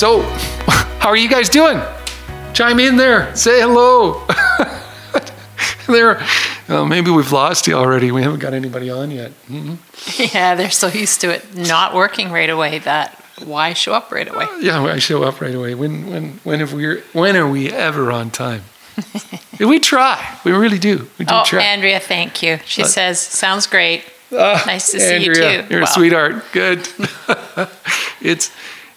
So, 0.00 0.22
how 0.98 1.10
are 1.10 1.16
you 1.16 1.28
guys 1.28 1.50
doing? 1.50 1.78
Chime 2.54 2.80
in 2.80 2.96
there. 2.96 3.36
Say 3.36 3.60
hello. 3.60 4.26
there. 5.86 6.26
Well, 6.70 6.86
maybe 6.86 7.10
we've 7.10 7.30
lost 7.30 7.66
you 7.66 7.74
already. 7.74 8.10
We 8.10 8.22
haven't 8.22 8.38
got 8.38 8.54
anybody 8.54 8.88
on 8.88 9.10
yet. 9.10 9.32
Mhm. 9.46 9.76
Yeah, 10.32 10.54
they're 10.54 10.70
so 10.70 10.86
used 10.88 11.20
to 11.20 11.28
it 11.28 11.54
not 11.54 11.94
working 11.94 12.32
right 12.32 12.48
away 12.48 12.78
that 12.78 13.22
why 13.44 13.74
show 13.74 13.92
up 13.92 14.10
right 14.10 14.26
away? 14.26 14.46
Yeah, 14.62 14.82
I 14.82 15.00
show 15.00 15.22
up 15.22 15.38
right 15.42 15.54
away. 15.54 15.74
When 15.74 16.06
when 16.10 16.40
when 16.44 16.60
have 16.60 16.72
we 16.72 17.00
when 17.12 17.36
are 17.36 17.46
we 17.46 17.70
ever 17.70 18.10
on 18.10 18.30
time? 18.30 18.62
we 19.60 19.80
try. 19.80 20.38
We 20.44 20.52
really 20.52 20.78
do. 20.78 21.10
We 21.18 21.26
do 21.26 21.34
Oh, 21.34 21.42
try. 21.44 21.60
Andrea, 21.62 22.00
thank 22.00 22.42
you. 22.42 22.58
She 22.64 22.84
Uh, 22.84 22.86
says, 22.86 23.20
sounds 23.20 23.66
great. 23.66 24.04
Ah, 24.32 24.62
nice 24.66 24.92
to 24.92 24.98
see 24.98 25.24
you 25.26 25.34
too. 25.34 25.64
You're 25.68 25.82
a 25.82 25.86
sweetheart. 25.86 26.42
Good. 26.52 26.88
it's, 28.22 28.50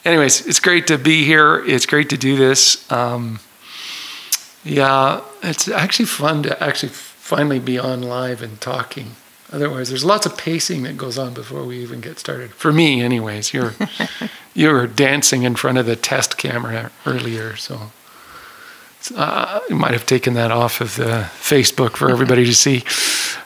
anyways, 0.06 0.48
it's 0.48 0.60
great 0.60 0.88
to 0.88 0.98
be 0.98 1.24
here. 1.24 1.64
It's 1.66 1.86
great 1.86 2.10
to 2.10 2.18
do 2.18 2.36
this. 2.36 2.90
Um, 2.92 3.40
yeah, 4.64 5.22
it's 5.42 5.68
actually 5.68 6.06
fun 6.06 6.44
to 6.44 6.64
actually 6.64 6.90
finally 6.90 7.60
be 7.60 7.78
on 7.78 8.02
live 8.02 8.42
and 8.42 8.60
talking. 8.62 9.12
Otherwise, 9.52 9.90
there's 9.90 10.04
lots 10.04 10.26
of 10.26 10.38
pacing 10.38 10.84
that 10.84 10.98
goes 10.98 11.18
on 11.18 11.34
before 11.34 11.64
we 11.64 11.78
even 11.80 12.02
get 12.02 12.18
started. 12.18 12.52
For 12.54 12.74
me, 12.74 13.02
anyways, 13.02 13.54
you're 13.54 13.74
you 14.54 14.72
were 14.72 14.88
dancing 14.88 15.44
in 15.44 15.56
front 15.56 15.78
of 15.78 15.86
the 15.86 15.96
test 15.96 16.38
camera 16.38 16.92
earlier, 17.06 17.56
so 17.56 17.92
uh, 19.16 19.60
you 19.70 19.76
might 19.76 19.92
have 19.92 20.06
taken 20.06 20.34
that 20.34 20.50
off 20.50 20.82
of 20.82 20.96
the 20.96 21.30
Facebook 21.34 21.98
for 21.98 22.10
everybody 22.10 22.46
to 22.46 22.56
see. 22.56 22.84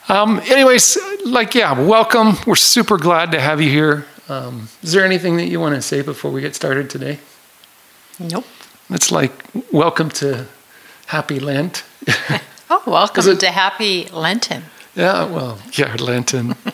Um, 0.08 0.40
anyways, 0.46 0.98
like, 1.26 1.56
yeah, 1.56 1.78
welcome. 1.78 2.36
We're 2.46 2.56
super 2.56 2.98
glad 2.98 3.32
to 3.32 3.42
have 3.42 3.60
you 3.60 3.70
here. 3.70 4.06
Um, 4.30 4.68
is 4.84 4.92
there 4.92 5.06
anything 5.06 5.38
that 5.38 5.48
you 5.48 5.60
want 5.60 5.76
to 5.76 5.82
say 5.82 6.02
before 6.02 6.32
we 6.32 6.42
get 6.42 6.56
started 6.56 6.90
today? 6.90 7.20
Nope. 8.20 8.46
It's 8.90 9.12
like, 9.12 9.32
welcome 9.72 10.10
to 10.12 10.48
Happy 11.08 11.40
Lent. 11.40 11.84
Oh, 12.70 12.84
welcome 12.86 13.26
it- 13.30 13.40
to 13.40 13.50
Happy 13.50 14.10
Lenten. 14.12 14.64
yeah, 14.94 15.24
well, 15.24 15.58
yeah, 15.72 15.96
Lenten. 15.96 16.54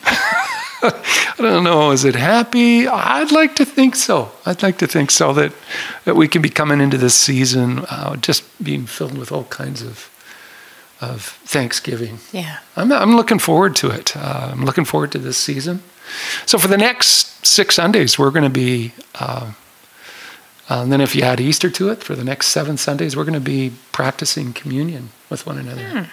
I 0.82 1.36
don't 1.38 1.64
know. 1.64 1.92
Is 1.92 2.04
it 2.04 2.16
happy? 2.16 2.88
I'd 2.88 3.32
like 3.32 3.56
to 3.58 3.64
think 3.66 3.96
so. 3.96 4.32
I'd 4.44 4.64
like 4.64 4.80
to 4.80 4.88
think 4.88 5.12
so 5.12 5.34
that 5.34 5.54
that 6.06 6.16
we 6.16 6.28
can 6.28 6.42
be 6.42 6.50
coming 6.50 6.82
into 6.82 6.98
this 6.98 7.14
season 7.14 7.86
uh, 7.92 8.16
just 8.16 8.44
being 8.64 8.88
filled 8.88 9.16
with 9.20 9.32
all 9.32 9.44
kinds 9.44 9.84
of 9.84 10.10
of 11.00 11.22
Thanksgiving. 11.46 12.18
Yeah. 12.32 12.58
I'm, 12.76 12.92
I'm 12.92 13.16
looking 13.16 13.38
forward 13.38 13.76
to 13.76 13.92
it. 13.92 14.18
Uh, 14.18 14.50
I'm 14.52 14.66
looking 14.66 14.86
forward 14.86 15.12
to 15.12 15.20
this 15.20 15.38
season. 15.38 15.84
So 16.48 16.58
for 16.58 16.68
the 16.68 16.78
next 16.78 17.33
six 17.46 17.76
Sundays, 17.76 18.18
we're 18.20 18.32
going 18.32 18.44
to 18.44 18.50
be, 18.50 18.94
uh, 19.16 19.52
uh, 20.70 20.82
and 20.82 20.92
then 20.92 21.02
if 21.02 21.16
you 21.16 21.22
add 21.24 21.40
Easter 21.40 21.70
to 21.70 21.90
it, 21.90 22.04
for 22.04 22.16
the 22.16 22.24
next 22.24 22.48
seven 22.48 22.78
Sundays, 22.78 23.16
we're 23.16 23.24
going 23.26 23.34
to 23.34 23.40
be 23.40 23.74
practicing 23.92 24.54
communion 24.54 25.10
with 25.30 25.46
one 25.46 25.58
another. 25.58 26.10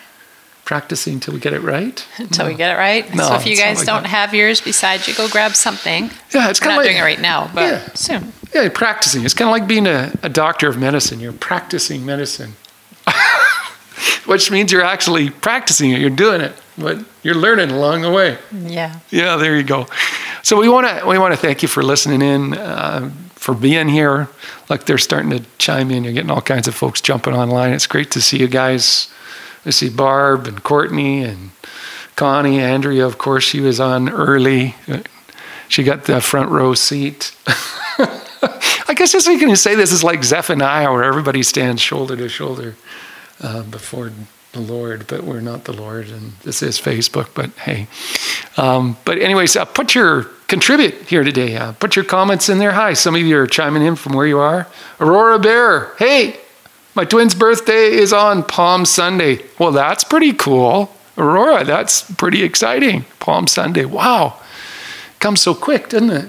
Practicing 0.64 1.18
till 1.18 1.34
we 1.34 1.40
get 1.40 1.52
it 1.52 1.62
right. 1.62 2.06
Until 2.18 2.46
we 2.46 2.54
get 2.54 2.70
it 2.76 2.78
right. 2.78 3.12
No, 3.14 3.26
so 3.28 3.34
if 3.34 3.46
you 3.46 3.56
guys 3.56 3.78
like 3.78 3.86
don't 3.86 4.04
have 4.06 4.32
yours 4.34 4.60
beside 4.60 5.06
you, 5.08 5.14
go 5.14 5.28
grab 5.28 5.52
something. 5.56 6.10
Yeah, 6.32 6.48
it's 6.48 6.60
kind 6.60 6.78
of 6.78 6.84
doing 6.84 6.96
it 6.98 7.02
right 7.02 7.20
now, 7.20 7.50
but 7.52 7.62
Yeah. 7.62 7.92
soon. 7.94 8.32
yeah, 8.54 8.68
practicing. 8.68 9.24
It's 9.24 9.34
kind 9.34 9.48
of 9.48 9.52
like 9.52 9.66
being 9.66 9.86
a, 9.88 10.12
a 10.22 10.28
doctor 10.28 10.68
of 10.68 10.78
medicine. 10.78 11.18
You're 11.18 11.32
practicing 11.32 12.06
medicine, 12.06 12.54
which 14.26 14.50
means 14.50 14.70
you're 14.70 14.84
actually 14.84 15.30
practicing 15.30 15.90
it. 15.90 16.00
You're 16.00 16.10
doing 16.10 16.40
it, 16.40 16.52
but 16.78 16.98
you're 17.24 17.34
learning 17.34 17.70
along 17.70 18.02
the 18.02 18.10
way. 18.10 18.38
Yeah. 18.52 19.00
Yeah, 19.10 19.36
there 19.36 19.56
you 19.56 19.64
go. 19.64 19.86
So 20.42 20.58
we 20.58 20.68
want 20.68 20.86
to 20.86 21.06
we 21.06 21.18
want 21.18 21.34
to 21.34 21.40
thank 21.40 21.62
you 21.62 21.68
for 21.68 21.82
listening 21.82 22.22
in, 22.22 22.54
uh, 22.54 23.10
for 23.34 23.54
being 23.54 23.88
here. 23.88 24.28
Like 24.68 24.84
they're 24.84 24.98
starting 24.98 25.30
to 25.30 25.44
chime 25.58 25.90
in. 25.90 26.04
You're 26.04 26.12
getting 26.12 26.30
all 26.30 26.40
kinds 26.40 26.68
of 26.68 26.74
folks 26.74 27.00
jumping 27.00 27.34
online. 27.34 27.72
It's 27.72 27.86
great 27.86 28.10
to 28.12 28.22
see 28.22 28.38
you 28.38 28.48
guys. 28.48 29.12
I 29.66 29.70
see 29.70 29.90
Barb 29.90 30.46
and 30.46 30.62
Courtney 30.62 31.22
and 31.22 31.50
Connie, 32.16 32.60
Andrea. 32.60 33.06
Of 33.06 33.18
course, 33.18 33.44
she 33.44 33.60
was 33.60 33.80
on 33.80 34.08
early. 34.08 34.74
She 35.68 35.82
got 35.84 36.04
the 36.04 36.20
front 36.20 36.50
row 36.50 36.74
seat. 36.74 37.34
I 37.46 38.94
guess 38.94 39.12
just 39.12 39.28
we 39.28 39.38
can 39.38 39.54
say 39.56 39.74
this 39.74 39.92
is 39.92 40.02
like 40.02 40.24
Zephaniah, 40.24 40.90
where 40.90 41.04
everybody 41.04 41.42
stands 41.42 41.80
shoulder 41.80 42.16
to 42.16 42.28
shoulder 42.28 42.76
uh, 43.40 43.62
before 43.62 44.10
the 44.52 44.60
Lord, 44.60 45.06
but 45.06 45.22
we're 45.22 45.40
not 45.40 45.64
the 45.64 45.72
Lord, 45.72 46.08
and 46.08 46.32
this 46.42 46.62
is 46.62 46.80
Facebook. 46.80 47.28
But 47.34 47.50
hey, 47.50 47.86
um, 48.56 48.96
but 49.04 49.18
anyways, 49.18 49.56
uh, 49.56 49.64
put 49.64 49.94
your 49.94 50.24
contribute 50.48 50.94
here 51.02 51.22
today. 51.22 51.56
Uh, 51.56 51.72
put 51.72 51.96
your 51.96 52.04
comments 52.04 52.48
in 52.48 52.58
there. 52.58 52.72
Hi, 52.72 52.92
some 52.94 53.14
of 53.14 53.20
you 53.20 53.38
are 53.38 53.46
chiming 53.46 53.82
in 53.82 53.96
from 53.96 54.14
where 54.14 54.26
you 54.26 54.38
are. 54.38 54.66
Aurora 55.00 55.38
Bear, 55.38 55.94
hey, 55.98 56.40
my 56.94 57.04
twin's 57.04 57.34
birthday 57.34 57.92
is 57.92 58.12
on 58.12 58.42
Palm 58.42 58.84
Sunday. 58.84 59.44
Well, 59.58 59.72
that's 59.72 60.02
pretty 60.02 60.32
cool, 60.32 60.94
Aurora. 61.16 61.64
That's 61.64 62.10
pretty 62.12 62.42
exciting. 62.42 63.04
Palm 63.20 63.46
Sunday. 63.46 63.84
Wow, 63.84 64.40
comes 65.20 65.40
so 65.40 65.54
quick, 65.54 65.90
doesn't 65.90 66.10
it? 66.10 66.28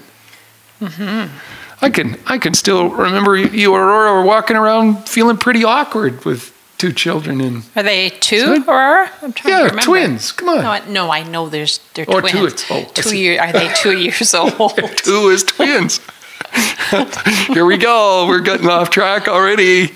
I 1.81 1.89
can 1.89 2.19
I 2.27 2.37
can 2.37 2.53
still 2.53 2.89
remember 2.89 3.35
you, 3.35 3.47
you 3.47 3.73
Aurora 3.73 4.13
were 4.13 4.23
walking 4.23 4.55
around 4.55 5.09
feeling 5.09 5.37
pretty 5.37 5.63
awkward 5.63 6.23
with 6.25 6.55
two 6.81 6.91
children 6.91 7.39
and 7.41 7.63
Are 7.75 7.83
they 7.83 8.09
two. 8.09 8.63
Aurora? 8.67 9.11
I'm 9.21 9.31
trying 9.33 9.33
to 9.33 9.49
yeah 9.49 9.63
remember. 9.65 9.81
twins. 9.83 10.31
Come 10.31 10.49
on. 10.49 10.61
No, 10.63 10.69
I, 10.71 10.89
no, 10.89 11.11
I 11.11 11.23
know 11.23 11.47
there's 11.49 11.79
they're 11.93 12.05
Oh, 12.07 12.19
twins. 12.21 12.31
two, 12.31 12.45
it's- 12.47 12.65
oh, 12.71 12.91
two 12.93 13.09
see. 13.09 13.19
years. 13.21 13.39
Are 13.39 13.51
they 13.51 13.71
two 13.75 13.97
years 14.05 14.33
old? 14.41 14.75
Two 14.97 15.29
is 15.29 15.43
twins. 15.43 15.99
Here 17.47 17.65
we 17.65 17.77
go. 17.77 18.25
We're 18.27 18.39
getting 18.41 18.67
off 18.67 18.89
track 18.89 19.27
already. 19.27 19.91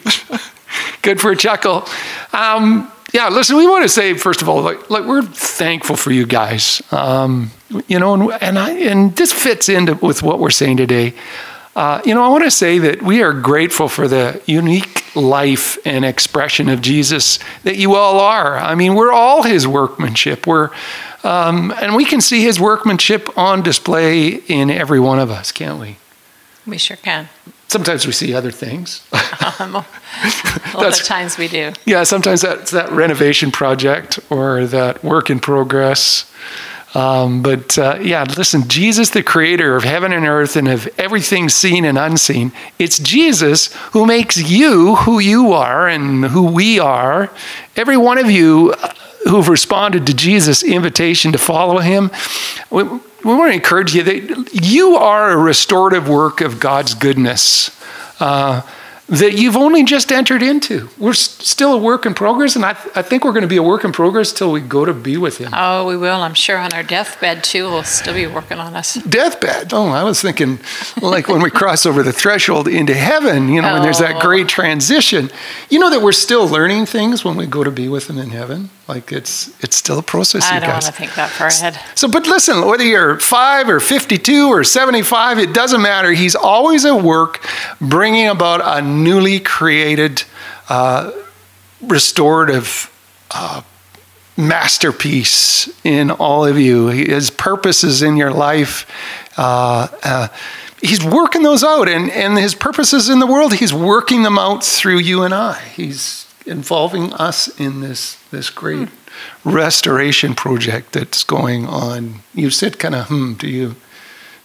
Good 1.02 1.20
for 1.20 1.32
a 1.32 1.36
chuckle. 1.36 1.86
Um, 2.34 2.92
yeah, 3.14 3.30
listen, 3.30 3.58
we 3.58 3.68
want 3.68 3.84
to 3.84 3.90
say 3.90 4.14
first 4.14 4.42
of 4.42 4.50
all, 4.50 4.62
like, 4.62 4.90
like 4.90 5.06
we're 5.06 5.22
thankful 5.24 5.96
for 5.96 6.12
you 6.12 6.26
guys. 6.26 6.82
Um, 6.92 7.52
you 7.88 8.00
know, 8.00 8.14
and, 8.14 8.32
and 8.42 8.60
I 8.60 8.72
and 8.72 9.16
this 9.16 9.32
fits 9.34 9.70
into 9.70 9.96
with 9.96 10.22
what 10.24 10.40
we're 10.40 10.50
saying 10.52 10.78
today. 10.78 11.14
Uh, 11.76 12.02
you 12.06 12.14
know, 12.16 12.24
I 12.24 12.30
want 12.30 12.46
to 12.46 12.52
say 12.52 12.80
that 12.80 13.02
we 13.02 13.22
are 13.22 13.34
grateful 13.34 13.90
for 13.90 14.08
the 14.08 14.42
unique 14.46 15.14
life 15.16 15.78
and 15.86 16.06
expression 16.06 16.70
of 16.70 16.82
Jesus 16.82 17.38
that 17.64 17.76
you 17.76 17.96
all 17.96 18.20
are. 18.22 18.58
I 18.58 18.76
mean, 18.76 18.96
we're 18.96 19.12
all 19.12 19.44
His 19.44 19.68
workmanship. 19.68 20.48
We're 20.48 20.70
um, 21.26 21.72
and 21.82 21.96
we 21.96 22.06
can 22.06 22.22
see 22.22 22.44
His 22.44 22.60
workmanship 22.60 23.36
on 23.38 23.62
display 23.62 24.28
in 24.48 24.70
every 24.70 25.00
one 25.00 25.20
of 25.20 25.30
us, 25.30 25.52
can't 25.52 25.80
we? 25.80 25.98
we 26.66 26.78
sure 26.78 26.98
can. 26.98 27.28
Sometimes 27.68 28.06
we 28.08 28.12
see 28.14 28.34
other 28.34 28.52
things. 28.52 29.06
Um, 29.60 29.76
a 29.76 29.78
lot 29.78 29.86
That's- 30.74 31.02
of 31.02 31.06
times 31.06 31.38
we 31.38 31.48
do. 31.48 31.74
yeah, 31.86 32.04
sometimes 32.04 32.42
that's 32.42 32.72
that 32.72 32.92
renovation 32.92 33.52
project 33.52 34.18
or 34.30 34.66
that 34.68 35.04
work 35.04 35.30
in 35.30 35.40
progress. 35.40 36.32
Um, 36.96 37.42
but 37.42 37.78
uh, 37.78 38.00
yeah, 38.02 38.24
listen, 38.38 38.70
Jesus, 38.70 39.10
the 39.10 39.22
creator 39.22 39.76
of 39.76 39.84
heaven 39.84 40.14
and 40.14 40.26
earth 40.26 40.56
and 40.56 40.70
of 40.70 40.88
everything 40.98 41.50
seen 41.50 41.84
and 41.84 41.98
unseen, 41.98 42.54
it's 42.80 43.00
Jesus 43.00 43.74
who 43.92 44.06
makes 44.06 44.38
you 44.38 44.96
who 44.96 45.20
you 45.20 45.52
are 45.52 45.90
and 45.90 46.24
who 46.24 46.44
we 46.44 46.80
are. 46.80 47.30
Every 47.76 47.98
one 47.98 48.18
of 48.18 48.32
you 48.32 48.74
who've 49.26 49.50
responded 49.50 50.08
to 50.08 50.14
Jesus' 50.14 50.64
invitation 50.64 51.34
to 51.34 51.38
follow 51.38 51.80
him, 51.80 52.12
we, 52.70 52.84
we 52.84 53.00
want 53.24 53.52
to 53.52 53.56
encourage 53.56 53.94
you 53.94 54.04
that 54.04 54.50
you 54.54 54.96
are 54.96 55.32
a 55.32 55.38
restorative 55.38 56.08
work 56.08 56.40
of 56.40 56.62
God's 56.62 56.94
goodness. 56.94 57.72
Uh, 58.22 58.62
that 59.08 59.34
you've 59.38 59.56
only 59.56 59.84
just 59.84 60.12
entered 60.12 60.42
into. 60.42 60.90
We're 60.98 61.14
still 61.14 61.74
a 61.74 61.78
work 61.78 62.06
in 62.08 62.16
progress, 62.16 62.56
and 62.56 62.66
I, 62.66 62.72
I 62.96 63.04
think 63.04 63.24
we're 63.24 63.34
going 63.34 63.44
to 63.44 63.48
be 63.48 63.58
a 63.58 63.64
work 63.64 63.84
in 63.84 63.92
progress 63.92 64.34
till 64.34 64.52
we 64.52 64.62
go 64.62 64.84
to 64.84 64.94
be 64.94 65.16
with 65.18 65.38
Him. 65.38 65.52
Oh, 65.54 65.86
we 65.86 65.96
will. 65.96 66.22
I'm 66.22 66.34
sure 66.34 66.58
on 66.58 66.74
our 66.74 66.82
deathbed 66.82 67.44
too. 67.44 67.66
We'll 67.70 67.84
still 67.84 68.16
be 68.16 68.26
working 68.26 68.58
on 68.58 68.76
us. 68.76 68.96
Deathbed. 68.96 69.74
Oh, 69.74 69.90
I 69.90 70.04
was 70.04 70.22
thinking 70.22 70.60
like 71.02 71.28
when 71.28 71.42
we 71.44 71.52
cross 71.52 71.86
over 71.86 72.02
the 72.02 72.12
threshold 72.14 72.68
into 72.68 72.96
heaven, 72.96 73.50
you 73.50 73.62
know, 73.62 73.76
and 73.76 73.84
there's 73.84 74.00
that 74.00 74.16
Oh. 74.16 74.22
great 74.22 74.48
transition. 74.48 75.30
You 75.70 75.78
know 75.80 75.90
that 75.92 76.02
we're 76.02 76.12
still 76.12 76.48
learning 76.48 76.88
things 76.88 77.24
when 77.24 77.36
we 77.38 77.46
go 77.46 77.64
to 77.64 77.72
be 77.72 77.88
with 77.88 78.10
Him 78.10 78.18
in 78.18 78.30
heaven. 78.32 78.70
Like 78.88 79.12
it's 79.12 79.48
it's 79.64 79.76
still 79.76 79.98
a 79.98 80.04
process, 80.04 80.44
I 80.44 80.56
you 80.56 80.62
don't 80.62 80.70
want 80.70 80.86
to 80.86 80.92
think 80.92 81.16
that 81.16 81.32
far 81.32 81.48
ahead. 81.48 81.80
So, 81.96 82.08
but 82.08 82.28
listen, 82.28 82.66
whether 82.68 82.84
you're 82.84 83.20
five 83.20 83.68
or 83.68 83.80
52 83.80 84.48
or 84.48 84.64
75, 84.64 85.40
it 85.40 85.54
doesn't 85.56 85.82
matter. 85.82 86.12
He's 86.12 86.36
always 86.36 86.86
at 86.86 87.02
work 87.02 87.44
bringing 87.82 88.28
about 88.28 88.62
a 88.64 88.86
newly 88.86 89.40
created, 89.40 90.24
uh, 90.70 91.12
restorative 91.82 92.92
uh, 93.32 93.64
masterpiece 94.38 95.68
in 95.84 96.12
all 96.12 96.46
of 96.46 96.60
you. 96.60 96.88
His 96.88 97.32
purposes 97.32 98.04
in 98.04 98.18
your 98.18 98.32
life. 98.32 98.86
Uh, 99.36 99.88
uh, 100.04 100.28
he's 100.80 101.04
working 101.04 101.42
those 101.42 101.64
out, 101.64 101.90
and, 101.90 102.12
and 102.12 102.38
his 102.38 102.54
purposes 102.54 103.10
in 103.10 103.20
the 103.20 103.28
world, 103.28 103.54
he's 103.56 103.74
working 103.74 104.24
them 104.24 104.38
out 104.38 104.64
through 104.64 105.00
you 105.00 105.24
and 105.24 105.34
I. 105.34 105.60
He's 105.76 106.25
involving 106.46 107.14
us 107.14 107.48
in 107.60 107.82
this, 107.82 108.18
this 108.32 108.50
great 108.50 108.90
restoration 109.44 110.36
project 110.36 110.94
that's 110.94 111.24
going 111.24 111.66
on. 111.66 112.16
You 112.34 112.50
said 112.50 112.80
kind 112.80 112.96
of, 112.96 113.08
hmm, 113.08 113.34
do 113.34 113.48
you, 113.48 113.76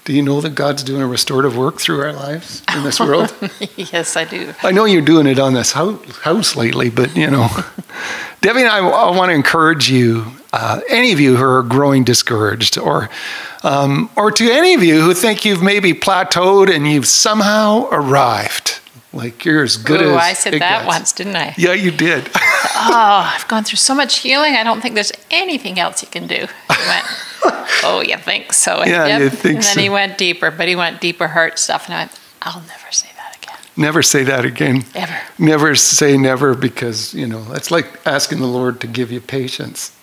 Do 0.04 0.14
you 0.14 0.22
know 0.22 0.40
that 0.40 0.54
God's 0.54 0.82
doing 0.82 1.02
a 1.02 1.06
restorative 1.06 1.56
work 1.56 1.78
through 1.78 2.00
our 2.00 2.12
lives 2.12 2.62
in 2.74 2.84
this 2.84 2.98
world? 2.98 3.34
yes, 3.76 4.16
I 4.16 4.24
do. 4.24 4.54
I 4.62 4.72
know 4.72 4.86
you're 4.86 5.02
doing 5.02 5.26
it 5.26 5.38
on 5.38 5.52
this 5.52 5.72
house 5.72 6.56
lately, 6.56 6.88
but 6.88 7.14
you 7.14 7.30
know, 7.30 7.48
Debbie 8.40 8.60
and 8.60 8.68
I, 8.68 8.78
I 8.78 9.14
want 9.14 9.28
to 9.28 9.34
encourage 9.34 9.90
you, 9.90 10.24
uh, 10.54 10.80
any 10.88 11.12
of 11.12 11.20
you 11.20 11.36
who 11.36 11.44
are 11.44 11.62
growing 11.62 12.02
discouraged, 12.02 12.78
or 12.78 13.10
um, 13.62 14.08
or 14.16 14.30
to 14.32 14.50
any 14.50 14.72
of 14.72 14.82
you 14.82 15.02
who 15.02 15.12
think 15.12 15.44
you've 15.44 15.62
maybe 15.62 15.92
plateaued 15.92 16.74
and 16.74 16.88
you've 16.88 17.06
somehow 17.06 17.86
arrived. 17.92 18.69
Like 19.12 19.44
you're 19.44 19.64
as 19.64 19.76
good 19.76 20.00
Ooh, 20.00 20.10
as. 20.10 20.16
I 20.16 20.32
said 20.34 20.52
that 20.54 20.60
gets. 20.60 20.86
once, 20.86 21.12
didn't 21.12 21.36
I? 21.36 21.54
Yeah, 21.58 21.72
you 21.72 21.90
did. 21.90 22.28
oh, 22.36 23.32
I've 23.34 23.46
gone 23.48 23.64
through 23.64 23.76
so 23.78 23.94
much 23.94 24.18
healing. 24.18 24.54
I 24.54 24.62
don't 24.62 24.80
think 24.80 24.94
there's 24.94 25.12
anything 25.30 25.80
else 25.80 26.02
you 26.02 26.08
can 26.08 26.26
do. 26.28 26.36
He 26.36 26.86
went, 26.88 27.04
Oh, 27.82 28.02
you 28.06 28.16
think 28.18 28.52
so? 28.52 28.84
Yeah, 28.84 29.06
yep. 29.06 29.20
you 29.20 29.30
think 29.30 29.54
And 29.56 29.64
then 29.64 29.74
so. 29.74 29.80
he 29.80 29.88
went 29.88 30.16
deeper, 30.18 30.50
but 30.50 30.68
he 30.68 30.76
went 30.76 31.00
deeper 31.00 31.26
heart 31.28 31.58
stuff, 31.58 31.86
and 31.86 31.94
I 31.94 31.98
went, 32.02 32.20
I'll 32.42 32.60
never 32.60 32.92
say 32.92 33.08
that 33.16 33.36
again. 33.42 33.56
Never 33.76 34.02
say 34.02 34.22
that 34.24 34.44
again. 34.44 34.84
Ever. 34.94 35.18
Never 35.38 35.74
say 35.74 36.16
never 36.16 36.54
because, 36.54 37.12
you 37.14 37.26
know, 37.26 37.44
it's 37.52 37.70
like 37.70 37.86
asking 38.06 38.38
the 38.38 38.46
Lord 38.46 38.80
to 38.82 38.86
give 38.86 39.10
you 39.10 39.20
patience. 39.20 39.96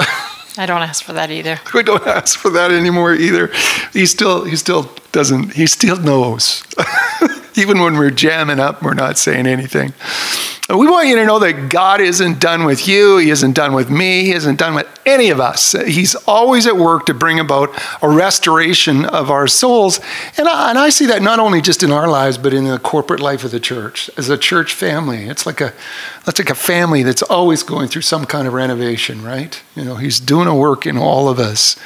I 0.57 0.65
don't 0.65 0.81
ask 0.81 1.03
for 1.03 1.13
that 1.13 1.29
either. 1.29 1.59
we 1.73 1.83
don't 1.83 2.05
ask 2.07 2.37
for 2.37 2.49
that 2.49 2.71
anymore 2.71 3.13
either. 3.13 3.51
He 3.93 4.05
still 4.07 4.43
he 4.43 4.55
still 4.55 4.91
doesn't 5.11 5.53
he 5.53 5.67
still 5.67 5.97
knows. 5.97 6.63
Even 7.57 7.79
when 7.79 7.97
we're 7.97 8.11
jamming 8.11 8.59
up, 8.59 8.81
we're 8.83 8.93
not 8.93 9.17
saying 9.17 9.47
anything. 9.47 9.93
We 10.69 10.89
want 10.89 11.07
you 11.07 11.15
to 11.15 11.25
know 11.25 11.39
that 11.39 11.69
God 11.69 12.01
isn't 12.01 12.41
done 12.41 12.65
with 12.65 12.89
you. 12.89 13.19
He 13.19 13.29
isn't 13.29 13.53
done 13.53 13.73
with 13.73 13.89
me. 13.89 14.25
He 14.25 14.33
isn't 14.33 14.59
done 14.59 14.75
with 14.75 14.85
any 15.05 15.29
of 15.29 15.39
us. 15.39 15.71
He's 15.71 16.13
always 16.27 16.67
at 16.67 16.75
work 16.75 17.05
to 17.05 17.13
bring 17.13 17.39
about 17.39 17.69
a 18.01 18.09
restoration 18.09 19.05
of 19.05 19.31
our 19.31 19.47
souls. 19.47 20.01
And 20.37 20.45
I, 20.45 20.69
and 20.69 20.77
I 20.77 20.89
see 20.89 21.05
that 21.05 21.21
not 21.21 21.39
only 21.39 21.61
just 21.61 21.83
in 21.83 21.91
our 21.93 22.09
lives, 22.09 22.37
but 22.37 22.53
in 22.53 22.65
the 22.65 22.79
corporate 22.79 23.21
life 23.21 23.45
of 23.45 23.51
the 23.51 23.61
church. 23.61 24.09
As 24.17 24.27
a 24.27 24.37
church 24.37 24.73
family, 24.73 25.29
it's 25.29 25.45
like 25.45 25.61
a, 25.61 25.73
that's 26.25 26.37
like 26.37 26.49
a 26.49 26.55
family 26.55 27.01
that's 27.01 27.21
always 27.21 27.63
going 27.63 27.87
through 27.87 28.01
some 28.01 28.25
kind 28.25 28.45
of 28.45 28.53
renovation, 28.53 29.23
right? 29.23 29.63
You 29.73 29.85
know, 29.85 29.95
He's 29.95 30.19
doing 30.19 30.49
a 30.49 30.55
work 30.55 30.85
in 30.85 30.97
all 30.97 31.29
of 31.29 31.39
us. 31.39 31.79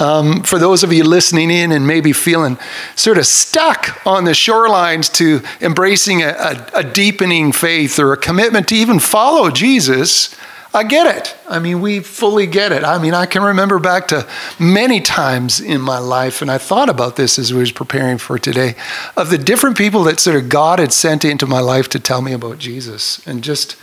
Um, 0.00 0.42
for 0.42 0.58
those 0.58 0.82
of 0.82 0.92
you 0.92 1.04
listening 1.04 1.52
in 1.52 1.70
and 1.70 1.86
maybe 1.86 2.12
feeling 2.12 2.58
sort 2.96 3.18
of 3.18 3.26
stuck 3.26 4.04
on 4.04 4.24
the 4.24 4.32
shorelines 4.32 5.12
to 5.14 5.42
embracing 5.60 6.22
a, 6.22 6.28
a, 6.28 6.70
a 6.74 6.84
deepening 6.84 7.52
faith 7.52 7.98
or 7.98 8.12
a 8.12 8.16
commitment 8.16 8.68
to 8.68 8.74
even 8.74 8.98
follow 8.98 9.50
Jesus, 9.50 10.34
I 10.74 10.82
get 10.82 11.16
it. 11.16 11.36
I 11.48 11.60
mean, 11.60 11.80
we 11.80 12.00
fully 12.00 12.46
get 12.46 12.72
it. 12.72 12.82
I 12.82 12.98
mean, 12.98 13.14
I 13.14 13.26
can 13.26 13.44
remember 13.44 13.78
back 13.78 14.08
to 14.08 14.26
many 14.58 15.00
times 15.00 15.60
in 15.60 15.80
my 15.80 15.98
life, 15.98 16.42
and 16.42 16.50
I 16.50 16.58
thought 16.58 16.88
about 16.88 17.14
this 17.14 17.38
as 17.38 17.52
we 17.52 17.60
was 17.60 17.70
preparing 17.70 18.18
for 18.18 18.40
today, 18.40 18.74
of 19.16 19.30
the 19.30 19.38
different 19.38 19.78
people 19.78 20.02
that 20.04 20.18
sort 20.18 20.34
of 20.36 20.48
God 20.48 20.80
had 20.80 20.92
sent 20.92 21.24
into 21.24 21.46
my 21.46 21.60
life 21.60 21.88
to 21.90 22.00
tell 22.00 22.22
me 22.22 22.32
about 22.32 22.58
Jesus, 22.58 23.24
and 23.24 23.44
just 23.44 23.76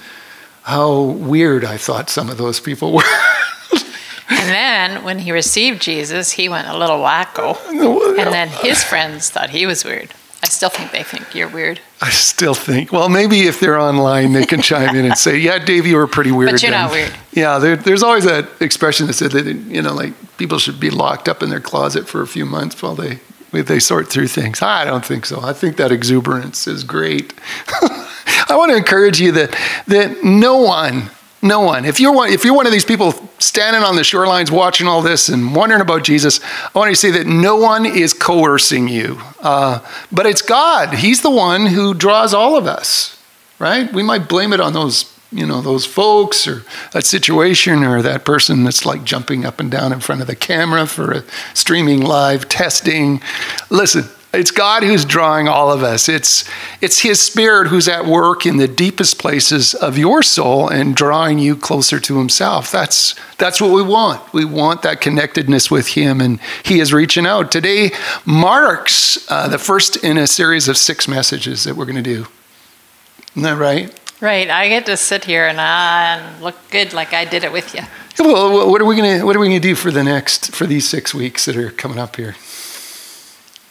how 0.63 1.01
weird 1.01 1.63
I 1.63 1.77
thought 1.77 2.09
some 2.09 2.29
of 2.29 2.37
those 2.37 2.59
people 2.59 2.93
were. 2.93 3.03
And 4.31 4.49
then 4.49 5.03
when 5.03 5.19
he 5.19 5.33
received 5.33 5.81
Jesus, 5.81 6.31
he 6.31 6.47
went 6.47 6.69
a 6.69 6.77
little 6.77 6.99
wacko. 6.99 7.57
And 8.17 8.33
then 8.33 8.47
his 8.47 8.81
friends 8.81 9.29
thought 9.29 9.49
he 9.49 9.65
was 9.65 9.83
weird. 9.83 10.13
I 10.43 10.47
still 10.47 10.69
think 10.69 10.91
they 10.91 11.03
think 11.03 11.35
you're 11.35 11.47
weird. 11.47 11.79
I 12.01 12.09
still 12.09 12.55
think, 12.55 12.91
well, 12.91 13.09
maybe 13.09 13.41
if 13.41 13.59
they're 13.59 13.77
online, 13.77 14.33
they 14.33 14.45
can 14.45 14.61
chime 14.61 14.95
in 14.95 15.05
and 15.05 15.15
say, 15.15 15.37
yeah, 15.37 15.59
Dave, 15.59 15.85
you 15.85 15.97
were 15.97 16.07
pretty 16.07 16.31
weird. 16.31 16.51
But 16.51 16.63
you're 16.63 16.71
then. 16.71 16.81
not 16.81 16.91
weird. 16.91 17.13
Yeah, 17.31 17.59
there, 17.59 17.75
there's 17.75 18.01
always 18.01 18.25
that 18.25 18.49
expression 18.59 19.05
that 19.07 19.13
said 19.13 19.31
that, 19.31 19.45
you 19.45 19.83
know, 19.83 19.93
like 19.93 20.13
people 20.37 20.57
should 20.57 20.79
be 20.79 20.89
locked 20.89 21.29
up 21.29 21.43
in 21.43 21.51
their 21.51 21.59
closet 21.59 22.07
for 22.07 22.21
a 22.21 22.27
few 22.27 22.45
months 22.45 22.81
while 22.81 22.95
they, 22.95 23.19
they 23.51 23.79
sort 23.79 24.07
through 24.07 24.27
things. 24.29 24.63
I 24.63 24.83
don't 24.83 25.05
think 25.05 25.27
so. 25.27 25.41
I 25.41 25.53
think 25.53 25.77
that 25.77 25.91
exuberance 25.91 26.65
is 26.65 26.83
great. 26.83 27.35
I 28.47 28.55
want 28.55 28.71
to 28.71 28.77
encourage 28.77 29.21
you 29.21 29.31
that, 29.33 29.55
that 29.87 30.23
no 30.23 30.57
one, 30.57 31.11
no 31.41 31.61
one. 31.61 31.85
If 31.85 31.99
you're 31.99 32.13
one, 32.13 32.31
if 32.31 32.45
you're 32.45 32.53
one 32.53 32.67
of 32.67 32.71
these 32.71 32.85
people 32.85 33.13
standing 33.39 33.81
on 33.81 33.95
the 33.95 34.03
shorelines 34.03 34.51
watching 34.51 34.87
all 34.87 35.01
this 35.01 35.27
and 35.29 35.55
wondering 35.55 35.81
about 35.81 36.03
Jesus, 36.03 36.39
I 36.43 36.77
want 36.77 36.89
you 36.89 36.95
to 36.95 36.99
see 36.99 37.11
that 37.11 37.25
no 37.25 37.55
one 37.55 37.85
is 37.85 38.13
coercing 38.13 38.87
you, 38.87 39.19
uh, 39.39 39.79
but 40.11 40.25
it's 40.25 40.41
God. 40.41 40.93
He's 40.93 41.21
the 41.21 41.31
one 41.31 41.65
who 41.65 41.93
draws 41.93 42.33
all 42.33 42.55
of 42.57 42.67
us, 42.67 43.21
right? 43.57 43.91
We 43.91 44.03
might 44.03 44.29
blame 44.29 44.53
it 44.53 44.59
on 44.59 44.73
those, 44.73 45.11
you 45.31 45.47
know, 45.47 45.61
those 45.61 45.85
folks 45.85 46.47
or 46.47 46.63
that 46.93 47.05
situation 47.05 47.83
or 47.83 48.03
that 48.03 48.23
person 48.23 48.63
that's 48.63 48.85
like 48.85 49.03
jumping 49.03 49.43
up 49.43 49.59
and 49.59 49.71
down 49.71 49.91
in 49.91 49.99
front 49.99 50.21
of 50.21 50.27
the 50.27 50.35
camera 50.35 50.85
for 50.85 51.11
a 51.11 51.23
streaming 51.55 52.01
live 52.01 52.49
testing. 52.49 53.19
Listen, 53.71 54.03
it's 54.33 54.51
God 54.51 54.83
who's 54.83 55.03
drawing 55.03 55.47
all 55.47 55.71
of 55.71 55.83
us. 55.83 56.07
It's, 56.07 56.49
it's 56.79 56.99
His 56.99 57.21
Spirit 57.21 57.67
who's 57.67 57.87
at 57.87 58.05
work 58.05 58.45
in 58.45 58.57
the 58.57 58.67
deepest 58.67 59.19
places 59.19 59.73
of 59.73 59.97
your 59.97 60.23
soul 60.23 60.69
and 60.69 60.95
drawing 60.95 61.37
you 61.37 61.55
closer 61.55 61.99
to 61.99 62.17
Himself. 62.17 62.71
That's, 62.71 63.13
that's 63.37 63.59
what 63.59 63.71
we 63.71 63.83
want. 63.83 64.33
We 64.33 64.45
want 64.45 64.83
that 64.83 65.01
connectedness 65.01 65.69
with 65.69 65.89
Him, 65.89 66.21
and 66.21 66.39
He 66.63 66.79
is 66.79 66.93
reaching 66.93 67.25
out. 67.25 67.51
Today 67.51 67.91
marks 68.25 69.29
uh, 69.29 69.49
the 69.49 69.57
first 69.57 70.03
in 70.03 70.17
a 70.17 70.27
series 70.27 70.69
of 70.69 70.77
six 70.77 71.07
messages 71.07 71.65
that 71.65 71.75
we're 71.75 71.85
going 71.85 72.01
to 72.01 72.01
do. 72.01 72.27
Isn't 73.31 73.43
that 73.43 73.57
right? 73.57 73.97
Right. 74.21 74.49
I 74.49 74.69
get 74.69 74.85
to 74.85 74.95
sit 74.95 75.25
here 75.25 75.47
and, 75.47 75.59
uh, 75.59 75.63
and 75.63 76.43
look 76.43 76.55
good 76.69 76.93
like 76.93 77.11
I 77.11 77.25
did 77.25 77.43
it 77.43 77.51
with 77.51 77.73
you. 77.73 77.81
Well, 78.19 78.69
what 78.69 78.79
are 78.79 78.85
we 78.85 78.95
going 78.95 79.19
to 79.19 79.25
what 79.25 79.35
are 79.35 79.39
we 79.39 79.47
going 79.47 79.59
to 79.61 79.67
do 79.67 79.73
for 79.73 79.89
the 79.89 80.03
next 80.03 80.53
for 80.53 80.67
these 80.67 80.87
six 80.87 81.13
weeks 81.13 81.45
that 81.45 81.57
are 81.57 81.71
coming 81.71 81.97
up 81.97 82.17
here? 82.17 82.35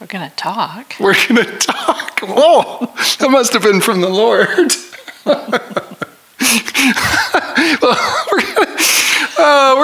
We're 0.01 0.07
going 0.07 0.27
to 0.27 0.35
talk. 0.35 0.95
We're 0.99 1.13
going 1.27 1.45
to 1.45 1.57
talk. 1.59 2.21
Whoa, 2.21 2.87
that 3.19 3.29
must 3.29 3.53
have 3.53 3.61
been 3.61 3.81
from 3.81 4.01
the 4.01 4.09
Lord. 4.09 4.73
well, 5.25 5.37
we're 8.31 8.41
to. 8.65 9.41
Uh, 9.41 9.75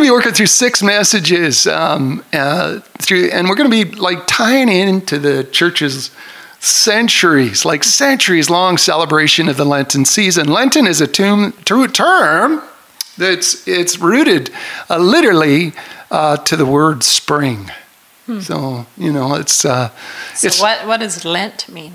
to 0.00 0.06
be 0.06 0.10
working 0.10 0.32
through 0.32 0.46
six 0.46 0.82
messages 0.82 1.68
um, 1.68 2.24
uh, 2.32 2.80
through, 2.98 3.26
and 3.26 3.48
we're 3.48 3.54
to 3.70 3.84
be 3.84 3.96
like 3.96 4.26
tying 4.26 4.68
into 4.68 5.20
the 5.20 5.44
church's 5.44 6.10
centuries, 6.58 7.64
like 7.64 7.84
centuries 7.84 8.50
long 8.50 8.76
celebration 8.76 9.48
of 9.48 9.56
the 9.56 9.64
Lenten 9.64 10.04
season. 10.04 10.48
Lenten 10.48 10.86
is 10.86 11.00
a 11.00 11.06
tomb, 11.06 11.52
term 11.92 12.60
that's 13.16 13.68
it's 13.68 14.00
rooted 14.00 14.50
uh, 14.90 14.98
literally 14.98 15.74
uh, 16.10 16.38
to 16.38 16.56
the 16.56 16.66
word 16.66 17.04
spring. 17.04 17.70
Hmm. 18.26 18.40
So 18.40 18.86
you 18.96 19.12
know, 19.12 19.34
it's. 19.34 19.64
Uh, 19.64 19.90
so 20.34 20.46
it's, 20.46 20.60
what 20.60 20.86
what 20.86 21.00
does 21.00 21.24
Lent 21.24 21.68
mean? 21.68 21.94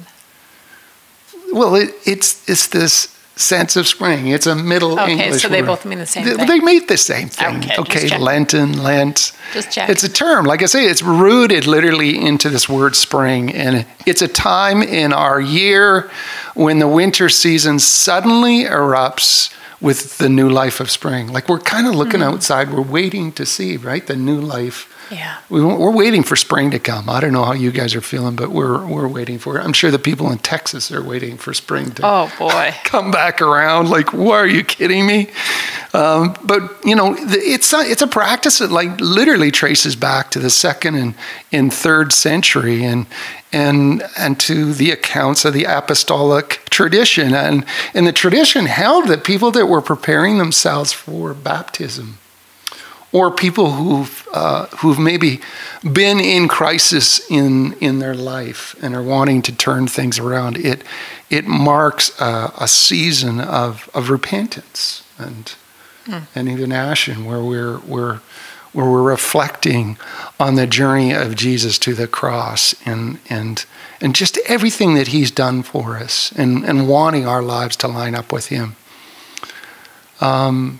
Well, 1.52 1.76
it, 1.76 1.94
it's 2.06 2.48
it's 2.48 2.68
this 2.68 3.16
sense 3.40 3.78
of 3.78 3.88
spring. 3.88 4.28
It's 4.28 4.46
a 4.46 4.56
Middle 4.56 5.00
okay, 5.00 5.14
English. 5.14 5.28
Okay, 5.28 5.38
so 5.38 5.48
they 5.48 5.62
word. 5.62 5.68
both 5.68 5.86
mean 5.86 6.00
the 6.00 6.06
same 6.06 6.26
they, 6.26 6.34
thing. 6.34 6.48
They 6.48 6.60
mean 6.60 6.86
the 6.88 6.98
same 6.98 7.30
thing. 7.30 7.58
Okay, 7.58 7.76
okay 7.78 8.18
Lenten, 8.18 8.84
Lent. 8.84 9.32
Just 9.54 9.72
check. 9.72 9.90
It's 9.90 10.04
a 10.04 10.10
term. 10.10 10.46
Like 10.46 10.62
I 10.62 10.66
say, 10.66 10.86
it's 10.86 11.02
rooted 11.02 11.66
literally 11.66 12.18
into 12.20 12.50
this 12.50 12.68
word 12.68 12.96
spring, 12.96 13.52
and 13.52 13.86
it's 14.06 14.22
a 14.22 14.28
time 14.28 14.84
in 14.84 15.14
our 15.14 15.40
year 15.40 16.12
when 16.54 16.80
the 16.80 16.88
winter 16.88 17.30
season 17.30 17.80
suddenly 17.80 18.66
erupts 18.66 19.54
with 19.82 20.18
the 20.18 20.28
new 20.28 20.50
life 20.50 20.82
of 20.82 20.92
spring. 20.92 21.32
Like 21.32 21.48
we're 21.48 21.60
kind 21.60 21.88
of 21.88 21.96
looking 21.96 22.20
mm-hmm. 22.20 22.34
outside, 22.34 22.74
we're 22.74 22.82
waiting 22.82 23.32
to 23.34 23.46
see, 23.46 23.78
right, 23.78 24.06
the 24.06 24.18
new 24.18 24.40
life. 24.40 24.89
Yeah. 25.12 25.40
We, 25.50 25.62
are 25.62 25.92
waiting 25.92 26.24
for 26.24 26.36
spring 26.36 26.72
to 26.72 26.80
come. 26.80 27.10
I 27.10 27.20
don't 27.20 27.34
know 27.34 27.44
how 27.44 27.54
you 27.54 27.72
guys 27.72 27.96
are 27.96 28.02
feeling, 28.02 28.36
but 28.36 28.52
we're 28.52 28.86
we're 28.86 29.08
waiting 29.08 29.40
for 29.40 29.58
it. 29.58 29.64
I'm 29.64 29.74
sure 29.74 29.92
the 29.92 30.00
people 30.00 30.32
in 30.32 30.38
Texas 30.40 30.92
are 30.92 31.04
waiting 31.04 31.38
for 31.38 31.54
spring 31.54 31.92
to 31.92 32.02
oh 32.06 32.32
boy 32.38 32.74
come 32.84 33.12
back 33.12 33.42
around. 33.42 33.90
Like, 33.90 34.14
why 34.14 34.38
are 34.38 34.48
you 34.48 34.64
kidding 34.64 35.06
me? 35.06 35.30
Um, 35.94 36.36
but 36.44 36.62
you 36.86 36.96
know, 36.96 37.16
it's 37.18 37.74
a, 37.74 37.80
it's 37.80 38.02
a 38.02 38.08
practice 38.08 38.60
that 38.60 38.72
like 38.72 39.00
literally 39.02 39.52
traces 39.52 39.96
back 39.96 40.30
to 40.32 40.40
the 40.40 40.50
second 40.50 40.96
and, 40.96 41.16
and 41.52 41.74
third 41.74 42.14
century, 42.14 42.84
and 42.84 43.08
and 43.52 44.04
and 44.18 44.40
to 44.42 44.74
the 44.74 44.92
accounts 44.92 45.46
of 45.46 45.54
the 45.54 45.64
apostolic 45.64 46.62
tradition, 46.70 47.34
and 47.34 47.66
and 47.94 48.06
the 48.06 48.14
tradition 48.14 48.68
held 48.68 49.08
that 49.08 49.24
people 49.24 49.50
that 49.52 49.66
were 49.66 49.82
preparing 49.82 50.38
themselves 50.38 50.94
for 50.94 51.34
baptism 51.34 52.20
or 53.12 53.32
people 53.32 53.72
who've, 53.72 54.28
uh, 54.34 54.68
who've 54.78 55.00
maybe 55.00 55.40
been 55.94 56.20
in 56.20 56.48
crisis 56.48 57.30
in, 57.30 57.74
in 57.74 58.00
their 58.00 58.14
life 58.14 58.76
and 58.82 58.96
are 58.96 59.04
wanting 59.04 59.42
to 59.42 59.56
turn 59.56 59.88
things 59.88 60.20
around, 60.20 60.58
it, 60.58 60.84
it 61.30 61.46
marks 61.46 62.20
a, 62.20 62.52
a 62.60 62.68
season 62.68 63.40
of, 63.40 63.90
of 63.94 64.10
repentance 64.10 65.04
and, 65.18 65.56
mm. 66.06 66.24
and 66.36 66.48
even 66.48 66.72
ashen 66.72 67.26
where 67.26 67.44
we're, 67.44 67.80
we're, 67.80 68.20
where 68.74 68.90
we're 68.90 69.02
reflecting 69.02 69.98
on 70.40 70.54
the 70.54 70.68
journey 70.68 71.12
of 71.12 71.36
Jesus 71.36 71.80
to 71.80 71.96
the 71.96 72.08
cross 72.08 72.76
and, 72.86 73.20
and, 73.30 73.66
and 74.00 74.16
just 74.16 74.38
everything 74.46 74.94
that 74.94 75.08
he's 75.08 75.32
done 75.32 75.64
for 75.64 75.98
us 75.98 76.32
and, 76.34 76.64
and 76.64 76.88
wanting 76.88 77.26
our 77.26 77.42
lives 77.42 77.76
to 77.78 77.88
line 77.88 78.14
up 78.14 78.32
with 78.32 78.48
him. 78.48 78.76
Um, 80.22 80.80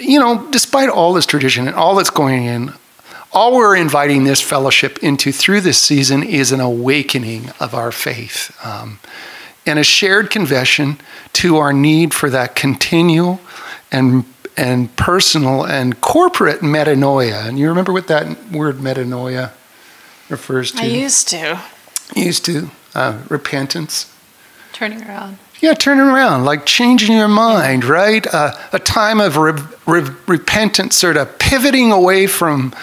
you 0.00 0.18
know, 0.18 0.48
despite 0.50 0.88
all 0.88 1.12
this 1.12 1.26
tradition 1.26 1.66
and 1.66 1.76
all 1.76 1.94
that's 1.94 2.10
going 2.10 2.44
in, 2.44 2.72
all 3.32 3.56
we're 3.56 3.76
inviting 3.76 4.24
this 4.24 4.40
fellowship 4.40 4.98
into 4.98 5.32
through 5.32 5.60
this 5.60 5.78
season 5.78 6.22
is 6.22 6.52
an 6.52 6.60
awakening 6.60 7.50
of 7.60 7.74
our 7.74 7.92
faith 7.92 8.56
um, 8.64 8.98
and 9.64 9.78
a 9.78 9.84
shared 9.84 10.30
confession 10.30 10.98
to 11.34 11.56
our 11.56 11.72
need 11.72 12.12
for 12.12 12.28
that 12.30 12.56
continual 12.56 13.40
and 13.92 14.24
and 14.56 14.94
personal 14.96 15.64
and 15.64 16.00
corporate 16.00 16.60
metanoia. 16.60 17.46
And 17.46 17.58
you 17.58 17.68
remember 17.68 17.92
what 17.92 18.08
that 18.08 18.50
word 18.50 18.76
metanoia 18.76 19.52
refers 20.28 20.72
to? 20.72 20.82
I 20.82 20.86
used 20.86 21.28
to. 21.28 21.60
Used 22.14 22.44
to 22.46 22.70
uh, 22.94 23.22
repentance. 23.28 24.12
Turning 24.72 25.02
around. 25.02 25.38
Yeah, 25.60 25.74
turning 25.74 26.06
around, 26.06 26.46
like 26.46 26.64
changing 26.64 27.14
your 27.14 27.28
mind, 27.28 27.84
right? 27.84 28.26
Uh, 28.26 28.52
a 28.72 28.78
time 28.78 29.20
of 29.20 29.36
re- 29.36 29.60
re- 29.86 30.10
repentance, 30.26 30.96
sort 30.96 31.18
of 31.18 31.38
pivoting 31.38 31.92
away 31.92 32.26
from 32.26 32.74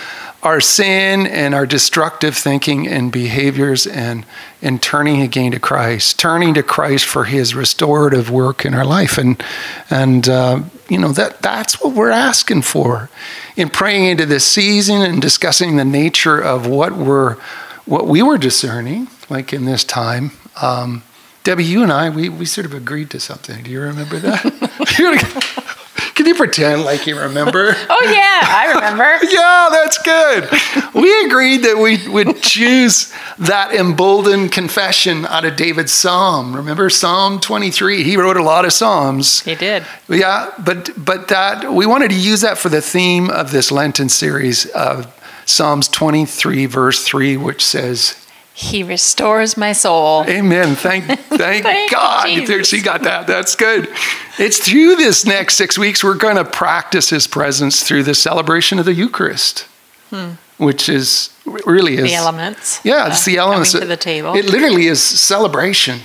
our 0.43 0.61
sin 0.61 1.25
and 1.25 1.55
our 1.55 1.65
destructive 1.65 2.37
thinking 2.37 2.87
and 2.87 3.11
behaviors 3.11 3.87
and, 3.87 4.27
and 4.61 4.79
turning 4.79 5.21
again 5.21 5.51
to 5.53 5.59
Christ, 5.59 6.19
turning 6.19 6.53
to 6.53 6.61
Christ 6.61 7.05
for 7.05 7.23
his 7.23 7.55
restorative 7.55 8.29
work 8.29 8.63
in 8.63 8.75
our 8.75 8.85
life. 8.85 9.17
And, 9.17 9.43
and 9.89 10.29
uh, 10.29 10.61
you 10.87 10.99
know, 10.99 11.11
that, 11.13 11.41
that's 11.41 11.81
what 11.81 11.93
we're 11.95 12.11
asking 12.11 12.61
for 12.61 13.09
in 13.55 13.69
praying 13.69 14.05
into 14.05 14.27
this 14.27 14.45
season 14.45 15.01
and 15.01 15.19
discussing 15.19 15.77
the 15.77 15.85
nature 15.85 16.39
of 16.39 16.67
what, 16.67 16.95
we're, 16.95 17.37
what 17.85 18.05
we 18.07 18.21
were 18.21 18.37
discerning, 18.37 19.07
like 19.31 19.51
in 19.51 19.65
this 19.65 19.83
time. 19.83 20.31
Um, 20.61 21.01
Debbie, 21.47 21.63
you 21.63 21.81
and 21.81 21.93
I, 21.93 22.09
we, 22.09 22.27
we 22.27 22.45
sort 22.45 22.65
of 22.65 22.73
agreed 22.73 23.09
to 23.11 23.21
something. 23.21 23.63
Do 23.63 23.71
you 23.71 23.79
remember 23.79 24.19
that? 24.19 24.43
Can 26.13 26.25
you 26.25 26.35
pretend 26.35 26.83
like 26.83 27.07
you 27.07 27.17
remember? 27.17 27.73
Oh, 27.89 28.03
yeah, 28.03 28.41
I 28.43 28.73
remember. 28.75 29.17
yeah, 29.31 29.69
that's 29.71 29.97
good. 29.99 30.49
We 30.93 31.25
agreed 31.25 31.59
that 31.59 31.77
we 31.77 32.05
would 32.09 32.41
choose 32.41 33.13
that 33.39 33.73
emboldened 33.73 34.51
confession 34.51 35.25
out 35.27 35.45
of 35.45 35.55
David's 35.55 35.93
psalm. 35.93 36.53
Remember 36.53 36.89
Psalm 36.89 37.39
23? 37.39 38.03
He 38.03 38.17
wrote 38.17 38.35
a 38.35 38.43
lot 38.43 38.65
of 38.65 38.73
psalms. 38.73 39.39
He 39.43 39.55
did. 39.55 39.85
Yeah, 40.09 40.51
but 40.65 40.89
but 40.97 41.29
that 41.29 41.71
we 41.71 41.85
wanted 41.85 42.09
to 42.09 42.19
use 42.19 42.41
that 42.41 42.57
for 42.57 42.67
the 42.67 42.81
theme 42.81 43.29
of 43.29 43.53
this 43.53 43.71
Lenten 43.71 44.09
series 44.09 44.65
of 44.65 45.07
Psalms 45.45 45.87
23 45.87 46.65
verse 46.65 47.05
3 47.05 47.37
which 47.37 47.63
says 47.63 48.26
he 48.57 48.81
restores 48.81 49.55
my 49.55 49.71
soul. 49.71 50.23
Amen. 50.27 50.75
Thank, 50.75 51.05
thank, 51.05 51.63
thank 51.63 51.91
God. 51.91 52.47
There, 52.47 52.63
she 52.63 52.81
got 52.81 53.03
that. 53.03 53.27
That's 53.27 53.55
good. 53.55 53.87
It's 54.39 54.57
through 54.57 54.95
this 54.95 55.27
next 55.27 55.57
six 55.57 55.77
weeks 55.77 56.03
we're 56.03 56.15
going 56.15 56.37
to 56.37 56.43
practice 56.43 57.11
His 57.11 57.27
presence 57.27 57.83
through 57.83 58.01
the 58.01 58.15
celebration 58.15 58.79
of 58.79 58.85
the 58.85 58.95
Eucharist, 58.95 59.67
hmm. 60.09 60.31
which 60.57 60.89
is 60.89 61.31
really 61.67 61.97
is 61.97 62.05
the 62.05 62.15
elements. 62.15 62.81
Yeah, 62.83 63.09
it's 63.09 63.25
the 63.25 63.37
elements 63.37 63.73
to 63.73 63.85
the 63.85 63.95
table. 63.95 64.33
It 64.33 64.45
literally 64.45 64.87
is 64.87 65.03
celebration. 65.03 65.99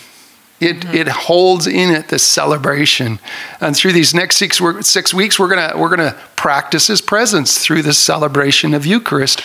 It, 0.62 0.76
mm-hmm. 0.81 0.95
it 0.95 1.09
holds 1.09 1.66
in 1.66 1.90
it 1.90 2.09
the 2.09 2.19
celebration, 2.19 3.19
and 3.61 3.76
through 3.76 3.92
these 3.92 4.14
next 4.14 4.37
six, 4.37 4.61
six 4.81 5.12
weeks, 5.12 5.38
we're 5.38 5.49
gonna 5.49 5.76
we're 5.76 5.95
gonna 5.95 6.16
practice 6.37 6.87
His 6.87 7.00
presence 7.00 7.59
through 7.59 7.83
the 7.83 7.92
celebration 7.92 8.75
of 8.75 8.87
Eucharist. 8.87 9.42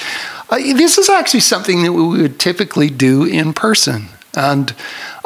Uh, 0.49 0.57
this 0.57 0.97
is 0.97 1.09
actually 1.09 1.41
something 1.41 1.83
that 1.83 1.93
we 1.93 2.21
would 2.21 2.39
typically 2.39 2.89
do 2.89 3.25
in 3.25 3.53
person. 3.53 4.09
And 4.37 4.75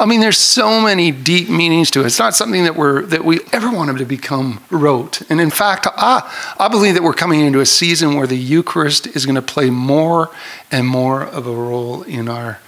I 0.00 0.06
mean, 0.06 0.20
there's 0.20 0.38
so 0.38 0.80
many 0.80 1.10
deep 1.10 1.50
meanings 1.50 1.90
to 1.90 2.00
it. 2.00 2.06
It's 2.06 2.18
not 2.18 2.34
something 2.34 2.64
that 2.64 2.76
we're 2.76 3.02
that 3.06 3.24
we 3.24 3.40
ever 3.52 3.70
wanted 3.70 3.98
to 3.98 4.06
become 4.06 4.62
rote. 4.70 5.20
And 5.30 5.38
in 5.38 5.50
fact, 5.50 5.86
I, 5.96 6.54
I 6.58 6.68
believe 6.68 6.94
that 6.94 7.02
we're 7.02 7.12
coming 7.12 7.40
into 7.40 7.60
a 7.60 7.66
season 7.66 8.16
where 8.16 8.26
the 8.26 8.38
Eucharist 8.38 9.06
is 9.08 9.26
going 9.26 9.34
to 9.36 9.42
play 9.42 9.68
more 9.68 10.30
and 10.70 10.86
more 10.86 11.22
of 11.22 11.46
a 11.46 11.54
role 11.54 12.02
in 12.04 12.26
our 12.26 12.58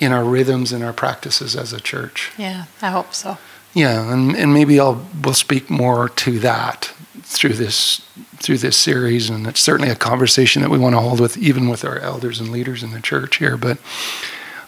in 0.00 0.12
our 0.12 0.24
rhythms 0.24 0.72
and 0.72 0.82
our 0.82 0.94
practices 0.94 1.54
as 1.54 1.72
a 1.72 1.80
church. 1.80 2.32
Yeah, 2.36 2.64
I 2.82 2.90
hope 2.90 3.14
so. 3.14 3.38
Yeah, 3.74 4.12
and, 4.12 4.34
and 4.34 4.52
maybe 4.52 4.80
I'll 4.80 5.06
we'll 5.22 5.34
speak 5.34 5.70
more 5.70 6.08
to 6.08 6.38
that 6.40 6.92
through 7.22 7.52
this 7.52 8.00
through 8.38 8.58
this 8.58 8.76
series, 8.76 9.30
and 9.30 9.46
it's 9.46 9.60
certainly 9.60 9.90
a 9.90 9.96
conversation 9.96 10.62
that 10.62 10.70
we 10.70 10.78
want 10.78 10.94
to 10.94 11.00
hold 11.00 11.20
with 11.20 11.36
even 11.36 11.68
with 11.68 11.84
our 11.84 11.98
elders 11.98 12.40
and 12.40 12.50
leaders 12.50 12.82
in 12.82 12.90
the 12.90 13.00
church 13.00 13.36
here. 13.36 13.56
But 13.56 13.78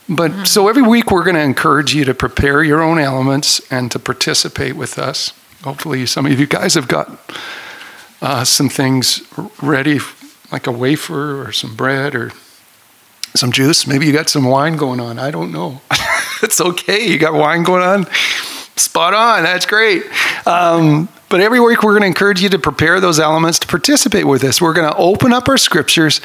but 0.08 0.30
mm-hmm. 0.30 0.44
so 0.44 0.68
every 0.68 0.82
week 0.82 1.10
we're 1.10 1.24
going 1.24 1.36
to 1.36 1.42
encourage 1.42 1.94
you 1.94 2.04
to 2.04 2.14
prepare 2.14 2.62
your 2.62 2.80
own 2.80 2.98
elements 2.98 3.60
and 3.72 3.90
to 3.90 3.98
participate 3.98 4.76
with 4.76 4.98
us. 4.98 5.32
Hopefully, 5.64 6.06
some 6.06 6.26
of 6.26 6.38
you 6.38 6.46
guys 6.46 6.74
have 6.74 6.86
got 6.86 7.18
uh, 8.20 8.44
some 8.44 8.68
things 8.68 9.22
ready, 9.60 9.98
like 10.52 10.66
a 10.68 10.72
wafer 10.72 11.42
or 11.44 11.50
some 11.50 11.74
bread 11.74 12.14
or 12.14 12.30
some 13.34 13.52
juice. 13.52 13.86
Maybe 13.86 14.06
you 14.06 14.12
got 14.12 14.28
some 14.28 14.44
wine 14.44 14.76
going 14.76 15.00
on. 15.00 15.18
I 15.18 15.30
don't 15.30 15.52
know. 15.52 15.80
it's 16.42 16.60
okay. 16.60 17.06
You 17.06 17.18
got 17.18 17.34
wine 17.34 17.62
going 17.62 17.82
on. 17.82 18.06
Spot 18.76 19.14
on. 19.14 19.42
That's 19.42 19.66
great. 19.66 20.04
Um, 20.46 21.08
but 21.28 21.40
every 21.40 21.60
week 21.60 21.82
we're 21.82 21.92
going 21.92 22.02
to 22.02 22.08
encourage 22.08 22.42
you 22.42 22.48
to 22.50 22.58
prepare 22.58 23.00
those 23.00 23.18
elements 23.18 23.58
to 23.60 23.66
participate 23.66 24.26
with 24.26 24.44
us. 24.44 24.60
We're 24.60 24.74
going 24.74 24.90
to 24.90 24.96
open 24.96 25.32
up 25.32 25.48
our 25.48 25.56
scriptures 25.56 26.20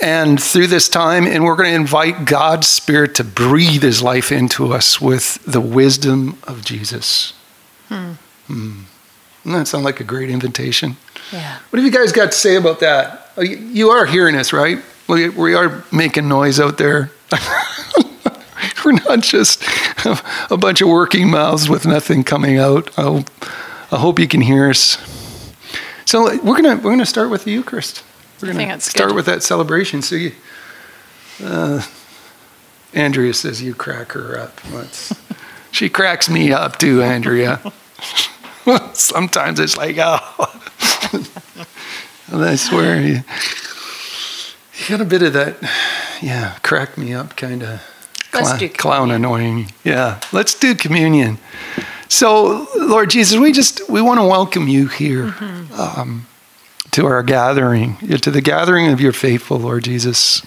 and 0.00 0.42
through 0.42 0.68
this 0.68 0.88
time, 0.88 1.26
and 1.26 1.44
we're 1.44 1.56
going 1.56 1.68
to 1.68 1.76
invite 1.76 2.24
God's 2.24 2.66
Spirit 2.66 3.14
to 3.16 3.24
breathe 3.24 3.82
His 3.82 4.02
life 4.02 4.32
into 4.32 4.72
us 4.72 5.00
with 5.00 5.44
the 5.44 5.60
wisdom 5.60 6.38
of 6.44 6.64
Jesus. 6.64 7.34
Hmm. 7.88 8.12
Hmm. 8.46 8.82
Doesn't 9.44 9.58
that 9.58 9.66
sound 9.66 9.84
like 9.84 10.00
a 10.00 10.04
great 10.04 10.30
invitation? 10.30 10.96
Yeah. 11.32 11.58
What 11.70 11.78
have 11.78 11.84
you 11.84 11.96
guys 11.96 12.12
got 12.12 12.32
to 12.32 12.36
say 12.36 12.56
about 12.56 12.80
that? 12.80 13.30
Oh, 13.36 13.42
you 13.42 13.90
are 13.90 14.06
hearing 14.06 14.36
us, 14.36 14.52
right? 14.52 14.78
We 15.08 15.28
we 15.28 15.54
are 15.54 15.84
making 15.92 16.28
noise 16.28 16.60
out 16.60 16.78
there. 16.78 17.10
we're 18.84 18.92
not 18.92 19.20
just 19.20 19.62
a 20.50 20.56
bunch 20.56 20.80
of 20.80 20.88
working 20.88 21.30
mouths 21.30 21.68
with 21.68 21.86
nothing 21.86 22.24
coming 22.24 22.58
out. 22.58 22.90
I'll, 22.98 23.24
I 23.90 23.96
hope 23.98 24.18
you 24.18 24.28
can 24.28 24.40
hear 24.40 24.70
us. 24.70 24.98
So 26.04 26.24
we're 26.42 26.56
gonna 26.56 26.76
we're 26.76 26.90
gonna 26.90 27.06
start 27.06 27.30
with 27.30 27.44
the 27.44 27.52
Eucharist. 27.52 28.02
We're 28.40 28.52
gonna 28.52 28.80
start 28.80 29.10
good. 29.10 29.16
with 29.16 29.26
that 29.26 29.42
celebration. 29.42 30.02
So 30.02 30.16
you, 30.16 30.32
uh, 31.42 31.82
Andrea 32.94 33.34
says 33.34 33.62
you 33.62 33.74
crack 33.74 34.12
her 34.12 34.38
up. 34.38 34.60
she 35.70 35.88
cracks 35.88 36.28
me 36.28 36.52
up 36.52 36.78
too, 36.78 37.02
Andrea. 37.02 37.60
Sometimes 38.92 39.58
it's 39.60 39.76
like, 39.76 39.96
oh, 39.98 40.18
I 42.32 42.54
swear, 42.56 43.00
you, 43.00 43.22
you 44.80 44.96
got 44.96 45.00
a 45.00 45.08
bit 45.08 45.22
of 45.22 45.32
that, 45.34 45.56
yeah, 46.22 46.56
crack 46.62 46.96
me 46.96 47.12
up 47.12 47.36
kind 47.36 47.62
of 47.62 47.80
clown, 48.30 48.68
clown 48.70 49.10
annoying. 49.10 49.72
Yeah, 49.84 50.20
let's 50.32 50.58
do 50.58 50.74
communion. 50.74 51.38
So, 52.08 52.66
Lord 52.76 53.10
Jesus, 53.10 53.38
we 53.38 53.52
just 53.52 53.88
we 53.88 54.00
want 54.00 54.18
to 54.18 54.26
welcome 54.26 54.66
you 54.68 54.88
here 54.88 55.26
mm-hmm. 55.26 55.80
um, 55.80 56.26
to 56.90 57.06
our 57.06 57.22
gathering, 57.22 57.96
to 57.98 58.30
the 58.30 58.40
gathering 58.40 58.92
of 58.92 59.00
your 59.00 59.12
faithful, 59.12 59.58
Lord 59.58 59.84
Jesus. 59.84 60.42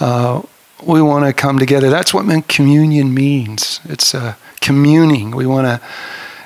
Uh, 0.00 0.42
we 0.82 1.02
want 1.02 1.24
to 1.26 1.32
come 1.32 1.58
together. 1.58 1.90
That's 1.90 2.14
what 2.14 2.48
communion 2.48 3.12
means. 3.12 3.80
It's 3.84 4.14
uh, 4.14 4.36
communing. 4.60 5.32
We 5.32 5.44
want 5.44 5.66
to, 5.66 5.80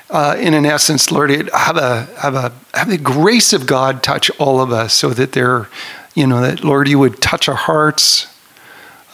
uh, 0.09 0.35
in 0.39 0.53
an 0.53 0.65
essence, 0.65 1.11
Lord, 1.11 1.29
have 1.29 1.77
a 1.77 2.05
have 2.19 2.35
a 2.35 2.51
have 2.73 2.89
the 2.89 2.97
grace 2.97 3.53
of 3.53 3.65
God 3.65 4.03
touch 4.03 4.31
all 4.39 4.59
of 4.59 4.71
us, 4.71 4.93
so 4.93 5.11
that 5.11 5.33
there, 5.33 5.69
you 6.13 6.27
know, 6.27 6.41
that 6.41 6.63
Lord, 6.63 6.87
you 6.87 6.99
would 6.99 7.21
touch 7.21 7.47
our 7.49 7.55
hearts. 7.55 8.27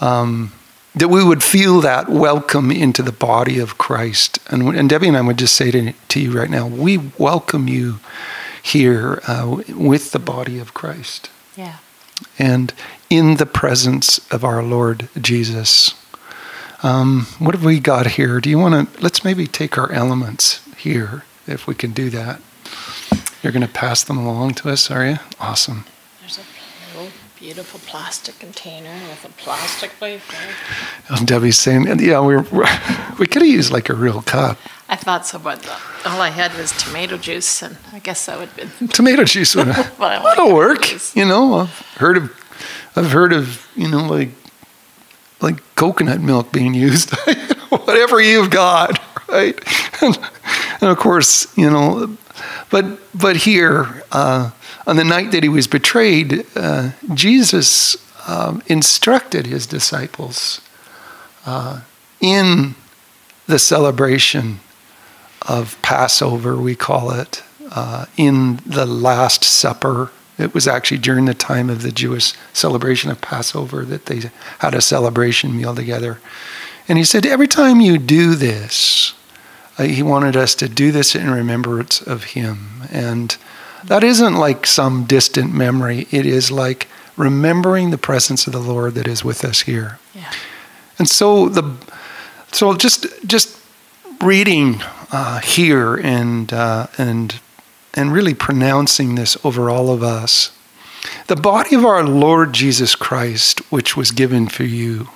Um, 0.01 0.53
that 0.95 1.07
we 1.07 1.23
would 1.23 1.43
feel 1.43 1.81
that 1.81 2.09
welcome 2.09 2.71
into 2.71 3.03
the 3.03 3.11
body 3.11 3.59
of 3.59 3.77
Christ. 3.77 4.39
And, 4.47 4.63
and 4.75 4.89
Debbie 4.89 5.07
and 5.07 5.17
I 5.17 5.21
would 5.21 5.37
just 5.37 5.55
say 5.55 5.71
to, 5.71 5.93
to 5.93 6.19
you 6.19 6.31
right 6.31 6.49
now, 6.49 6.67
we 6.67 6.97
welcome 7.17 7.67
you 7.67 7.99
here 8.61 9.21
uh, 9.27 9.61
with 9.69 10.11
the 10.11 10.19
body 10.19 10.57
of 10.57 10.73
Christ. 10.73 11.29
Yeah. 11.55 11.77
And 12.37 12.73
in 13.09 13.37
the 13.37 13.45
presence 13.45 14.19
of 14.31 14.43
our 14.43 14.63
Lord 14.63 15.09
Jesus. 15.19 15.93
Um, 16.81 17.27
what 17.39 17.55
have 17.55 17.63
we 17.63 17.79
got 17.79 18.07
here? 18.07 18.39
Do 18.39 18.49
you 18.49 18.57
want 18.57 18.93
to, 18.93 19.01
let's 19.01 19.23
maybe 19.23 19.47
take 19.47 19.77
our 19.77 19.91
elements 19.91 20.61
here, 20.77 21.23
if 21.45 21.67
we 21.67 21.75
can 21.75 21.91
do 21.91 22.09
that. 22.09 22.41
You're 23.43 23.53
going 23.53 23.65
to 23.65 23.71
pass 23.71 24.03
them 24.03 24.17
along 24.17 24.55
to 24.55 24.69
us, 24.69 24.89
are 24.89 25.05
you? 25.05 25.17
Awesome. 25.39 25.85
Beautiful 27.39 27.79
plastic 27.85 28.37
container 28.37 28.93
with 29.09 29.23
a 29.23 29.29
plastic 29.29 29.91
wafer. 30.01 30.35
Um, 31.09 31.23
Debbie's 31.23 31.57
saying, 31.57 31.85
yeah, 31.99 32.19
we 32.25 32.35
we 32.35 33.27
could 33.27 33.41
have 33.41 33.49
used 33.49 33.71
like 33.71 33.87
a 33.87 33.93
real 33.93 34.21
cup. 34.21 34.57
I 34.89 34.97
thought 34.97 35.25
so, 35.25 35.39
but 35.39 35.65
all 36.05 36.19
I 36.19 36.31
had 36.31 36.53
was 36.55 36.73
tomato 36.73 37.17
juice, 37.17 37.61
and 37.61 37.77
I 37.93 37.99
guess 37.99 38.25
that 38.25 38.39
would 38.39 38.49
have 38.49 38.79
been 38.79 38.87
tomato 38.89 39.23
juice 39.23 39.55
would 39.55 39.67
well, 39.67 40.21
that'll 40.21 40.53
work. 40.53 40.89
You 41.15 41.23
know, 41.23 41.53
I've 41.53 41.79
heard 41.95 42.17
of 42.17 42.91
I've 42.97 43.11
heard 43.13 43.31
of 43.31 43.65
you 43.73 43.87
know 43.87 44.05
like 44.05 44.31
like 45.39 45.61
coconut 45.75 46.19
milk 46.19 46.51
being 46.51 46.73
used. 46.73 47.15
Whatever 47.69 48.19
you've 48.19 48.49
got, 48.49 48.99
right? 49.29 49.57
And 50.01 50.89
of 50.89 50.97
course, 50.97 51.55
you 51.57 51.69
know, 51.69 52.17
but 52.69 52.99
but 53.17 53.37
here 53.37 54.03
uh, 54.11 54.51
on 54.87 54.95
the 54.95 55.03
night 55.03 55.31
that 55.31 55.43
he 55.43 55.49
was 55.49 55.67
betrayed, 55.67 56.45
uh, 56.55 56.91
Jesus 57.13 57.97
um, 58.27 58.61
instructed 58.67 59.47
his 59.47 59.67
disciples 59.67 60.61
uh, 61.45 61.81
in 62.21 62.75
the 63.47 63.59
celebration 63.59 64.59
of 65.47 65.81
Passover, 65.81 66.57
we 66.57 66.75
call 66.75 67.11
it, 67.11 67.43
uh, 67.71 68.05
in 68.17 68.57
the 68.65 68.85
Last 68.85 69.43
Supper. 69.43 70.11
It 70.37 70.53
was 70.53 70.67
actually 70.67 70.99
during 70.99 71.25
the 71.25 71.33
time 71.33 71.69
of 71.69 71.81
the 71.81 71.91
Jewish 71.91 72.33
celebration 72.53 73.09
of 73.09 73.21
Passover 73.21 73.83
that 73.85 74.05
they 74.05 74.29
had 74.59 74.73
a 74.73 74.81
celebration 74.81 75.57
meal 75.57 75.75
together. 75.75 76.19
And 76.87 76.97
he 76.97 77.03
said, 77.03 77.25
Every 77.25 77.47
time 77.47 77.81
you 77.81 77.97
do 77.97 78.35
this, 78.35 79.13
uh, 79.77 79.83
he 79.83 80.03
wanted 80.03 80.35
us 80.35 80.55
to 80.55 80.69
do 80.69 80.91
this 80.91 81.15
in 81.15 81.29
remembrance 81.29 82.01
of 82.01 82.25
him. 82.25 82.83
And 82.91 83.35
that 83.85 84.03
isn't 84.03 84.35
like 84.35 84.65
some 84.65 85.05
distant 85.05 85.53
memory, 85.53 86.07
it 86.11 86.25
is 86.25 86.51
like 86.51 86.87
remembering 87.17 87.91
the 87.91 87.97
presence 87.97 88.47
of 88.47 88.53
the 88.53 88.59
Lord 88.59 88.95
that 88.95 89.07
is 89.07 89.23
with 89.23 89.43
us 89.43 89.61
here. 89.61 89.99
Yeah. 90.15 90.31
And 90.97 91.07
so 91.07 91.49
the 91.49 91.75
so 92.51 92.75
just 92.75 93.05
just 93.25 93.57
reading 94.21 94.81
uh, 95.11 95.39
here 95.39 95.95
and 95.95 96.51
uh, 96.51 96.87
and 96.97 97.39
and 97.93 98.13
really 98.13 98.33
pronouncing 98.33 99.15
this 99.15 99.37
over 99.43 99.69
all 99.69 99.91
of 99.91 100.03
us, 100.03 100.51
the 101.27 101.35
body 101.35 101.75
of 101.75 101.85
our 101.85 102.03
Lord 102.03 102.53
Jesus 102.53 102.95
Christ, 102.95 103.59
which 103.71 103.97
was 103.97 104.11
given 104.11 104.47
for 104.47 104.63
you, 104.63 105.09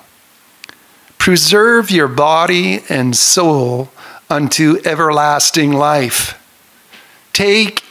preserve 1.17 1.91
your 1.91 2.08
body 2.08 2.82
and 2.89 3.15
soul 3.15 3.91
unto 4.29 4.77
everlasting 4.86 5.72
life. 5.74 6.39
Take 7.34 7.82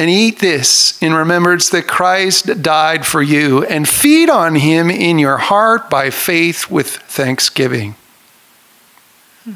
and 0.00 0.08
eat 0.08 0.38
this 0.38 1.00
in 1.02 1.12
remembrance 1.12 1.68
that 1.68 1.86
Christ 1.86 2.62
died 2.62 3.04
for 3.04 3.20
you, 3.20 3.64
and 3.66 3.86
feed 3.86 4.30
on 4.30 4.54
him 4.54 4.88
in 4.90 5.18
your 5.18 5.36
heart 5.36 5.90
by 5.90 6.08
faith 6.08 6.70
with 6.70 6.88
thanksgiving. 6.88 7.94
Hmm. 9.44 9.52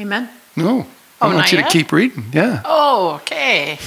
Amen. 0.00 0.30
No. 0.56 0.86
I 1.20 1.26
Oh, 1.26 1.34
want 1.34 1.52
you 1.52 1.58
yet? 1.58 1.70
to 1.70 1.78
keep 1.78 1.92
reading. 1.92 2.24
Yeah. 2.32 2.62
Oh, 2.64 3.20
okay. 3.22 3.78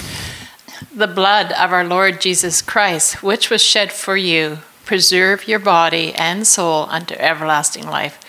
The 0.95 1.07
blood 1.07 1.51
of 1.53 1.71
our 1.73 1.83
Lord 1.83 2.21
Jesus 2.21 2.61
Christ, 2.61 3.23
which 3.23 3.49
was 3.49 3.63
shed 3.63 3.91
for 3.91 4.15
you, 4.15 4.59
preserve 4.85 5.47
your 5.47 5.59
body 5.59 6.13
and 6.13 6.45
soul 6.45 6.85
unto 6.89 7.15
everlasting 7.15 7.87
life. 7.87 8.19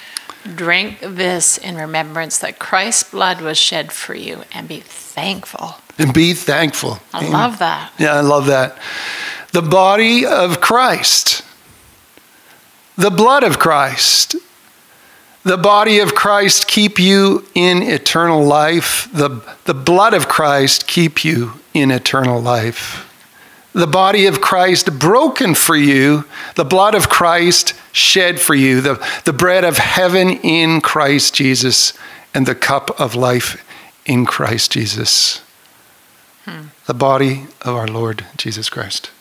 Drink 0.57 0.99
this 1.01 1.59
in 1.59 1.77
remembrance 1.77 2.39
that 2.39 2.59
Christ's 2.59 3.11
blood 3.11 3.41
was 3.41 3.59
shed 3.59 3.93
for 3.93 4.15
you, 4.15 4.45
and 4.53 4.69
be 4.69 4.81
thankful. 4.81 5.77
And 5.99 6.15
be 6.15 6.35
thankful. 6.35 7.01
I 7.13 7.19
Amen. 7.19 7.33
love 7.33 7.59
that. 7.59 7.93
Yeah, 7.99 8.15
I 8.15 8.21
love 8.21 8.47
that. 8.47 8.79
The 9.53 9.63
body 9.63 10.27
of 10.27 10.61
Christ, 10.61 11.43
the 12.97 13.11
blood 13.11 13.43
of 13.43 13.59
Christ, 13.59 14.37
the 15.45 15.57
body 15.57 15.99
of 16.01 16.15
Christ 16.15 16.69
keep 16.69 16.99
you 16.99 17.47
in 17.55 17.83
eternal 17.83 18.45
life. 18.45 19.09
The, 19.13 19.41
the 19.65 19.75
blood 19.75 20.13
of 20.13 20.29
Christ 20.29 20.87
keep 20.87 21.25
you 21.25 21.55
in 21.73 21.91
eternal 21.91 22.41
life. 22.41 23.08
The 23.79 23.87
body 23.87 24.27
of 24.27 24.41
Christ 24.41 24.99
broken 24.99 25.55
for 25.55 25.77
you, 25.77 26.25
the 26.57 26.65
blood 26.65 26.97
of 26.97 27.09
Christ 27.09 27.75
shed 27.93 28.41
for 28.41 28.57
you, 28.57 28.81
the, 28.81 29.21
the 29.25 29.33
bread 29.33 29.63
of 29.63 29.79
heaven 29.79 30.31
in 30.31 30.81
Christ 30.81 31.33
Jesus, 31.33 31.93
and 32.35 32.45
the 32.45 32.57
cup 32.57 33.01
of 33.01 33.15
life 33.15 33.65
in 34.05 34.27
Christ 34.27 34.73
Jesus. 34.73 35.43
Hmm. 36.45 36.71
The 36.87 36.95
body 36.95 37.47
of 37.63 37.77
our 37.77 37.87
Lord 37.87 38.27
Jesus 38.37 38.69
Christ. 38.69 39.13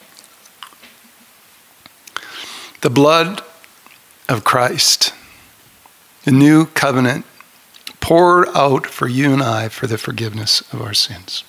The 2.82 2.89
blood 2.89 3.43
of 4.28 4.43
Christ, 4.43 5.13
the 6.24 6.32
new 6.32 6.65
covenant 6.65 7.26
poured 8.00 8.48
out 8.56 8.88
for 8.88 9.08
you 9.08 9.34
and 9.34 9.43
I 9.43 9.70
for 9.70 9.86
the 9.86 10.00
forgiveness 10.00 10.62
of 10.74 10.82
our 10.82 10.96
sins. 10.96 11.43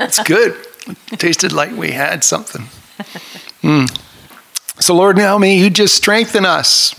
It's 0.00 0.22
good. 0.22 0.54
It 1.12 1.20
tasted 1.20 1.52
like 1.52 1.72
we 1.72 1.92
had 1.92 2.24
something. 2.24 2.66
Mm. 3.62 3.88
So, 4.80 4.94
Lord, 4.94 5.16
now 5.16 5.38
may 5.38 5.56
you 5.56 5.70
just 5.70 5.94
strengthen 5.94 6.44
us 6.44 6.94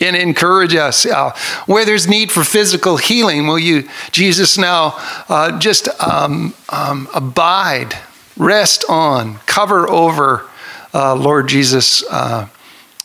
and 0.00 0.16
encourage 0.16 0.74
us. 0.74 1.06
Uh, 1.06 1.36
where 1.66 1.84
there's 1.84 2.08
need 2.08 2.32
for 2.32 2.44
physical 2.44 2.96
healing, 2.96 3.46
will 3.46 3.58
you, 3.58 3.88
Jesus, 4.10 4.58
now 4.58 4.94
uh, 5.28 5.58
just 5.58 5.88
um, 6.00 6.54
um, 6.70 7.08
abide, 7.14 7.96
rest 8.36 8.84
on, 8.88 9.36
cover 9.46 9.88
over, 9.88 10.48
uh, 10.94 11.14
Lord 11.14 11.48
Jesus, 11.48 12.02
uh, 12.10 12.48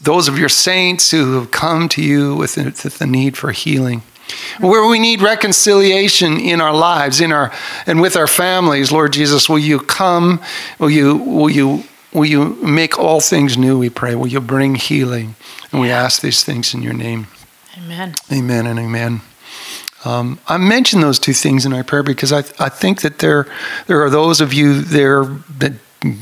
those 0.02 0.28
of 0.28 0.38
your 0.38 0.50
saints 0.50 1.12
who 1.12 1.40
have 1.40 1.52
come 1.52 1.90
to 1.90 2.02
you 2.02 2.36
with 2.36 2.56
the, 2.56 2.66
with 2.66 3.00
the 3.00 3.08
need 3.08 3.38
for 3.38 3.52
healing. 3.52 4.04
Where 4.60 4.88
we 4.88 5.00
need 5.00 5.22
reconciliation 5.22 6.40
in 6.40 6.62
our 6.62 6.76
lives, 6.76 7.22
in 7.22 7.32
our 7.32 7.52
and 7.86 8.02
with 8.02 8.16
our 8.16 8.28
families, 8.28 8.92
Lord 8.92 9.14
Jesus, 9.14 9.48
will 9.48 9.60
you 9.60 9.80
come? 9.80 10.42
Will 10.80 10.90
you 10.90 11.16
will 11.16 11.50
you 11.50 11.84
will 12.14 12.26
you 12.26 12.56
make 12.56 12.98
all 12.98 13.20
things 13.20 13.58
new? 13.58 13.78
We 13.78 13.90
pray. 13.90 14.16
Will 14.16 14.28
you 14.28 14.42
bring 14.42 14.76
healing? 14.76 15.36
And 15.72 15.82
we 15.82 15.92
ask 15.92 16.22
these 16.22 16.44
things 16.44 16.74
in 16.74 16.82
your 16.82 16.94
name. 16.94 17.28
amen. 17.78 18.16
Amen 18.32 18.66
and 18.66 18.80
amen. 18.80 19.22
Um, 20.06 20.40
I 20.48 20.58
mentioned 20.58 21.04
those 21.04 21.20
two 21.20 21.34
things 21.34 21.66
in 21.66 21.74
our 21.74 21.84
prayer 21.84 22.04
because 22.04 22.32
I, 22.32 22.40
I 22.60 22.70
think 22.70 23.02
that 23.02 23.20
there 23.20 23.48
there 23.88 24.02
are 24.04 24.10
those 24.10 24.42
of 24.42 24.54
you 24.54 24.82
there 24.82 25.26
that 25.58 25.74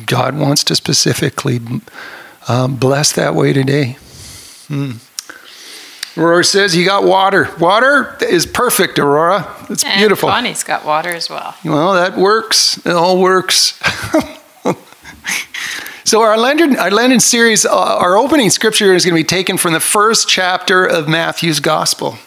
God 0.05 0.37
wants 0.37 0.63
to 0.65 0.75
specifically 0.75 1.59
um, 2.47 2.75
bless 2.77 3.11
that 3.13 3.35
way 3.35 3.53
today. 3.53 3.97
Hmm. 4.67 4.93
Aurora 6.17 6.43
says, 6.43 6.75
You 6.75 6.85
got 6.85 7.03
water. 7.03 7.49
Water 7.59 8.17
is 8.21 8.45
perfect, 8.45 8.97
Aurora. 8.99 9.53
It's 9.69 9.83
And 9.83 9.99
beautiful. 9.99 10.29
Bonnie's 10.29 10.63
got 10.63 10.85
water 10.85 11.09
as 11.09 11.29
well. 11.29 11.55
Well, 11.65 11.93
that 11.93 12.17
works. 12.17 12.77
It 12.85 12.91
all 12.93 13.19
works. 13.21 13.79
so 16.05 16.21
our 16.21 16.37
Lenten, 16.37 16.77
our 16.77 17.19
series, 17.19 17.65
uh, 17.65 17.75
our 17.75 18.15
opening 18.17 18.49
scripture 18.49 18.93
is 18.93 19.03
going 19.05 19.15
to 19.15 19.19
be 19.19 19.27
taken 19.27 19.57
from 19.57 19.73
the 19.73 19.79
first 19.79 20.29
chapter 20.29 20.85
of 20.85 21.07
Matthew's 21.09 21.59
Gospel. 21.59 22.17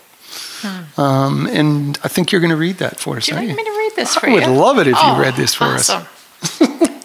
Um, 0.97 1.47
and 1.47 1.97
I 2.03 2.09
think 2.09 2.33
you're 2.33 2.41
going 2.41 2.51
to 2.51 2.57
read 2.57 2.79
that 2.79 2.99
for 2.99 3.17
us, 3.17 3.27
Do 3.27 3.33
you 3.33 3.37
want 3.37 3.49
you? 3.51 3.57
me 3.57 3.65
to 3.65 3.71
read 3.71 3.93
this 3.95 4.17
for 4.17 4.27
I 4.27 4.31
you? 4.31 4.35
would 4.35 4.49
love 4.49 4.79
it 4.79 4.89
if 4.89 4.95
you 4.95 5.01
Oh, 5.03 5.21
read 5.21 5.35
this 5.35 5.55
for 5.55 5.65
us. 5.65 5.89
awesome. 5.89 6.09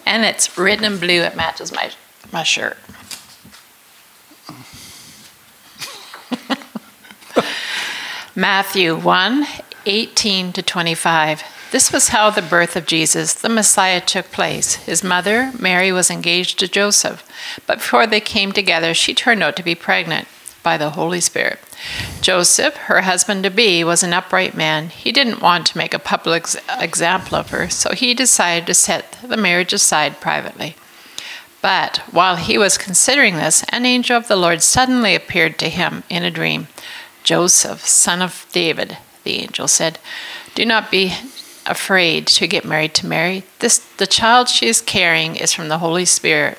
and 0.08 0.26
it's 0.26 0.58
written 0.58 0.84
in 0.86 0.98
blue. 0.98 1.22
It 1.22 1.36
matches 1.36 1.72
my 1.72 1.92
my 2.32 2.42
shirt. 2.44 2.78
Matthew 8.36 8.96
1 8.96 9.46
18 9.86 10.54
to 10.54 10.64
25. 10.64 11.44
This 11.72 11.94
was 11.94 12.08
how 12.08 12.32
the 12.32 12.42
birth 12.42 12.76
of 12.76 12.88
Jesus, 12.88 13.36
the 13.36 13.48
Messiah, 13.48 14.02
took 14.02 14.32
place. 14.32 14.74
His 14.76 15.04
mother, 15.04 15.52
Mary, 15.60 15.92
was 15.92 16.10
engaged 16.10 16.58
to 16.58 16.68
Joseph, 16.68 17.24
but 17.68 17.78
before 17.78 18.08
they 18.08 18.20
came 18.20 18.52
together, 18.52 18.96
she 18.96 19.14
turned 19.14 19.44
out 19.44 19.56
to 19.58 19.64
be 19.64 19.76
pregnant 19.76 20.28
by 20.64 20.78
the 20.78 20.92
Holy 20.92 21.22
Spirit. 21.22 21.60
Joseph, 22.22 22.76
her 22.76 23.02
husband 23.02 23.44
to 23.44 23.52
be, 23.52 23.84
was 23.84 24.02
an 24.02 24.14
upright 24.14 24.56
man. 24.56 24.90
He 24.90 25.12
didn't 25.12 25.42
want 25.42 25.68
to 25.68 25.78
make 25.78 25.94
a 25.94 26.00
public 26.00 26.48
example 26.80 27.38
of 27.38 27.52
her, 27.52 27.70
so 27.70 27.94
he 27.94 28.16
decided 28.16 28.66
to 28.66 28.74
set 28.74 29.16
the 29.22 29.38
marriage 29.38 29.74
aside 29.74 30.20
privately. 30.20 30.76
But 31.62 32.00
while 32.12 32.38
he 32.38 32.58
was 32.58 32.80
considering 32.80 33.36
this, 33.36 33.64
an 33.70 33.86
angel 33.86 34.18
of 34.18 34.28
the 34.28 34.36
Lord 34.36 34.64
suddenly 34.64 35.14
appeared 35.14 35.60
to 35.60 35.70
him 35.70 36.02
in 36.10 36.24
a 36.24 36.32
dream. 36.32 36.68
Joseph, 37.24 37.86
son 37.86 38.22
of 38.22 38.46
David, 38.52 38.98
the 39.24 39.40
angel 39.40 39.68
said, 39.68 40.00
Do 40.56 40.66
not 40.66 40.92
be 40.92 41.14
afraid 41.66 42.28
to 42.28 42.48
get 42.48 42.66
married 42.66 42.94
to 42.96 43.08
Mary. 43.08 43.44
This 43.60 43.80
the 43.98 44.08
child 44.08 44.50
she 44.50 44.68
is 44.68 44.82
carrying 44.82 45.36
is 45.36 45.54
from 45.54 45.70
the 45.70 45.80
Holy 45.80 46.06
Spirit. 46.06 46.58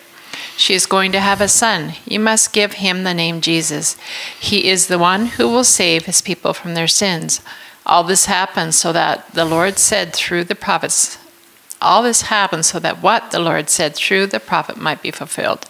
She 0.56 0.74
is 0.74 0.86
going 0.86 1.12
to 1.12 1.20
have 1.20 1.40
a 1.40 1.48
son. 1.48 1.94
You 2.06 2.20
must 2.20 2.52
give 2.52 2.74
him 2.74 3.04
the 3.04 3.14
name 3.14 3.40
Jesus. 3.40 3.96
He 4.38 4.68
is 4.68 4.86
the 4.86 4.98
one 4.98 5.26
who 5.26 5.48
will 5.48 5.64
save 5.64 6.06
his 6.06 6.20
people 6.20 6.54
from 6.54 6.74
their 6.74 6.88
sins. 6.88 7.40
All 7.86 8.04
this 8.04 8.26
happened 8.26 8.74
so 8.74 8.92
that 8.92 9.32
the 9.34 9.44
Lord 9.44 9.78
said 9.78 10.14
through 10.14 10.44
the 10.44 10.54
prophets, 10.54 11.18
all 11.82 12.02
this 12.02 12.22
happened 12.22 12.64
so 12.64 12.78
that 12.78 13.02
what 13.02 13.30
the 13.30 13.38
Lord 13.38 13.68
said 13.68 13.94
through 13.94 14.28
the 14.28 14.40
prophet 14.40 14.76
might 14.76 15.02
be 15.02 15.10
fulfilled. 15.10 15.66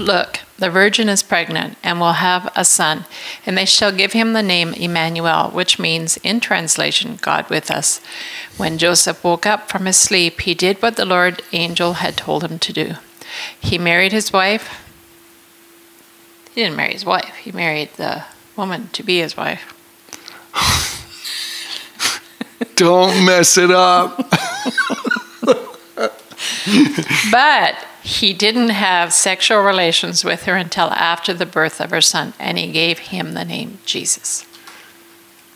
Look, 0.00 0.40
the 0.56 0.70
virgin 0.70 1.10
is 1.10 1.22
pregnant 1.22 1.76
and 1.82 2.00
will 2.00 2.14
have 2.14 2.50
a 2.56 2.64
son, 2.64 3.04
and 3.44 3.58
they 3.58 3.66
shall 3.66 3.92
give 3.92 4.14
him 4.14 4.32
the 4.32 4.42
name 4.42 4.72
Emmanuel, 4.72 5.50
which 5.50 5.78
means, 5.78 6.16
in 6.18 6.40
translation, 6.40 7.18
God 7.20 7.50
with 7.50 7.70
us. 7.70 8.00
When 8.56 8.78
Joseph 8.78 9.22
woke 9.22 9.44
up 9.44 9.68
from 9.68 9.84
his 9.84 9.98
sleep, 9.98 10.40
he 10.40 10.54
did 10.54 10.80
what 10.80 10.96
the 10.96 11.04
Lord 11.04 11.42
angel 11.52 11.92
had 11.94 12.16
told 12.16 12.42
him 12.42 12.58
to 12.60 12.72
do. 12.72 12.94
He 13.60 13.76
married 13.76 14.12
his 14.12 14.32
wife. 14.32 14.82
He 16.54 16.62
didn't 16.62 16.76
marry 16.76 16.94
his 16.94 17.04
wife, 17.04 17.36
he 17.36 17.52
married 17.52 17.90
the 17.98 18.24
woman 18.56 18.88
to 18.94 19.02
be 19.02 19.18
his 19.18 19.36
wife. 19.36 19.74
Don't 22.74 23.26
mess 23.26 23.58
it 23.58 23.70
up. 23.70 24.16
but 27.30 27.86
he 28.02 28.32
didn't 28.32 28.70
have 28.70 29.12
sexual 29.12 29.62
relations 29.62 30.24
with 30.24 30.44
her 30.44 30.56
until 30.56 30.90
after 30.90 31.34
the 31.34 31.46
birth 31.46 31.80
of 31.80 31.90
her 31.90 32.00
son, 32.00 32.32
and 32.38 32.58
he 32.58 32.70
gave 32.70 32.98
him 32.98 33.34
the 33.34 33.44
name 33.44 33.78
Jesus. 33.84 34.46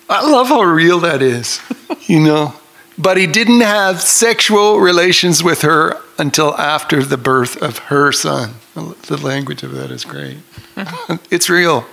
I 0.09 0.29
love 0.29 0.49
how 0.49 0.63
real 0.63 1.01
that 1.01 1.23
is, 1.23 1.61
you 2.07 2.21
know. 2.21 2.55
But 2.97 3.17
he 3.17 3.27
didn't 3.27 3.63
have 3.63 4.01
sexual 4.01 4.79
relations 4.79 5.43
with 5.43 5.63
her 5.63 6.01
until 6.19 6.55
after 6.55 7.03
the 7.03 7.17
birth 7.17 7.61
of 7.61 7.79
her 7.79 8.13
son. 8.13 8.55
The 8.75 9.17
language 9.17 9.63
of 9.63 9.73
that 9.73 9.91
is 9.91 10.05
great. 10.05 10.39
Mm-hmm. 10.77 11.17
it's 11.35 11.51
real. 11.51 11.87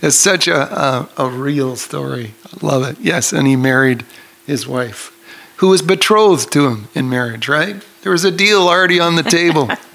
It's 0.00 0.16
such 0.16 0.48
a, 0.48 0.56
a, 0.56 1.08
a, 1.18 1.28
real 1.28 1.76
story. 1.76 2.34
I 2.46 2.66
love 2.66 2.88
it. 2.88 2.98
Yes, 3.00 3.32
and 3.32 3.46
he 3.46 3.56
married 3.56 4.06
his 4.46 4.66
wife, 4.66 5.12
who 5.56 5.68
was 5.68 5.82
betrothed 5.82 6.52
to 6.52 6.68
him 6.68 6.88
in 6.94 7.10
marriage, 7.10 7.48
right? 7.48 7.82
There 8.02 8.12
was 8.12 8.24
a 8.24 8.30
deal 8.30 8.68
already 8.68 9.00
on 9.00 9.16
the 9.16 9.22
table. 9.22 9.68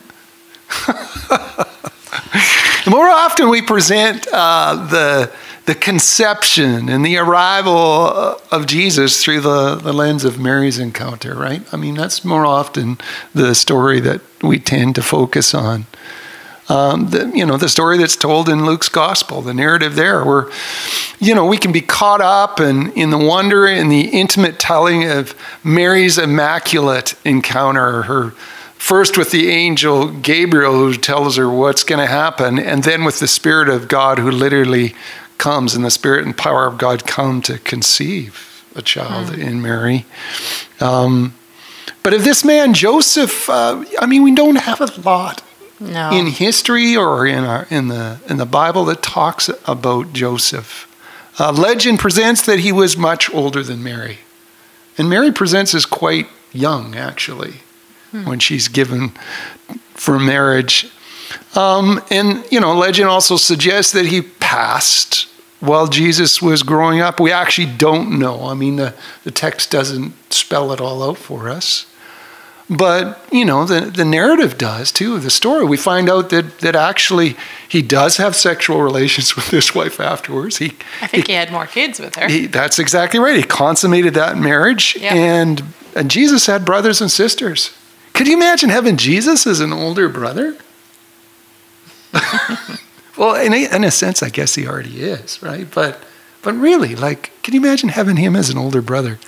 More 2.88 3.10
often, 3.10 3.50
we 3.50 3.62
present 3.62 4.26
uh, 4.32 4.88
the 4.90 5.32
the 5.66 5.76
conception 5.76 6.90
and 6.90 7.06
the 7.06 7.18
arrival 7.18 8.38
of 8.52 8.66
Jesus 8.66 9.24
through 9.24 9.42
the, 9.42 9.76
the 9.76 9.94
lens 9.94 10.26
of 10.26 10.38
Mary's 10.38 10.78
encounter, 10.78 11.36
right? 11.36 11.62
I 11.74 11.78
mean, 11.78 11.96
that's 11.96 12.26
more 12.26 12.46
often 12.46 12.98
the 13.34 13.56
story 13.56 14.02
that 14.02 14.22
we 14.42 14.60
tend 14.60 14.96
to 14.96 15.02
focus 15.02 15.54
on. 15.54 15.86
Um, 16.70 17.10
the, 17.10 17.32
you 17.34 17.46
know, 17.46 17.58
the 17.58 17.70
story 17.70 17.98
that's 17.98 18.16
told 18.16 18.50
in 18.50 18.66
Luke's 18.66 18.90
gospel, 18.90 19.42
the 19.42 19.54
narrative 19.54 19.96
there, 19.96 20.24
where, 20.24 20.50
you 21.20 21.36
know, 21.36 21.46
we 21.46 21.58
can 21.58 21.72
be 21.72 21.82
caught 21.82 22.22
up 22.22 22.60
in, 22.60 22.92
in 22.94 23.10
the 23.10 23.18
wonder 23.18 23.66
and 23.66 23.92
the 23.92 24.08
intimate 24.08 24.60
telling 24.60 25.10
of 25.10 25.36
Mary's 25.64 26.18
immaculate 26.18 27.16
encounter, 27.26 28.04
her 28.04 28.34
first 28.84 29.18
with 29.18 29.32
the 29.32 29.50
angel 29.50 30.10
Gabriel 30.10 30.74
who 30.74 30.94
tells 30.94 31.38
her 31.38 31.50
what's 31.50 31.86
going 31.86 32.02
to 32.02 32.06
happen, 32.06 32.60
and 32.60 32.84
then 32.84 33.06
with 33.06 33.22
the 33.22 33.30
Spirit 33.30 33.70
of 33.70 33.88
God 33.88 34.20
who 34.20 34.30
literally 34.30 34.94
comes 35.38 35.74
and 35.74 35.86
the 35.86 35.90
Spirit 35.90 36.26
and 36.26 36.38
power 36.38 36.68
of 36.68 36.78
God 36.78 37.08
come 37.08 37.42
to 37.44 37.58
conceive 37.60 38.66
a 38.76 38.82
child 38.82 39.28
mm. 39.28 39.38
in 39.38 39.62
Mary. 39.62 40.06
Um, 40.82 41.34
but 42.04 42.14
if 42.14 42.26
this 42.26 42.44
man 42.44 42.74
Joseph, 42.74 43.50
uh, 43.50 43.86
I 44.02 44.06
mean, 44.06 44.22
we 44.22 44.36
don't 44.36 44.58
have 44.58 44.82
a 44.82 45.02
lot 45.02 45.42
no. 45.80 46.12
in 46.12 46.28
history 46.28 46.98
or 46.98 47.26
in 47.26 47.46
our, 47.46 47.66
in 47.70 47.88
the 47.88 48.20
in 48.28 48.36
the 48.36 48.46
Bible 48.46 48.84
that 48.86 49.02
talks 49.02 49.50
about 49.66 50.12
Joseph. 50.12 50.90
Uh, 51.40 51.54
legend 51.54 52.00
presents 52.00 52.42
that 52.46 52.60
he 52.60 52.74
was 52.74 52.98
much 52.98 53.34
older 53.34 53.64
than 53.64 53.82
Mary, 53.82 54.20
and 54.98 55.10
Mary 55.10 55.32
presents 55.32 55.74
as 55.74 55.86
quite 55.86 56.28
young 56.52 56.96
actually 56.96 57.63
hmm. 58.14 58.26
when 58.26 58.40
she's 58.40 58.68
given 58.68 59.10
for 59.96 60.20
marriage. 60.20 60.90
Um, 61.56 62.02
and, 62.10 62.46
you 62.52 62.60
know, 62.60 62.74
legend 62.74 63.10
also 63.10 63.38
suggests 63.38 63.92
that 63.94 64.06
he 64.06 64.22
passed 64.22 65.28
while 65.60 65.88
Jesus 65.88 66.42
was 66.42 66.62
growing 66.62 67.00
up. 67.00 67.20
We 67.20 67.32
actually 67.32 67.72
don't 67.76 68.20
know. 68.20 68.46
I 68.46 68.54
mean, 68.54 68.76
the, 68.76 68.94
the 69.24 69.32
text 69.32 69.72
doesn't 69.72 70.14
spell 70.32 70.72
it 70.72 70.80
all 70.80 71.04
out 71.04 71.18
for 71.18 71.50
us. 71.50 71.88
But, 72.70 73.20
you 73.32 73.46
know, 73.46 73.66
the, 73.66 73.82
the 73.82 74.06
narrative 74.06 74.58
does 74.58 74.92
too, 74.92 75.20
the 75.20 75.30
story. 75.30 75.66
We 75.66 75.78
find 75.78 76.10
out 76.10 76.30
that, 76.30 76.60
that 76.60 76.76
actually 76.76 77.36
he 77.68 77.82
does 77.82 78.18
have 78.18 78.36
sexual 78.36 78.82
relations 78.82 79.36
with 79.36 79.50
his 79.50 79.76
wife 79.76 80.00
afterwards. 80.00 80.58
He, 80.58 80.74
I 81.02 81.08
think 81.08 81.28
he, 81.28 81.34
he 81.34 81.38
had 81.38 81.52
more 81.52 81.68
kids 81.68 82.00
with 82.00 82.16
her. 82.16 82.28
He, 82.28 82.48
that's 82.48 82.80
exactly 82.80 83.20
right. 83.20 83.36
He 83.36 83.44
consummated 83.44 84.14
that 84.14 84.38
marriage. 84.38 84.96
Yep. 84.96 85.12
And, 85.12 85.64
and 85.96 86.10
Jesus 86.10 86.46
had 86.46 86.64
brothers 86.66 87.02
and 87.02 87.12
sisters. 87.12 87.76
Could 88.14 88.28
you 88.28 88.36
imagine 88.36 88.70
having 88.70 88.98
Jesus 88.98 89.48
as 89.48 89.60
an 89.60 89.74
older 89.74 90.08
brother? 90.08 90.58
well, 93.18 93.36
in 93.36 93.54
a, 93.54 93.76
in 93.76 93.84
a 93.84 93.92
sense, 93.92 94.22
I 94.22 94.30
guess 94.30 94.56
he 94.56 94.68
already 94.68 95.02
is, 95.02 95.42
right? 95.42 95.68
But, 95.70 96.00
but 96.44 96.54
really, 96.54 96.96
like, 96.96 97.32
can 97.42 97.54
you 97.54 97.60
imagine 97.60 97.90
having 97.90 98.18
him 98.18 98.36
as 98.36 98.50
an 98.50 98.58
older 98.58 98.82
brother? 98.82 99.20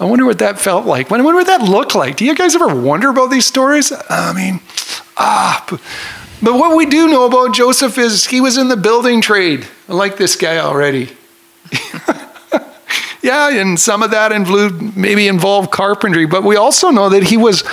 I 0.00 0.04
wonder 0.04 0.24
what 0.24 0.38
that 0.38 0.60
felt 0.60 0.86
like. 0.86 1.10
I 1.10 1.20
wonder 1.20 1.34
what 1.34 1.46
that 1.46 1.62
looked 1.62 1.94
like. 1.94 2.16
Do 2.16 2.24
you 2.24 2.34
guys 2.34 2.54
ever 2.54 2.74
wonder 2.74 3.08
about 3.08 3.30
these 3.30 3.46
stories? 3.46 3.92
I 4.08 4.32
mean, 4.32 4.60
ah, 5.16 5.64
but, 5.68 5.80
but 6.42 6.54
what 6.54 6.76
we 6.76 6.86
do 6.86 7.08
know 7.08 7.26
about 7.26 7.54
Joseph 7.54 7.98
is 7.98 8.26
he 8.26 8.40
was 8.40 8.58
in 8.58 8.68
the 8.68 8.76
building 8.76 9.20
trade. 9.20 9.66
I 9.88 9.94
like 9.94 10.16
this 10.16 10.36
guy 10.36 10.58
already. 10.58 11.16
yeah, 13.22 13.50
and 13.50 13.80
some 13.80 14.02
of 14.04 14.12
that 14.12 14.30
involved, 14.30 14.96
maybe 14.96 15.26
involved 15.26 15.72
carpentry, 15.72 16.26
but 16.26 16.44
we 16.44 16.54
also 16.54 16.90
know 16.90 17.08
that 17.08 17.24
he 17.24 17.36
was 17.36 17.64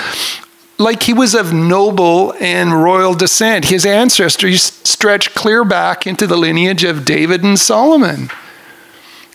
like 0.78 1.04
he 1.04 1.14
was 1.14 1.34
of 1.34 1.54
noble 1.54 2.34
and 2.40 2.84
royal 2.84 3.14
descent. 3.14 3.66
His 3.66 3.86
ancestors 3.86 4.64
stretched 4.64 5.34
clear 5.36 5.64
back 5.64 6.06
into 6.06 6.28
the 6.28 6.38
lineage 6.38 6.84
of 6.84 7.06
David 7.06 7.44
and 7.44 7.58
Solomon. 7.58 8.30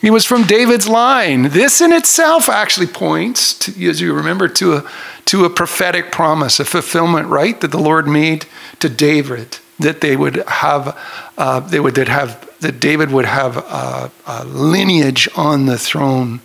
He 0.01 0.11
was 0.11 0.25
from 0.25 0.45
David's 0.45 0.89
line. 0.89 1.51
This 1.51 1.81
in 1.81 1.93
itself 1.93 2.49
actually 2.49 2.87
points, 2.87 3.59
to, 3.61 3.89
as 3.89 4.01
you 4.01 4.15
remember, 4.15 4.49
to 4.49 4.75
a, 4.75 4.91
to 5.27 5.45
a 5.45 5.51
prophetic 5.51 6.11
promise, 6.11 6.59
a 6.59 6.65
fulfillment, 6.65 7.29
right, 7.29 7.61
that 7.61 7.71
the 7.71 7.79
Lord 7.79 8.09
made 8.09 8.47
to 8.79 8.89
David, 8.89 9.59
that 9.79 10.01
they 10.01 10.17
would 10.17 10.37
have, 10.47 10.99
uh, 11.37 11.61
they 11.61 11.81
would 11.81 11.95
that 11.97 12.09
have, 12.09 12.51
that 12.61 12.81
David 12.81 13.11
would 13.11 13.27
have 13.27 13.59
a, 13.59 14.11
a 14.27 14.45
lineage 14.47 15.29
on 15.37 15.67
the 15.67 15.77
throne 15.77 16.41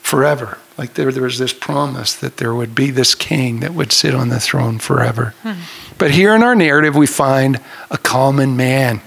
forever. 0.00 0.58
Like 0.78 0.94
there, 0.94 1.12
there 1.12 1.22
was 1.22 1.38
this 1.38 1.52
promise 1.52 2.14
that 2.14 2.38
there 2.38 2.54
would 2.54 2.74
be 2.74 2.90
this 2.90 3.14
king 3.14 3.60
that 3.60 3.74
would 3.74 3.92
sit 3.92 4.14
on 4.14 4.28
the 4.28 4.40
throne 4.40 4.78
forever. 4.78 5.34
Hmm. 5.42 5.52
But 5.98 6.12
here 6.12 6.34
in 6.34 6.42
our 6.42 6.54
narrative, 6.54 6.96
we 6.96 7.06
find 7.06 7.60
a 7.90 7.98
common 7.98 8.56
man. 8.56 9.00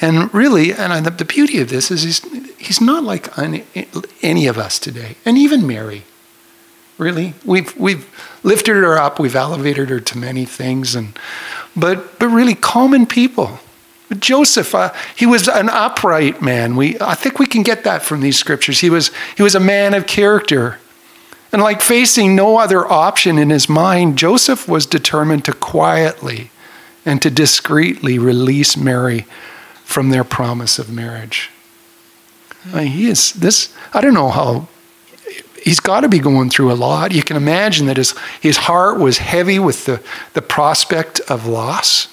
And 0.00 0.32
really, 0.32 0.72
and 0.72 1.04
the, 1.04 1.10
the 1.10 1.24
beauty 1.24 1.60
of 1.60 1.68
this 1.68 1.90
is 1.90 2.02
he's, 2.04 2.58
he's 2.58 2.80
not 2.80 3.04
like 3.04 3.36
any, 3.38 3.64
any 4.22 4.46
of 4.46 4.56
us 4.56 4.78
today, 4.78 5.16
and 5.24 5.36
even 5.36 5.66
Mary. 5.66 6.04
Really, 6.96 7.32
we've 7.46 7.74
we've 7.78 8.06
lifted 8.42 8.76
her 8.76 8.98
up, 8.98 9.18
we've 9.18 9.34
elevated 9.34 9.88
her 9.88 10.00
to 10.00 10.18
many 10.18 10.44
things, 10.44 10.94
and 10.94 11.18
but 11.74 12.18
but 12.18 12.28
really 12.28 12.54
common 12.54 13.06
people. 13.06 13.58
Joseph, 14.18 14.74
uh, 14.74 14.92
he 15.14 15.26
was 15.26 15.48
an 15.48 15.68
upright 15.68 16.42
man. 16.42 16.74
We, 16.74 16.96
I 17.00 17.14
think 17.14 17.38
we 17.38 17.46
can 17.46 17.62
get 17.62 17.84
that 17.84 18.02
from 18.02 18.20
these 18.20 18.38
scriptures. 18.38 18.80
He 18.80 18.90
was, 18.90 19.10
he 19.36 19.42
was 19.42 19.54
a 19.54 19.60
man 19.60 19.94
of 19.94 20.06
character. 20.06 20.78
And 21.52 21.62
like 21.62 21.80
facing 21.80 22.34
no 22.34 22.58
other 22.58 22.86
option 22.86 23.38
in 23.38 23.50
his 23.50 23.68
mind, 23.68 24.18
Joseph 24.18 24.68
was 24.68 24.86
determined 24.86 25.44
to 25.44 25.52
quietly 25.52 26.50
and 27.04 27.22
to 27.22 27.30
discreetly 27.30 28.18
release 28.18 28.76
Mary 28.76 29.26
from 29.84 30.10
their 30.10 30.24
promise 30.24 30.78
of 30.78 30.90
marriage. 30.90 31.50
I 32.72 32.82
mean, 32.82 32.86
he 32.88 33.06
is 33.06 33.32
this, 33.32 33.74
I 33.94 34.00
don't 34.00 34.14
know 34.14 34.28
how, 34.28 34.68
he's 35.64 35.80
got 35.80 36.00
to 36.00 36.08
be 36.08 36.18
going 36.18 36.50
through 36.50 36.72
a 36.72 36.74
lot. 36.74 37.12
You 37.12 37.22
can 37.22 37.36
imagine 37.36 37.86
that 37.86 37.96
his, 37.96 38.14
his 38.40 38.56
heart 38.56 38.98
was 38.98 39.18
heavy 39.18 39.58
with 39.58 39.86
the, 39.86 40.02
the 40.34 40.42
prospect 40.42 41.20
of 41.28 41.46
loss. 41.46 42.08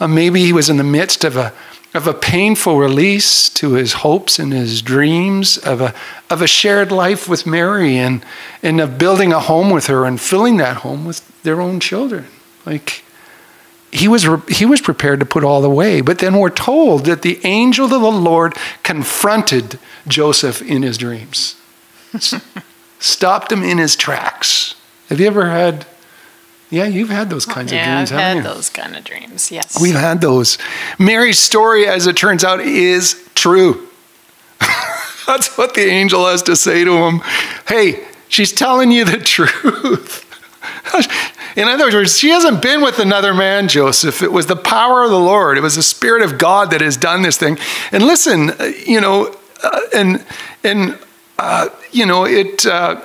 Uh, 0.00 0.08
maybe 0.08 0.40
he 0.40 0.52
was 0.52 0.68
in 0.68 0.76
the 0.76 0.84
midst 0.84 1.24
of 1.24 1.36
a, 1.36 1.52
of 1.94 2.06
a 2.06 2.14
painful 2.14 2.78
release 2.78 3.48
to 3.48 3.74
his 3.74 3.94
hopes 3.94 4.38
and 4.38 4.52
his 4.52 4.82
dreams 4.82 5.56
of 5.58 5.80
a, 5.80 5.94
of 6.28 6.42
a 6.42 6.46
shared 6.46 6.90
life 6.90 7.28
with 7.28 7.46
Mary 7.46 7.96
and, 7.96 8.24
and 8.62 8.80
of 8.80 8.98
building 8.98 9.32
a 9.32 9.40
home 9.40 9.70
with 9.70 9.86
her 9.86 10.04
and 10.04 10.20
filling 10.20 10.56
that 10.56 10.78
home 10.78 11.04
with 11.04 11.42
their 11.42 11.60
own 11.60 11.78
children. 11.78 12.26
Like, 12.66 13.04
he 13.94 14.08
was, 14.08 14.26
he 14.48 14.66
was 14.66 14.80
prepared 14.80 15.20
to 15.20 15.26
put 15.26 15.44
all 15.44 15.64
away. 15.64 16.00
But 16.00 16.18
then 16.18 16.36
we're 16.36 16.50
told 16.50 17.04
that 17.04 17.22
the 17.22 17.38
angel 17.44 17.84
of 17.84 17.92
the 17.92 17.98
Lord 17.98 18.54
confronted 18.82 19.78
Joseph 20.08 20.60
in 20.60 20.82
his 20.82 20.98
dreams, 20.98 21.54
stopped 22.98 23.52
him 23.52 23.62
in 23.62 23.78
his 23.78 23.94
tracks. 23.94 24.74
Have 25.08 25.20
you 25.20 25.28
ever 25.28 25.48
had 25.48 25.86
yeah, 26.74 26.86
you've 26.86 27.10
had 27.10 27.30
those 27.30 27.46
kinds 27.46 27.72
yeah, 27.72 28.02
of 28.02 28.08
dreams, 28.08 28.10
haven't 28.10 28.18
you? 28.18 28.22
Yeah, 28.22 28.26
I've 28.26 28.36
haven't 28.36 28.42
had 28.42 28.50
you? 28.50 28.54
those 28.54 28.70
kind 28.70 28.96
of 28.96 29.04
dreams, 29.04 29.50
yes. 29.50 29.80
We've 29.80 29.94
had 29.94 30.20
those. 30.20 30.58
Mary's 30.98 31.38
story, 31.38 31.86
as 31.86 32.06
it 32.06 32.16
turns 32.16 32.44
out, 32.44 32.60
is 32.60 33.28
true. 33.34 33.88
That's 35.26 35.56
what 35.56 35.74
the 35.74 35.86
angel 35.86 36.26
has 36.26 36.42
to 36.42 36.56
say 36.56 36.84
to 36.84 36.92
him. 36.92 37.22
Hey, 37.66 38.04
she's 38.28 38.52
telling 38.52 38.90
you 38.90 39.04
the 39.04 39.18
truth. 39.24 40.22
In 41.56 41.68
other 41.68 41.90
words, 41.90 42.18
she 42.18 42.30
hasn't 42.30 42.60
been 42.60 42.82
with 42.82 42.98
another 42.98 43.32
man, 43.32 43.68
Joseph. 43.68 44.22
It 44.22 44.32
was 44.32 44.46
the 44.46 44.56
power 44.56 45.04
of 45.04 45.10
the 45.10 45.18
Lord. 45.18 45.56
It 45.56 45.60
was 45.60 45.76
the 45.76 45.82
Spirit 45.82 46.22
of 46.22 46.38
God 46.38 46.70
that 46.70 46.80
has 46.80 46.96
done 46.96 47.22
this 47.22 47.36
thing. 47.36 47.58
And 47.92 48.04
listen, 48.04 48.50
uh, 48.50 48.72
you 48.86 49.00
know, 49.00 49.36
uh, 49.62 49.80
and 49.94 50.24
and 50.64 50.98
uh, 51.38 51.68
you 51.92 52.06
know 52.06 52.24
it. 52.24 52.66
Uh, 52.66 53.00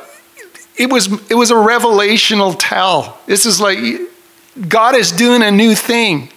it 0.79 0.89
was 0.89 1.07
it 1.29 1.35
was 1.35 1.51
a 1.51 1.55
revelational 1.55 2.55
tell. 2.57 3.19
This 3.27 3.45
is 3.45 3.59
like 3.59 3.77
God 4.67 4.95
is 4.95 5.11
doing 5.11 5.43
a 5.43 5.51
new 5.51 5.75
thing. 5.75 6.29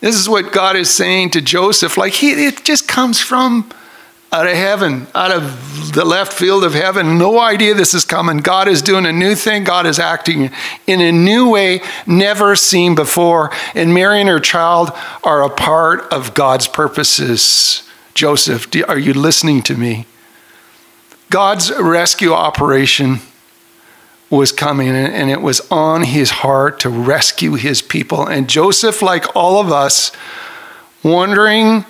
This 0.00 0.16
is 0.16 0.28
what 0.28 0.50
God 0.50 0.76
is 0.76 0.88
saying 0.88 1.30
to 1.32 1.42
Joseph. 1.42 1.98
Like 1.98 2.14
he, 2.14 2.46
it 2.46 2.64
just 2.64 2.88
comes 2.88 3.20
from 3.20 3.70
out 4.32 4.46
of 4.46 4.54
heaven, 4.54 5.06
out 5.14 5.30
of 5.30 5.92
the 5.92 6.06
left 6.06 6.32
field 6.32 6.64
of 6.64 6.72
heaven. 6.72 7.18
No 7.18 7.38
idea 7.38 7.74
this 7.74 7.92
is 7.92 8.06
coming. 8.06 8.38
God 8.38 8.66
is 8.66 8.80
doing 8.80 9.04
a 9.04 9.12
new 9.12 9.34
thing. 9.34 9.64
God 9.64 9.84
is 9.84 9.98
acting 9.98 10.50
in 10.86 11.00
a 11.02 11.12
new 11.12 11.50
way 11.50 11.82
never 12.06 12.56
seen 12.56 12.94
before. 12.94 13.50
And 13.74 13.92
Mary 13.92 14.20
and 14.20 14.28
her 14.28 14.40
child 14.40 14.90
are 15.22 15.42
a 15.42 15.50
part 15.50 16.10
of 16.12 16.32
God's 16.32 16.66
purposes. 16.66 17.82
Joseph, 18.14 18.68
are 18.88 18.98
you 18.98 19.12
listening 19.12 19.62
to 19.64 19.76
me? 19.76 20.06
God's 21.28 21.70
rescue 21.78 22.32
operation 22.32 23.20
was 24.30 24.52
coming 24.52 24.88
and 24.88 25.28
it 25.28 25.42
was 25.42 25.60
on 25.72 26.04
his 26.04 26.30
heart 26.30 26.80
to 26.80 26.88
rescue 26.88 27.54
his 27.54 27.82
people. 27.82 28.26
And 28.26 28.48
Joseph, 28.48 29.02
like 29.02 29.34
all 29.34 29.60
of 29.60 29.72
us, 29.72 30.12
wondering 31.02 31.84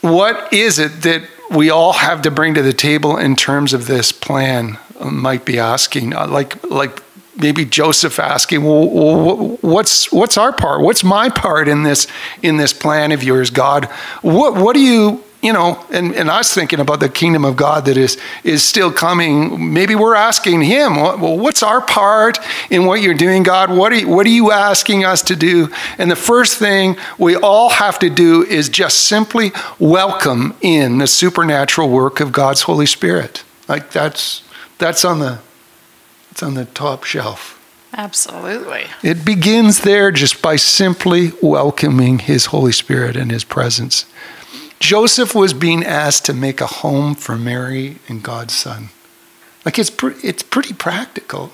what 0.00 0.52
is 0.52 0.78
it 0.78 1.02
that 1.02 1.22
we 1.50 1.70
all 1.70 1.94
have 1.94 2.22
to 2.22 2.30
bring 2.30 2.54
to 2.54 2.62
the 2.62 2.72
table 2.72 3.16
in 3.16 3.36
terms 3.36 3.72
of 3.72 3.86
this 3.86 4.12
plan? 4.12 4.78
Might 5.00 5.44
be 5.44 5.58
asking 5.58 6.14
uh, 6.14 6.26
like 6.26 6.62
like 6.64 7.02
maybe 7.36 7.64
joseph 7.64 8.18
asking 8.18 8.64
well, 8.64 9.56
what's 9.60 10.10
what's 10.10 10.36
our 10.36 10.52
part? 10.52 10.80
What's 10.80 11.04
my 11.04 11.28
part 11.28 11.68
in 11.68 11.84
this 11.84 12.08
in 12.42 12.56
this 12.56 12.72
plan 12.72 13.12
of 13.12 13.22
yours 13.22 13.50
god? 13.50 13.84
What 14.22 14.56
what 14.56 14.74
do 14.74 14.80
you 14.80 15.22
you 15.42 15.52
know, 15.52 15.84
and, 15.90 16.14
and 16.14 16.28
us 16.28 16.52
thinking 16.52 16.80
about 16.80 16.98
the 16.98 17.08
kingdom 17.08 17.44
of 17.44 17.54
God 17.54 17.84
that 17.84 17.96
is, 17.96 18.18
is 18.42 18.64
still 18.64 18.92
coming, 18.92 19.72
maybe 19.72 19.94
we're 19.94 20.16
asking 20.16 20.62
Him, 20.62 20.96
well, 20.96 21.38
what's 21.38 21.62
our 21.62 21.80
part 21.80 22.38
in 22.70 22.86
what 22.86 23.02
you're 23.02 23.14
doing, 23.14 23.44
God? 23.44 23.70
What 23.70 23.92
are, 23.92 23.96
you, 23.96 24.08
what 24.08 24.26
are 24.26 24.30
you 24.30 24.50
asking 24.50 25.04
us 25.04 25.22
to 25.22 25.36
do? 25.36 25.68
And 25.96 26.10
the 26.10 26.16
first 26.16 26.58
thing 26.58 26.96
we 27.18 27.36
all 27.36 27.70
have 27.70 28.00
to 28.00 28.10
do 28.10 28.44
is 28.44 28.68
just 28.68 29.04
simply 29.04 29.52
welcome 29.78 30.56
in 30.60 30.98
the 30.98 31.06
supernatural 31.06 31.88
work 31.88 32.18
of 32.18 32.32
God's 32.32 32.62
Holy 32.62 32.86
Spirit. 32.86 33.44
Like 33.68 33.92
that's, 33.92 34.42
that's 34.78 35.04
on 35.04 35.20
the, 35.20 35.38
it's 36.32 36.42
on 36.42 36.54
the 36.54 36.64
top 36.64 37.04
shelf. 37.04 37.54
Absolutely. 37.92 38.86
It 39.02 39.24
begins 39.24 39.80
there 39.80 40.10
just 40.10 40.42
by 40.42 40.56
simply 40.56 41.32
welcoming 41.40 42.18
His 42.18 42.46
Holy 42.46 42.72
Spirit 42.72 43.16
and 43.16 43.30
His 43.30 43.44
presence. 43.44 44.04
Joseph 44.80 45.34
was 45.34 45.52
being 45.52 45.84
asked 45.84 46.24
to 46.26 46.34
make 46.34 46.60
a 46.60 46.66
home 46.66 47.14
for 47.14 47.36
Mary 47.36 47.98
and 48.08 48.22
God's 48.22 48.54
son. 48.54 48.90
Like 49.64 49.78
it's, 49.78 49.90
pre- 49.90 50.14
it's 50.22 50.42
pretty 50.42 50.72
practical. 50.72 51.50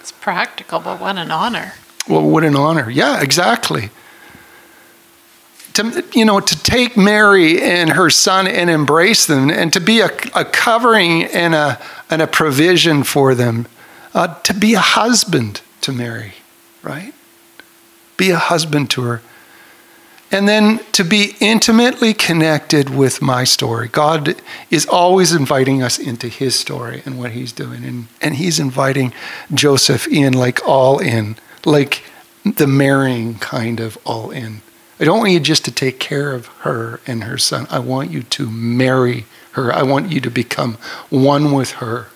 It's 0.00 0.12
practical, 0.12 0.80
but 0.80 1.00
what 1.00 1.16
an 1.16 1.30
honor. 1.30 1.74
Well, 2.08 2.28
what 2.28 2.44
an 2.44 2.56
honor. 2.56 2.90
Yeah, 2.90 3.22
exactly. 3.22 3.90
To, 5.74 6.04
you 6.12 6.24
know, 6.24 6.40
to 6.40 6.62
take 6.62 6.96
Mary 6.96 7.62
and 7.62 7.90
her 7.90 8.10
son 8.10 8.48
and 8.48 8.68
embrace 8.68 9.26
them 9.26 9.50
and 9.50 9.72
to 9.72 9.80
be 9.80 10.00
a, 10.00 10.10
a 10.34 10.44
covering 10.44 11.24
and 11.24 11.54
a, 11.54 11.80
and 12.10 12.20
a 12.20 12.26
provision 12.26 13.04
for 13.04 13.36
them, 13.36 13.66
uh, 14.12 14.34
to 14.40 14.52
be 14.52 14.74
a 14.74 14.80
husband 14.80 15.60
to 15.82 15.92
Mary, 15.92 16.34
right? 16.82 17.14
Be 18.16 18.30
a 18.30 18.36
husband 18.36 18.90
to 18.90 19.02
her 19.02 19.22
and 20.30 20.48
then 20.48 20.80
to 20.92 21.04
be 21.04 21.34
intimately 21.40 22.14
connected 22.14 22.90
with 22.90 23.20
my 23.20 23.44
story. 23.44 23.88
God 23.88 24.40
is 24.70 24.86
always 24.86 25.32
inviting 25.32 25.82
us 25.82 25.98
into 25.98 26.28
his 26.28 26.54
story 26.54 27.02
and 27.04 27.18
what 27.18 27.32
he's 27.32 27.52
doing. 27.52 27.84
And, 27.84 28.06
and 28.20 28.36
he's 28.36 28.60
inviting 28.60 29.12
Joseph 29.52 30.06
in, 30.06 30.32
like 30.32 30.66
all 30.66 30.98
in, 30.98 31.36
like 31.64 32.04
the 32.44 32.66
marrying 32.66 33.38
kind 33.38 33.80
of 33.80 33.98
all 34.04 34.30
in. 34.30 34.62
I 35.00 35.04
don't 35.04 35.18
want 35.18 35.32
you 35.32 35.40
just 35.40 35.64
to 35.64 35.72
take 35.72 35.98
care 35.98 36.32
of 36.32 36.46
her 36.58 37.00
and 37.06 37.24
her 37.24 37.38
son. 37.38 37.66
I 37.70 37.80
want 37.80 38.10
you 38.10 38.22
to 38.22 38.50
marry 38.50 39.26
her. 39.52 39.72
I 39.72 39.82
want 39.82 40.12
you 40.12 40.20
to 40.20 40.30
become 40.30 40.74
one 41.08 41.52
with 41.52 41.72
her 41.72 42.08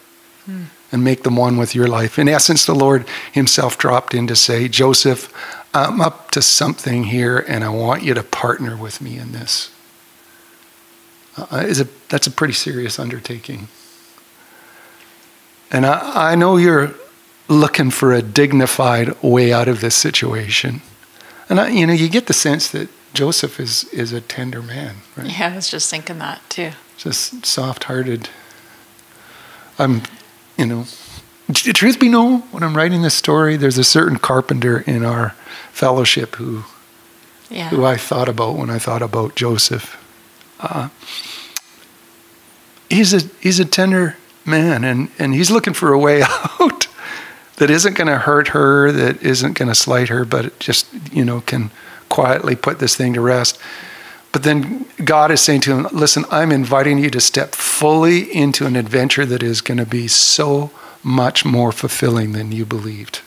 hmm. 0.45 0.65
And 0.95 1.03
make 1.03 1.25
them 1.25 1.35
one 1.35 1.57
with 1.57 1.75
your 1.75 1.89
life. 1.89 2.21
In 2.21 2.29
essence, 2.29 2.65
the 2.65 2.75
Lord 2.75 3.05
himself 3.33 3.77
dropped 3.77 4.15
in 4.15 4.29
to 4.29 4.37
say, 4.37 4.69
Joseph, 4.69 5.35
I'm 5.75 6.01
up 6.01 6.31
to 6.31 6.41
something 6.41 7.05
here 7.05 7.45
and 7.49 7.65
I 7.65 7.69
want 7.69 8.05
you 8.05 8.15
to 8.15 8.23
partner 8.23 8.77
with 8.77 9.01
me 9.01 9.19
in 9.19 9.33
this. 9.33 9.75
Uh, 11.37 11.65
is 11.67 11.81
a, 11.81 11.89
that's 12.09 12.29
a 12.29 12.31
pretty 12.31 12.55
serious 12.55 13.01
undertaking. 13.01 13.67
And 15.73 15.85
I, 15.85 16.33
I 16.33 16.35
know 16.37 16.59
you're 16.59 16.95
looking 17.49 17.91
for 17.91 18.13
a 18.13 18.23
dignified 18.23 19.21
way 19.21 19.53
out 19.53 19.67
of 19.67 19.81
this 19.81 19.97
situation. 19.97 20.81
And 21.49 21.59
I, 21.59 21.71
you 21.71 21.89
know, 21.89 21.93
you 21.93 22.09
get 22.09 22.29
the 22.29 22.33
sense 22.33 22.69
that 22.69 22.89
Joseph 23.15 23.59
is, 23.59 23.83
is 23.93 24.13
a 24.13 24.21
tender 24.21 24.63
man, 24.63 24.99
right? 25.17 25.27
Yeah, 25.27 25.51
I 25.53 25.57
was 25.57 25.69
just 25.69 25.91
thinking 25.91 26.19
that 26.21 26.41
too. 26.49 26.71
Just 26.97 27.45
soft 27.45 27.85
hearted. 27.85 28.29
I'm, 29.77 30.03
you 30.59 30.67
know, 30.67 30.85
truth 31.53 31.99
be 31.99 32.09
known, 32.09 32.41
when 32.51 32.63
I'm 32.63 32.77
writing 32.77 33.03
this 33.03 33.15
story, 33.15 33.57
there's 33.57 33.79
a 33.79 33.85
certain 33.85 34.19
carpenter 34.19 34.81
in 34.81 35.05
our 35.05 35.31
fellowship 35.73 36.37
who, 36.37 36.65
yeah. 37.51 37.69
who 37.69 37.85
I 37.85 37.97
thought 37.97 38.29
about 38.29 38.57
when 38.57 38.71
I 38.71 38.79
thought 38.79 39.03
about 39.03 39.35
Joseph. 39.35 40.01
Uh, 40.61 40.89
he's 42.89 43.13
a 43.13 43.29
he's 43.41 43.59
a 43.59 43.65
tender 43.65 44.17
man, 44.45 44.85
and 44.85 45.11
and 45.19 45.35
he's 45.35 45.51
looking 45.51 45.75
for 45.75 45.93
a 45.93 45.99
way 45.99 46.23
out 46.61 46.89
that 47.57 47.71
isn't 47.71 47.95
going 47.95 48.09
to 48.09 48.19
hurt 48.19 48.49
her, 48.49 48.91
that 48.91 49.23
isn't 49.23 49.59
going 49.59 49.69
to 49.69 49.75
slight 49.75 50.09
her, 50.09 50.25
but 50.25 50.59
just 50.59 50.87
you 51.13 51.25
know 51.25 51.41
can 51.43 51.71
quietly 52.09 52.57
put 52.57 52.79
this 52.79 52.95
thing 52.95 53.15
to 53.15 53.21
rest. 53.21 53.59
But 54.35 54.43
then 54.43 54.85
God 55.03 55.31
is 55.31 55.41
saying 55.41 55.63
to 55.63 55.73
him, 55.75 55.89
"Listen, 55.93 56.27
I'm 56.31 56.53
inviting 56.53 56.99
you 56.99 57.09
to 57.09 57.21
step 57.23 57.55
fully 57.55 58.35
into 58.35 58.67
an 58.67 58.77
adventure 58.77 59.25
that 59.25 59.43
is 59.43 59.63
going 59.63 59.79
to 59.79 59.87
be 59.87 60.09
so." 60.09 60.71
much 61.05 61.45
more 61.45 61.71
fulfilling 61.71 62.33
than 62.33 62.51
you 62.51 62.65
believed 62.65 63.21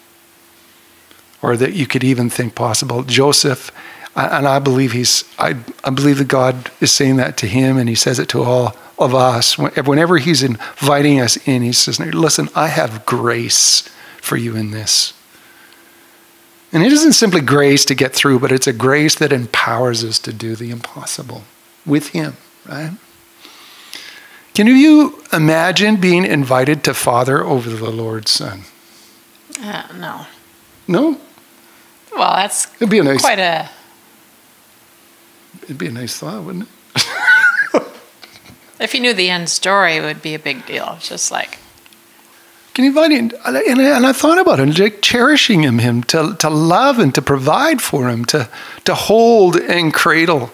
or 1.41 1.55
that 1.55 1.73
you 1.73 1.85
could 1.85 2.03
even 2.03 2.29
think 2.29 2.55
possible. 2.55 3.03
Joseph, 3.03 3.71
and 4.15 4.47
I 4.47 4.57
believe 4.57 4.91
he's, 4.91 5.23
I, 5.37 5.55
I 5.83 5.91
believe 5.91 6.17
that 6.17 6.27
God 6.27 6.71
is 6.81 6.91
saying 6.91 7.17
that 7.17 7.37
to 7.37 7.47
him 7.47 7.77
and 7.77 7.87
he 7.87 7.93
says 7.93 8.17
it 8.17 8.27
to 8.29 8.41
all 8.41 8.75
of 8.97 9.13
us. 9.13 9.57
Whenever 9.59 10.17
he's 10.17 10.41
inviting 10.41 11.19
us 11.19 11.37
in, 11.47 11.61
he 11.61 11.71
says, 11.71 11.99
Listen, 11.99 12.49
I 12.55 12.69
have 12.69 13.05
grace 13.05 13.87
for 14.19 14.35
you 14.35 14.55
in 14.55 14.71
this. 14.71 15.13
And 16.73 16.83
it 16.83 16.91
isn't 16.91 17.13
simply 17.13 17.41
grace 17.41 17.85
to 17.85 17.95
get 17.95 18.13
through, 18.13 18.39
but 18.39 18.51
it's 18.51 18.67
a 18.67 18.73
grace 18.73 19.15
that 19.15 19.31
empowers 19.31 20.03
us 20.03 20.19
to 20.19 20.33
do 20.33 20.55
the 20.55 20.69
impossible 20.69 21.43
with 21.85 22.09
him, 22.09 22.35
right? 22.67 22.91
Can 24.53 24.67
you 24.67 25.21
imagine 25.31 25.97
being 25.97 26.25
invited 26.25 26.83
to 26.85 26.93
father 26.93 27.43
over 27.43 27.69
the 27.69 27.91
Lord's 27.91 28.31
Son? 28.31 28.63
Uh, 29.61 29.83
no. 29.95 30.25
No? 30.87 31.19
Well, 32.11 32.35
that's 32.35 32.73
it'd 32.75 32.89
be 32.89 32.99
a 32.99 33.03
nice, 33.03 33.21
quite 33.21 33.39
a. 33.39 33.69
It'd 35.63 35.77
be 35.77 35.87
a 35.87 35.91
nice 35.91 36.17
thought, 36.17 36.43
wouldn't 36.43 36.67
it? 36.95 37.83
if 38.79 38.93
you 38.93 38.99
knew 38.99 39.13
the 39.13 39.29
end 39.29 39.49
story, 39.49 39.97
it 39.97 40.01
would 40.01 40.21
be 40.21 40.33
a 40.33 40.39
big 40.39 40.65
deal. 40.65 40.95
It's 40.97 41.07
just 41.07 41.31
like. 41.31 41.59
Can 42.77 42.83
you 42.83 42.91
invite 42.91 43.09
him? 43.09 43.31
And, 43.43 43.79
and 43.79 44.05
I 44.05 44.13
thought 44.13 44.37
about 44.37 44.59
it, 44.59 44.77
like 44.77 45.01
cherishing 45.01 45.63
him, 45.63 45.79
him 45.79 46.03
to, 46.03 46.35
to 46.37 46.47
love 46.47 46.99
and 46.99 47.15
to 47.15 47.23
provide 47.23 47.81
for 47.81 48.07
him, 48.07 48.23
to, 48.25 48.47
to 48.85 48.93
hold 48.93 49.55
and 49.55 49.91
cradle 49.91 50.51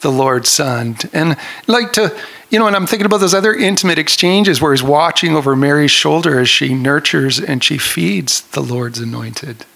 the 0.00 0.10
Lord's 0.10 0.48
Son. 0.48 0.96
And 1.12 1.36
like 1.66 1.92
to, 1.92 2.16
you 2.48 2.58
know, 2.58 2.66
and 2.66 2.74
I'm 2.74 2.86
thinking 2.86 3.04
about 3.04 3.18
those 3.18 3.34
other 3.34 3.52
intimate 3.52 3.98
exchanges 3.98 4.62
where 4.62 4.72
he's 4.72 4.82
watching 4.82 5.36
over 5.36 5.54
Mary's 5.54 5.90
shoulder 5.90 6.40
as 6.40 6.48
she 6.48 6.72
nurtures 6.72 7.38
and 7.38 7.62
she 7.62 7.76
feeds 7.76 8.40
the 8.40 8.62
Lord's 8.62 8.98
anointed. 8.98 9.66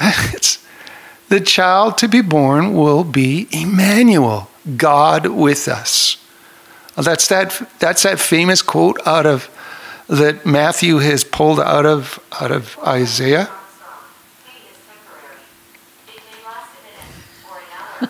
It's, 0.00 0.66
the 1.28 1.40
child 1.40 1.98
to 1.98 2.08
be 2.08 2.22
born 2.22 2.72
will 2.72 3.04
be 3.04 3.46
Emmanuel, 3.52 4.48
God 4.78 5.26
with 5.26 5.68
us. 5.68 6.16
That's 6.96 7.28
that, 7.28 7.68
that's 7.78 8.04
that 8.04 8.18
famous 8.18 8.62
quote 8.62 8.98
out 9.06 9.26
of 9.26 9.50
that 10.12 10.44
Matthew 10.44 10.98
has 10.98 11.24
pulled 11.24 11.58
out 11.58 11.86
of 11.86 12.20
out 12.38 12.50
of 12.50 12.78
Isaiah. 12.86 13.50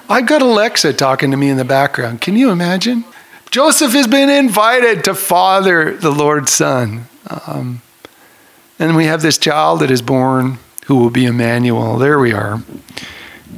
I've 0.09 0.27
got 0.27 0.43
Alexa 0.43 0.95
talking 0.95 1.31
to 1.31 1.37
me 1.37 1.49
in 1.49 1.59
the 1.59 1.65
background. 1.65 2.21
Can 2.21 2.35
you 2.35 2.51
imagine? 2.51 3.05
Joseph 3.51 3.93
has 3.93 4.09
been 4.09 4.31
invited 4.31 5.05
to 5.05 5.15
father 5.15 5.97
the 5.97 6.11
Lord's 6.11 6.51
son. 6.51 7.07
Um, 7.47 7.83
and 8.79 8.97
we 8.97 9.05
have 9.05 9.23
this 9.23 9.39
child 9.39 9.81
that 9.81 9.91
is 9.91 10.03
born 10.03 10.59
who 10.87 10.97
will 10.97 11.11
be 11.11 11.27
Emmanuel. 11.27 11.99
There 11.99 12.19
we 12.19 12.33
are. 12.33 12.63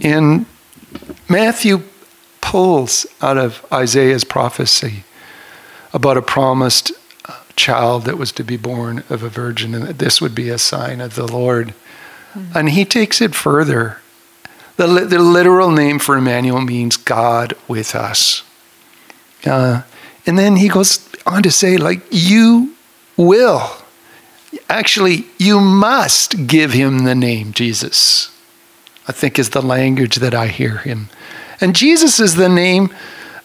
And 0.02 0.44
Matthew 1.30 1.82
pulls 2.42 3.06
out 3.22 3.38
of 3.38 3.64
Isaiah's 3.72 4.24
prophecy 4.24 5.04
about 5.94 6.18
a 6.18 6.22
promised 6.22 6.92
child 7.56 8.04
that 8.04 8.18
was 8.18 8.32
to 8.32 8.44
be 8.44 8.56
born 8.56 9.04
of 9.08 9.22
a 9.22 9.28
virgin 9.28 9.74
and 9.74 9.86
that 9.86 9.98
this 9.98 10.20
would 10.20 10.34
be 10.34 10.48
a 10.48 10.58
sign 10.58 11.00
of 11.00 11.14
the 11.14 11.30
Lord. 11.30 11.74
Mm-hmm. 12.34 12.58
And 12.58 12.70
he 12.70 12.84
takes 12.84 13.20
it 13.20 13.34
further. 13.34 13.98
The, 14.76 14.86
the 14.86 15.20
literal 15.20 15.70
name 15.70 15.98
for 15.98 16.16
Emmanuel 16.16 16.60
means 16.60 16.96
God 16.96 17.54
with 17.68 17.94
us. 17.94 18.42
Uh, 19.46 19.82
and 20.26 20.38
then 20.38 20.56
he 20.56 20.68
goes 20.68 21.08
on 21.26 21.42
to 21.42 21.50
say, 21.50 21.76
like, 21.76 22.02
you 22.10 22.74
will. 23.16 23.70
Actually, 24.68 25.26
you 25.38 25.60
must 25.60 26.46
give 26.46 26.72
him 26.72 27.04
the 27.04 27.14
name 27.14 27.52
Jesus. 27.52 28.30
I 29.06 29.12
think 29.12 29.38
is 29.38 29.50
the 29.50 29.62
language 29.62 30.16
that 30.16 30.34
I 30.34 30.48
hear 30.48 30.78
him. 30.78 31.08
And 31.60 31.76
Jesus 31.76 32.18
is 32.18 32.34
the 32.34 32.48
name, 32.48 32.92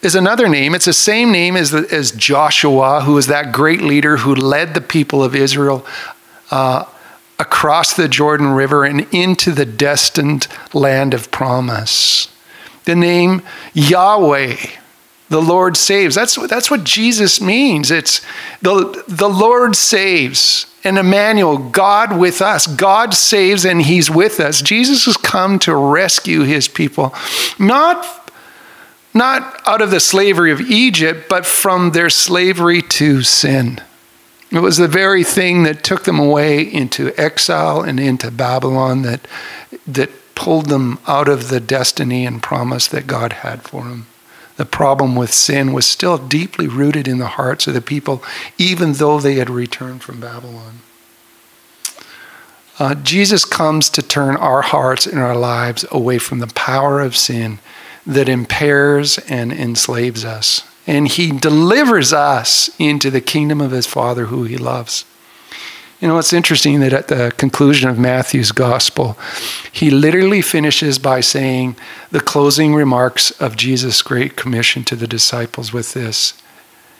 is 0.01 0.15
another 0.15 0.47
name. 0.47 0.73
It's 0.75 0.85
the 0.85 0.93
same 0.93 1.31
name 1.31 1.57
as, 1.57 1.73
as 1.73 2.12
Joshua, 2.12 3.01
who 3.01 3.13
was 3.13 3.27
that 3.27 3.51
great 3.51 3.81
leader 3.81 4.17
who 4.17 4.33
led 4.33 4.73
the 4.73 4.81
people 4.81 5.23
of 5.23 5.35
Israel 5.35 5.85
uh, 6.51 6.85
across 7.38 7.95
the 7.95 8.07
Jordan 8.07 8.49
River 8.49 8.85
and 8.85 9.07
into 9.13 9.51
the 9.51 9.65
destined 9.65 10.47
land 10.73 11.13
of 11.13 11.31
promise. 11.31 12.27
The 12.85 12.95
name 12.95 13.41
Yahweh, 13.73 14.55
the 15.29 15.41
Lord 15.41 15.77
saves. 15.77 16.15
That's, 16.15 16.35
that's 16.47 16.71
what 16.71 16.83
Jesus 16.83 17.39
means. 17.39 17.91
It's 17.91 18.21
the, 18.62 19.03
the 19.07 19.29
Lord 19.29 19.75
saves. 19.75 20.65
And 20.83 20.97
Emmanuel, 20.97 21.57
God 21.57 22.17
with 22.17 22.41
us. 22.41 22.65
God 22.65 23.13
saves 23.13 23.65
and 23.65 23.81
He's 23.81 24.09
with 24.09 24.39
us. 24.39 24.62
Jesus 24.62 25.05
has 25.05 25.17
come 25.17 25.59
to 25.59 25.75
rescue 25.75 26.43
His 26.43 26.67
people, 26.69 27.13
not, 27.59 28.05
not 29.19 29.62
out 29.67 29.82
of 29.82 29.91
the 29.91 29.99
slavery 29.99 30.51
of 30.51 30.62
Egypt, 30.62 31.27
but 31.29 31.45
from 31.45 31.91
their 31.91 32.10
slavery 32.10 32.82
to 32.82 33.21
sin. 33.21 33.79
It 34.51 34.62
was 34.62 34.77
the 34.77 34.88
very 34.88 35.23
thing 35.23 35.63
that 35.63 35.84
took 35.84 36.05
them 36.05 36.17
away 36.17 36.62
into 36.62 37.13
exile 37.19 37.82
and 37.82 37.99
into 37.99 38.32
Babylon 38.32 39.03
that, 39.03 39.27
that 39.86 40.10
pulled 40.34 40.67
them 40.67 40.97
out 41.05 41.27
of 41.27 41.49
the 41.49 41.60
destiny 41.60 42.25
and 42.25 42.41
promise 42.41 42.88
that 42.88 43.05
God 43.05 43.34
had 43.34 43.62
for 43.62 43.84
them. 43.84 44.08
The 44.55 44.65
problem 44.65 45.15
with 45.15 45.34
sin 45.34 45.73
was 45.73 45.86
still 45.86 46.17
deeply 46.17 46.67
rooted 46.67 47.08
in 47.08 47.19
the 47.19 47.27
hearts 47.27 47.67
of 47.67 47.73
the 47.73 47.82
people, 47.82 48.23
even 48.58 48.93
though 48.93 49.19
they 49.19 49.36
had 49.36 49.49
returned 49.49 50.01
from 50.01 50.19
Babylon. 50.19 50.79
Uh, 52.79 52.95
Jesus 52.95 53.43
comes 53.43 53.89
to 53.89 54.01
turn 54.01 54.38
our 54.38 54.62
hearts 54.62 55.05
and 55.05 55.19
our 55.19 55.36
lives 55.36 55.86
away 55.91 56.17
from 56.17 56.39
the 56.39 56.47
power 56.47 57.01
of 57.01 57.15
sin 57.15 57.60
that 58.05 58.29
impairs 58.29 59.17
and 59.19 59.51
enslaves 59.51 60.25
us 60.25 60.63
and 60.89 61.07
he 61.07 61.31
delivers 61.31 62.12
us 62.12 62.71
into 62.79 63.12
the 63.12 63.21
kingdom 63.21 63.62
of 63.62 63.69
his 63.69 63.85
Father 63.85 64.25
who 64.25 64.45
he 64.45 64.57
loves. 64.57 65.05
You 66.01 66.07
know, 66.07 66.17
it's 66.17 66.33
interesting 66.33 66.79
that 66.79 66.93
at 66.93 67.09
the 67.09 67.31
conclusion 67.38 67.91
of 67.91 67.99
Matthew's 67.99 68.51
gospel, 68.51 69.15
he 69.71 69.91
literally 69.91 70.41
finishes 70.41 70.97
by 70.97 71.19
saying 71.19 71.75
the 72.09 72.19
closing 72.19 72.73
remarks 72.73 73.29
of 73.39 73.55
Jesus' 73.55 74.01
great 74.01 74.35
commission 74.35 74.83
to 74.85 74.95
the 74.95 75.05
disciples 75.05 75.71
with 75.71 75.93
this. 75.93 76.41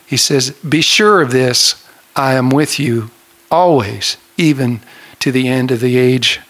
He 0.06 0.16
says, 0.16 0.50
Be 0.50 0.82
sure 0.82 1.20
of 1.20 1.32
this, 1.32 1.84
I 2.14 2.34
am 2.34 2.48
with 2.48 2.78
you 2.78 3.10
always, 3.50 4.18
even 4.36 4.82
to 5.18 5.32
the 5.32 5.48
end 5.48 5.72
of 5.72 5.80
the 5.80 5.96
age. 5.96 6.40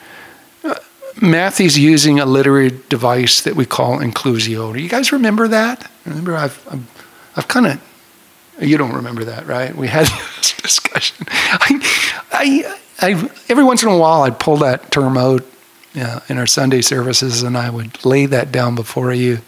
Matthew's 1.20 1.78
using 1.78 2.18
a 2.18 2.26
literary 2.26 2.70
device 2.88 3.42
that 3.42 3.54
we 3.54 3.66
call 3.66 3.98
inclusio. 3.98 4.72
Do 4.72 4.80
you 4.80 4.88
guys 4.88 5.12
remember 5.12 5.48
that? 5.48 5.90
Remember, 6.04 6.34
I've, 6.36 6.66
I've 6.70 7.00
I've 7.36 7.48
kind 7.48 7.66
of, 7.66 7.80
you 8.60 8.76
don't 8.76 8.92
remember 8.92 9.24
that, 9.24 9.46
right? 9.46 9.74
We 9.74 9.88
had 9.88 10.06
this 10.38 10.52
discussion. 10.54 11.26
I, 11.30 12.14
I, 12.32 12.78
I, 13.00 13.30
every 13.48 13.64
once 13.64 13.82
in 13.82 13.88
a 13.88 13.96
while, 13.96 14.22
I'd 14.22 14.38
pull 14.38 14.58
that 14.58 14.90
term 14.90 15.16
out 15.16 15.44
in 15.94 16.38
our 16.38 16.46
Sunday 16.46 16.82
services 16.82 17.42
and 17.42 17.56
I 17.56 17.70
would 17.70 18.04
lay 18.04 18.26
that 18.26 18.52
down 18.52 18.74
before 18.74 19.12
you. 19.12 19.40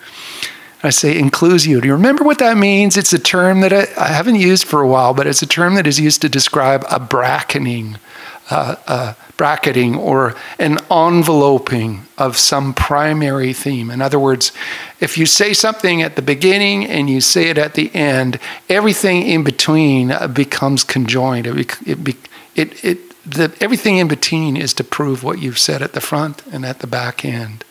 I 0.83 0.91
say 0.91 1.21
inclusio. 1.21 1.81
Do 1.81 1.87
you 1.87 1.93
remember 1.93 2.25
what 2.25 2.39
that 2.39 2.57
means? 2.57 2.97
It's 2.97 3.13
a 3.13 3.19
term 3.19 3.61
that 3.61 3.73
I, 3.73 3.87
I, 3.97 4.09
haven't 4.09 4.35
used 4.35 4.65
for 4.65 4.81
a 4.81 4.89
while, 4.89 5.15
but 5.15 5.29
it's 5.29 5.41
a 5.41 5.47
term 5.47 5.77
that 5.77 5.87
is 5.87 6.01
used 6.01 6.23
to 6.23 6.29
describe 6.29 6.85
a 6.91 6.99
bracketing 6.99 7.99
uh, 8.51 8.75
uh, 8.89 9.15
bracketing 9.43 9.97
or 9.97 10.37
an 10.61 10.79
enveloping 10.89 12.01
of 12.17 12.37
some 12.37 12.73
primary 12.73 13.53
theme. 13.53 13.91
In 13.91 14.01
other 14.01 14.21
words, 14.21 14.53
if 15.01 15.19
you 15.19 15.27
say 15.27 15.53
something 15.53 16.01
at 16.01 16.15
the 16.15 16.23
beginning 16.23 16.87
and 16.87 17.11
you 17.11 17.21
say 17.21 17.49
it 17.49 17.59
at 17.59 17.75
the 17.75 17.93
end, 17.93 18.39
everything 18.69 19.23
in 19.23 19.43
between 19.43 20.15
becomes 20.33 20.85
conjoined. 20.85 21.49
It, 21.49 21.77
it, 21.85 21.99
it, 22.55 22.85
it 22.85 22.99
the, 23.29 23.53
everything 23.61 23.97
in 23.97 24.07
between 24.07 24.57
is 24.57 24.73
to 24.75 24.85
prove 24.85 25.25
what 25.25 25.41
you've 25.41 25.59
said 25.59 25.83
at 25.83 25.93
the 25.93 26.01
front 26.01 26.47
and 26.53 26.65
at 26.65 26.79
the 26.79 26.87
back 26.87 27.25
end. 27.25 27.65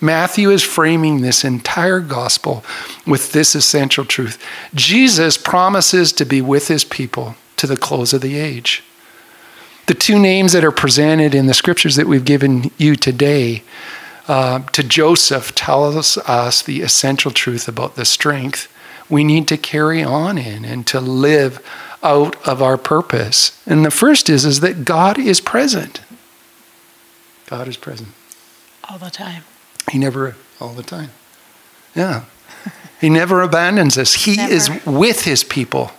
Matthew 0.00 0.50
is 0.50 0.62
framing 0.62 1.20
this 1.20 1.42
entire 1.42 1.98
gospel 1.98 2.62
with 3.08 3.32
this 3.32 3.56
essential 3.56 4.04
truth. 4.04 4.40
Jesus 4.72 5.36
promises 5.36 6.12
to 6.12 6.24
be 6.24 6.40
with 6.40 6.68
his 6.68 6.84
people 6.84 7.34
to 7.56 7.66
the 7.66 7.76
close 7.76 8.12
of 8.12 8.20
the 8.20 8.36
age. 8.36 8.84
The 9.86 9.94
two 9.94 10.18
names 10.18 10.52
that 10.52 10.64
are 10.64 10.72
presented 10.72 11.34
in 11.34 11.46
the 11.46 11.54
scriptures 11.54 11.96
that 11.96 12.06
we've 12.06 12.24
given 12.24 12.70
you 12.78 12.96
today 12.96 13.62
uh, 14.28 14.60
to 14.60 14.82
Joseph 14.82 15.54
tells 15.54 16.16
us, 16.18 16.62
the 16.62 16.82
essential 16.82 17.30
truth 17.30 17.68
about 17.68 17.96
the 17.96 18.04
strength 18.04 18.72
we 19.08 19.24
need 19.24 19.48
to 19.48 19.56
carry 19.56 20.02
on 20.02 20.38
in 20.38 20.64
and 20.64 20.86
to 20.86 21.00
live 21.00 21.60
out 22.02 22.36
of 22.46 22.62
our 22.62 22.78
purpose. 22.78 23.60
And 23.66 23.84
the 23.84 23.90
first 23.90 24.30
is, 24.30 24.44
is 24.44 24.60
that 24.60 24.84
God 24.84 25.18
is 25.18 25.40
present. 25.40 26.00
God 27.46 27.68
is 27.68 27.76
present. 27.76 28.10
All 28.88 28.98
the 28.98 29.10
time. 29.10 29.42
He 29.90 29.98
never, 29.98 30.36
all 30.60 30.72
the 30.72 30.82
time. 30.82 31.10
Yeah. 31.94 32.24
he 33.00 33.10
never 33.10 33.42
abandons 33.42 33.98
us. 33.98 34.14
He 34.24 34.36
never. 34.36 34.52
is 34.52 34.70
with 34.86 35.24
his 35.24 35.44
people. 35.44 35.90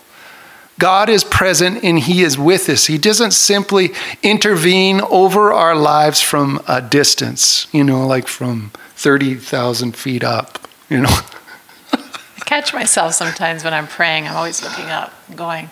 God 0.78 1.08
is 1.08 1.22
present 1.24 1.84
and 1.84 1.98
He 1.98 2.22
is 2.22 2.36
with 2.36 2.68
us. 2.68 2.86
He 2.86 2.98
doesn't 2.98 3.32
simply 3.32 3.92
intervene 4.22 5.00
over 5.02 5.52
our 5.52 5.76
lives 5.76 6.20
from 6.20 6.60
a 6.66 6.82
distance, 6.82 7.66
you 7.72 7.84
know, 7.84 8.06
like 8.06 8.26
from 8.26 8.72
30,000 8.96 9.96
feet 9.96 10.24
up, 10.24 10.58
you 10.88 11.00
know. 11.00 11.08
I 11.92 12.40
catch 12.44 12.74
myself 12.74 13.14
sometimes 13.14 13.64
when 13.64 13.72
I'm 13.72 13.86
praying, 13.86 14.26
I'm 14.26 14.36
always 14.36 14.62
looking 14.62 14.86
up 14.86 15.12
and 15.28 15.36
going, 15.38 15.70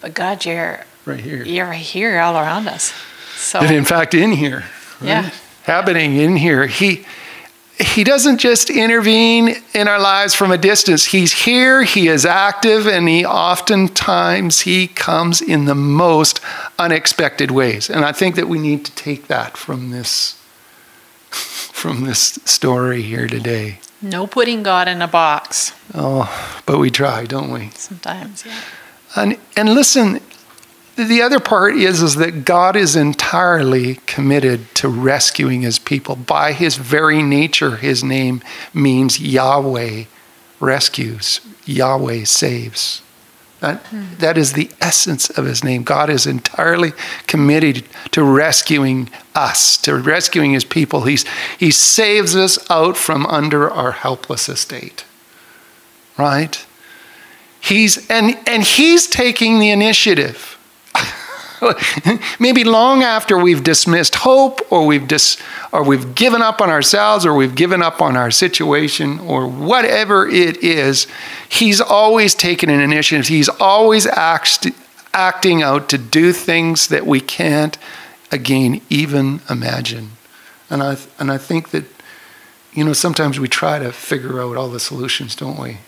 but 0.00 0.14
God, 0.14 0.44
you're 0.44 0.84
right 1.04 1.20
here. 1.20 1.44
You're 1.44 1.66
right 1.66 1.76
here 1.76 2.18
all 2.20 2.36
around 2.36 2.68
us. 2.68 2.92
So, 3.36 3.60
and 3.60 3.74
in 3.74 3.84
fact, 3.84 4.14
in 4.14 4.32
here, 4.32 4.64
right? 5.00 5.08
yeah, 5.08 5.30
happening 5.64 6.16
in 6.16 6.36
here, 6.36 6.66
He 6.66 7.04
he 7.78 8.04
doesn't 8.04 8.38
just 8.38 8.70
intervene 8.70 9.56
in 9.74 9.86
our 9.86 10.00
lives 10.00 10.34
from 10.34 10.50
a 10.50 10.56
distance. 10.56 11.06
He's 11.06 11.44
here 11.44 11.82
he 11.82 12.08
is 12.08 12.24
active 12.24 12.86
and 12.86 13.06
he 13.08 13.24
oftentimes 13.24 14.60
he 14.60 14.88
comes 14.88 15.42
in 15.42 15.66
the 15.66 15.74
most 15.74 16.40
unexpected 16.78 17.50
ways. 17.50 17.90
And 17.90 18.04
i 18.04 18.12
think 18.12 18.34
that 18.36 18.48
we 18.48 18.58
need 18.58 18.84
to 18.86 18.92
take 18.94 19.26
that 19.26 19.56
from 19.56 19.90
this 19.90 20.40
from 21.30 22.04
this 22.04 22.38
story 22.44 23.02
here 23.02 23.26
today. 23.26 23.80
No 24.00 24.26
putting 24.26 24.62
god 24.62 24.88
in 24.88 25.02
a 25.02 25.08
box. 25.08 25.72
Oh 25.94 26.62
but 26.64 26.78
we 26.78 26.90
try 26.90 27.26
don't 27.26 27.50
we? 27.50 27.70
Sometimes 27.74 28.46
yeah. 28.46 28.60
And 29.16 29.38
and 29.54 29.74
listen 29.74 30.20
the 30.96 31.20
other 31.22 31.40
part 31.40 31.76
is, 31.76 32.02
is 32.02 32.14
that 32.16 32.44
God 32.44 32.74
is 32.74 32.96
entirely 32.96 33.96
committed 34.06 34.74
to 34.76 34.88
rescuing 34.88 35.60
his 35.62 35.78
people. 35.78 36.16
By 36.16 36.52
his 36.52 36.76
very 36.76 37.22
nature, 37.22 37.76
his 37.76 38.02
name 38.02 38.42
means 38.72 39.20
Yahweh 39.20 40.04
rescues, 40.58 41.40
Yahweh 41.66 42.24
saves. 42.24 43.02
That, 43.60 43.84
mm. 43.84 44.18
that 44.18 44.36
is 44.36 44.52
the 44.52 44.70
essence 44.80 45.30
of 45.30 45.46
his 45.46 45.64
name. 45.64 45.82
God 45.82 46.10
is 46.10 46.26
entirely 46.26 46.92
committed 47.26 47.84
to 48.12 48.22
rescuing 48.22 49.10
us, 49.34 49.76
to 49.78 49.96
rescuing 49.96 50.52
his 50.52 50.64
people. 50.64 51.02
He's, 51.02 51.24
he 51.58 51.70
saves 51.70 52.36
us 52.36 52.58
out 52.70 52.96
from 52.96 53.26
under 53.26 53.70
our 53.70 53.92
helpless 53.92 54.48
estate. 54.48 55.04
Right? 56.18 56.64
He's, 57.60 58.08
and, 58.10 58.38
and 58.46 58.62
he's 58.62 59.06
taking 59.06 59.58
the 59.58 59.70
initiative. 59.70 60.55
maybe 62.40 62.64
long 62.64 63.02
after 63.02 63.38
we've 63.38 63.62
dismissed 63.62 64.16
hope 64.16 64.60
or 64.70 64.86
we've 64.86 65.08
dis, 65.08 65.36
or 65.72 65.82
we've 65.82 66.14
given 66.14 66.42
up 66.42 66.60
on 66.60 66.70
ourselves 66.70 67.24
or 67.24 67.34
we've 67.34 67.54
given 67.54 67.82
up 67.82 68.00
on 68.00 68.16
our 68.16 68.30
situation 68.30 69.18
or 69.20 69.46
whatever 69.48 70.28
it 70.28 70.62
is 70.62 71.06
he's 71.48 71.80
always 71.80 72.34
taken 72.34 72.70
an 72.70 72.80
initiative. 72.80 73.28
He's 73.28 73.48
always 73.48 74.06
act, 74.06 74.66
acting 75.12 75.62
out 75.62 75.88
to 75.90 75.98
do 75.98 76.32
things 76.32 76.88
that 76.88 77.06
we 77.06 77.20
can't 77.20 77.78
again 78.30 78.80
even 78.90 79.40
imagine. 79.48 80.10
And 80.68 80.82
i 80.82 80.96
and 81.20 81.30
i 81.30 81.38
think 81.38 81.70
that 81.70 81.84
you 82.72 82.82
know 82.82 82.92
sometimes 82.92 83.38
we 83.38 83.46
try 83.46 83.78
to 83.78 83.92
figure 83.92 84.40
out 84.40 84.56
all 84.56 84.68
the 84.68 84.80
solutions 84.80 85.36
don't 85.36 85.60
we 85.60 85.78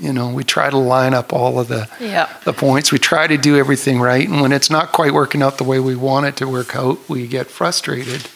you 0.00 0.12
know 0.12 0.32
we 0.32 0.42
try 0.42 0.70
to 0.70 0.76
line 0.76 1.14
up 1.14 1.32
all 1.32 1.60
of 1.60 1.68
the 1.68 1.88
yeah. 2.00 2.28
the 2.44 2.52
points 2.52 2.90
we 2.90 2.98
try 2.98 3.26
to 3.26 3.36
do 3.36 3.56
everything 3.56 4.00
right 4.00 4.28
and 4.28 4.40
when 4.40 4.50
it's 4.50 4.70
not 4.70 4.92
quite 4.92 5.12
working 5.12 5.42
out 5.42 5.58
the 5.58 5.64
way 5.64 5.78
we 5.78 5.94
want 5.94 6.26
it 6.26 6.36
to 6.36 6.48
work 6.48 6.74
out 6.74 6.98
we 7.08 7.26
get 7.26 7.46
frustrated 7.46 8.26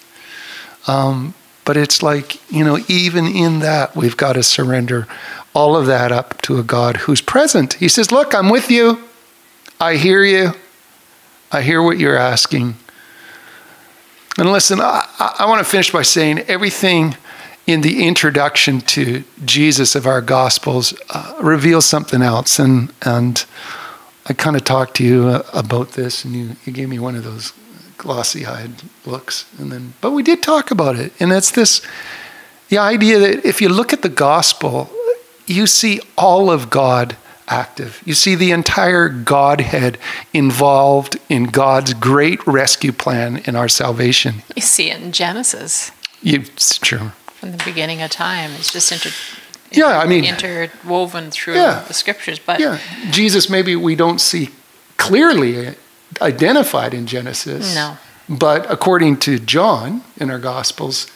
um, 0.86 1.34
but 1.64 1.76
it's 1.76 2.02
like 2.02 2.50
you 2.52 2.64
know 2.64 2.78
even 2.88 3.26
in 3.26 3.60
that 3.60 3.96
we've 3.96 4.16
got 4.16 4.34
to 4.34 4.42
surrender 4.42 5.08
all 5.54 5.76
of 5.76 5.86
that 5.86 6.10
up 6.10 6.42
to 6.42 6.58
a 6.58 6.62
God 6.62 6.98
who's 6.98 7.22
present. 7.22 7.74
He 7.74 7.88
says, 7.88 8.10
Look, 8.10 8.34
I'm 8.34 8.50
with 8.50 8.70
you. 8.70 9.02
I 9.80 9.96
hear 9.96 10.24
you. 10.24 10.52
I 11.50 11.62
hear 11.62 11.82
what 11.82 11.98
you're 11.98 12.16
asking. 12.16 12.76
And 14.36 14.50
listen, 14.50 14.80
I, 14.80 15.06
I 15.38 15.46
want 15.46 15.64
to 15.64 15.70
finish 15.70 15.92
by 15.92 16.02
saying 16.02 16.40
everything 16.40 17.16
in 17.66 17.80
the 17.80 18.06
introduction 18.06 18.80
to 18.80 19.24
Jesus 19.44 19.94
of 19.94 20.06
our 20.06 20.20
Gospels 20.20 20.94
uh, 21.10 21.34
reveals 21.40 21.86
something 21.86 22.22
else. 22.22 22.58
And, 22.58 22.92
and 23.02 23.44
I 24.26 24.34
kind 24.34 24.56
of 24.56 24.64
talked 24.64 24.96
to 24.96 25.04
you 25.04 25.28
uh, 25.28 25.42
about 25.52 25.92
this, 25.92 26.24
and 26.24 26.34
you, 26.34 26.56
you 26.64 26.72
gave 26.72 26.88
me 26.88 26.98
one 26.98 27.16
of 27.16 27.24
those 27.24 27.52
glossy 27.96 28.44
eyed 28.44 28.82
looks. 29.06 29.46
And 29.58 29.72
then, 29.72 29.94
but 30.00 30.10
we 30.10 30.22
did 30.22 30.42
talk 30.42 30.70
about 30.70 30.96
it. 30.96 31.12
And 31.20 31.32
it's 31.32 31.50
this 31.50 31.80
the 32.68 32.78
idea 32.78 33.18
that 33.18 33.44
if 33.44 33.60
you 33.60 33.68
look 33.68 33.92
at 33.92 34.02
the 34.02 34.08
gospel, 34.08 34.90
you 35.46 35.66
see 35.66 36.00
all 36.16 36.50
of 36.50 36.70
God 36.70 37.16
active. 37.46 38.02
You 38.04 38.14
see 38.14 38.34
the 38.34 38.52
entire 38.52 39.08
Godhead 39.08 39.98
involved 40.32 41.18
in 41.28 41.44
God's 41.44 41.92
great 41.94 42.44
rescue 42.46 42.92
plan 42.92 43.42
in 43.44 43.54
our 43.54 43.68
salvation. 43.68 44.42
You 44.56 44.62
see 44.62 44.90
it 44.90 45.00
in 45.00 45.12
Genesis. 45.12 45.92
You, 46.22 46.40
it's 46.40 46.78
true. 46.78 47.12
From 47.44 47.58
the 47.58 47.64
beginning 47.64 48.00
of 48.00 48.10
time, 48.10 48.52
it's 48.52 48.72
just 48.72 48.90
inter, 48.90 49.10
yeah, 49.70 49.98
I 49.98 50.06
mean, 50.06 50.24
interwoven 50.24 51.30
through 51.30 51.56
yeah, 51.56 51.84
the 51.86 51.92
scriptures. 51.92 52.38
But 52.38 52.58
yeah, 52.58 52.78
Jesus 53.10 53.50
maybe 53.50 53.76
we 53.76 53.94
don't 53.94 54.18
see 54.18 54.48
clearly 54.96 55.74
identified 56.22 56.94
in 56.94 57.06
Genesis. 57.06 57.74
No. 57.74 57.98
But 58.30 58.70
according 58.70 59.18
to 59.18 59.38
John 59.38 60.04
in 60.16 60.30
our 60.30 60.38
Gospels, 60.38 61.06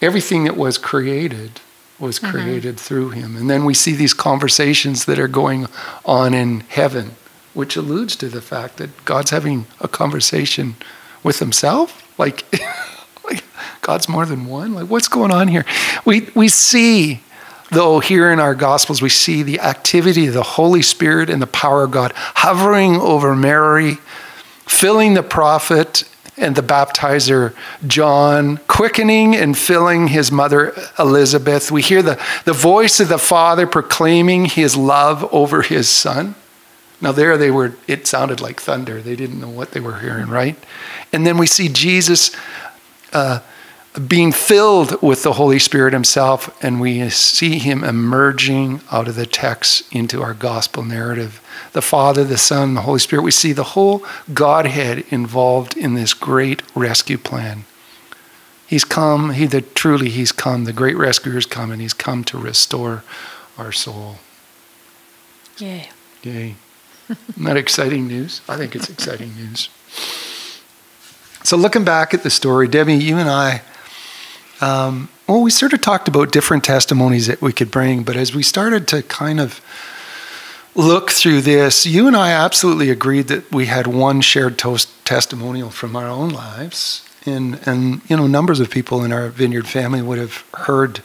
everything 0.00 0.44
that 0.44 0.56
was 0.56 0.78
created 0.78 1.60
was 1.98 2.20
mm-hmm. 2.20 2.30
created 2.30 2.76
mm-hmm. 2.76 2.84
through 2.84 3.10
him. 3.10 3.36
And 3.36 3.50
then 3.50 3.64
we 3.64 3.74
see 3.74 3.96
these 3.96 4.14
conversations 4.14 5.06
that 5.06 5.18
are 5.18 5.26
going 5.26 5.66
on 6.04 6.32
in 6.32 6.60
heaven, 6.68 7.16
which 7.54 7.74
alludes 7.74 8.14
to 8.16 8.28
the 8.28 8.40
fact 8.40 8.76
that 8.76 9.04
God's 9.04 9.30
having 9.30 9.66
a 9.80 9.88
conversation 9.88 10.76
with 11.24 11.40
himself. 11.40 12.08
Like 12.20 12.44
God's 13.80 14.08
more 14.08 14.26
than 14.26 14.46
one. 14.46 14.74
Like, 14.74 14.88
what's 14.88 15.08
going 15.08 15.32
on 15.32 15.48
here? 15.48 15.64
We, 16.04 16.28
we 16.34 16.48
see, 16.48 17.20
though, 17.70 18.00
here 18.00 18.30
in 18.30 18.38
our 18.38 18.54
Gospels, 18.54 19.02
we 19.02 19.08
see 19.08 19.42
the 19.42 19.60
activity 19.60 20.26
of 20.26 20.34
the 20.34 20.42
Holy 20.42 20.82
Spirit 20.82 21.30
and 21.30 21.40
the 21.40 21.46
power 21.46 21.84
of 21.84 21.90
God 21.90 22.12
hovering 22.14 22.96
over 22.96 23.34
Mary, 23.34 23.98
filling 24.66 25.14
the 25.14 25.22
prophet 25.22 26.04
and 26.36 26.56
the 26.56 26.62
baptizer 26.62 27.54
John, 27.86 28.58
quickening 28.66 29.36
and 29.36 29.56
filling 29.56 30.08
his 30.08 30.32
mother 30.32 30.74
Elizabeth. 30.98 31.70
We 31.70 31.82
hear 31.82 32.02
the, 32.02 32.20
the 32.44 32.52
voice 32.52 33.00
of 33.00 33.08
the 33.08 33.18
Father 33.18 33.66
proclaiming 33.66 34.46
his 34.46 34.76
love 34.76 35.28
over 35.32 35.62
his 35.62 35.88
Son. 35.88 36.34
Now, 37.00 37.12
there 37.12 37.36
they 37.36 37.50
were, 37.50 37.74
it 37.88 38.06
sounded 38.06 38.40
like 38.40 38.60
thunder. 38.60 39.02
They 39.02 39.16
didn't 39.16 39.40
know 39.40 39.48
what 39.48 39.72
they 39.72 39.80
were 39.80 39.98
hearing, 39.98 40.28
right? 40.28 40.56
And 41.12 41.26
then 41.26 41.36
we 41.36 41.46
see 41.48 41.68
Jesus 41.68 42.30
uh, 43.12 43.40
being 44.08 44.32
filled 44.32 45.00
with 45.02 45.22
the 45.22 45.34
Holy 45.34 45.58
Spirit 45.58 45.92
himself, 45.92 46.62
and 46.64 46.80
we 46.80 47.08
see 47.10 47.58
him 47.58 47.84
emerging 47.84 48.80
out 48.90 49.06
of 49.06 49.16
the 49.16 49.26
text 49.26 49.84
into 49.92 50.22
our 50.22 50.34
gospel 50.34 50.82
narrative 50.82 51.40
the 51.72 51.82
Father, 51.82 52.24
the 52.24 52.38
Son, 52.38 52.74
the 52.74 52.82
Holy 52.82 52.98
Spirit. 52.98 53.22
We 53.22 53.30
see 53.30 53.52
the 53.52 53.62
whole 53.62 54.04
Godhead 54.32 55.04
involved 55.10 55.76
in 55.76 55.94
this 55.94 56.14
great 56.14 56.62
rescue 56.74 57.18
plan. 57.18 57.64
He's 58.66 58.84
come, 58.84 59.30
he 59.30 59.46
that 59.46 59.74
truly 59.74 60.08
he's 60.08 60.32
come, 60.32 60.64
the 60.64 60.72
great 60.72 60.96
rescuer 60.96 61.34
has 61.34 61.46
come, 61.46 61.70
and 61.70 61.80
he's 61.80 61.92
come 61.92 62.24
to 62.24 62.38
restore 62.38 63.04
our 63.58 63.72
soul. 63.72 64.16
Yay. 65.58 65.90
Yay. 66.22 66.56
Isn't 67.08 67.44
that 67.44 67.56
exciting 67.58 68.08
news? 68.08 68.40
I 68.48 68.56
think 68.56 68.74
it's 68.74 68.88
exciting 68.88 69.34
news. 69.36 69.68
So, 71.44 71.56
looking 71.56 71.84
back 71.84 72.14
at 72.14 72.22
the 72.22 72.30
story, 72.30 72.68
Debbie, 72.68 72.94
you 72.94 73.18
and 73.18 73.28
I, 73.28 73.62
um, 74.62 75.08
well, 75.26 75.42
we 75.42 75.50
sort 75.50 75.72
of 75.72 75.80
talked 75.80 76.08
about 76.08 76.30
different 76.30 76.62
testimonies 76.62 77.26
that 77.26 77.42
we 77.42 77.52
could 77.52 77.70
bring, 77.70 78.02
but 78.04 78.16
as 78.16 78.34
we 78.34 78.42
started 78.42 78.86
to 78.88 79.02
kind 79.02 79.40
of 79.40 79.60
look 80.74 81.10
through 81.10 81.40
this, 81.40 81.84
you 81.84 82.06
and 82.06 82.16
I 82.16 82.30
absolutely 82.30 82.88
agreed 82.88 83.28
that 83.28 83.50
we 83.52 83.66
had 83.66 83.86
one 83.86 84.20
shared 84.20 84.58
toast 84.58 84.88
testimonial 85.04 85.70
from 85.70 85.96
our 85.96 86.06
own 86.06 86.30
lives. 86.30 87.06
And, 87.26 87.60
and, 87.66 88.02
you 88.08 88.16
know, 88.16 88.26
numbers 88.26 88.60
of 88.60 88.70
people 88.70 89.04
in 89.04 89.12
our 89.12 89.28
vineyard 89.28 89.66
family 89.66 90.02
would 90.02 90.18
have 90.18 90.44
heard 90.54 91.02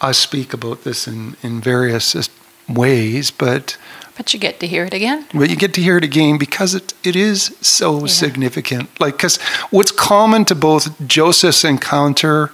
us 0.00 0.18
speak 0.18 0.52
about 0.52 0.84
this 0.84 1.06
in, 1.06 1.36
in 1.42 1.60
various 1.60 2.28
ways, 2.68 3.30
but. 3.30 3.76
But 4.16 4.34
you 4.34 4.40
get 4.40 4.60
to 4.60 4.66
hear 4.66 4.84
it 4.84 4.94
again. 4.94 5.26
But 5.32 5.50
you 5.50 5.56
get 5.56 5.74
to 5.74 5.82
hear 5.82 5.96
it 5.96 6.04
again 6.04 6.38
because 6.38 6.74
it, 6.74 6.94
it 7.02 7.16
is 7.16 7.56
so 7.60 8.00
yeah. 8.00 8.06
significant. 8.06 9.00
Like, 9.00 9.14
because 9.16 9.40
what's 9.70 9.92
common 9.92 10.44
to 10.46 10.54
both 10.54 11.06
Joseph's 11.06 11.64
encounter 11.64 12.50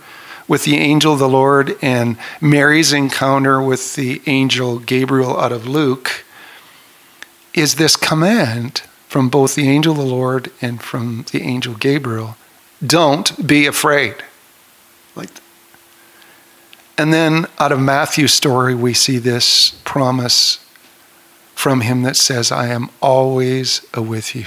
with 0.49 0.64
the 0.64 0.78
angel 0.78 1.12
of 1.12 1.18
the 1.18 1.28
Lord 1.28 1.76
and 1.82 2.16
Mary's 2.40 2.92
encounter 2.92 3.62
with 3.62 3.94
the 3.94 4.22
angel 4.26 4.78
Gabriel 4.78 5.38
out 5.38 5.53
of 5.53 5.68
Luke 5.68 6.24
is 7.55 7.74
this 7.74 7.94
command 7.94 8.82
from 9.07 9.28
both 9.28 9.55
the 9.55 9.68
angel 9.68 9.92
of 9.92 9.99
the 9.99 10.05
Lord 10.05 10.51
and 10.61 10.82
from 10.82 11.24
the 11.30 11.42
angel 11.42 11.74
Gabriel 11.74 12.36
don't 12.84 13.46
be 13.46 13.66
afraid. 13.66 14.16
Like, 15.14 15.30
and 16.96 17.12
then 17.12 17.46
out 17.59 17.72
of 17.72 17.80
Matthew's 17.80 18.32
story, 18.32 18.74
we 18.74 18.94
see 18.94 19.18
this 19.18 19.70
promise 19.84 20.64
from 21.55 21.80
him 21.80 22.03
that 22.03 22.16
says, 22.16 22.53
I 22.53 22.68
am 22.68 22.90
always 23.01 23.84
with 23.96 24.34
you. 24.34 24.46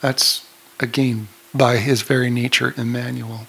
That's, 0.00 0.46
again, 0.78 1.28
by 1.54 1.78
his 1.78 2.02
very 2.02 2.30
nature, 2.30 2.74
Emmanuel. 2.76 3.46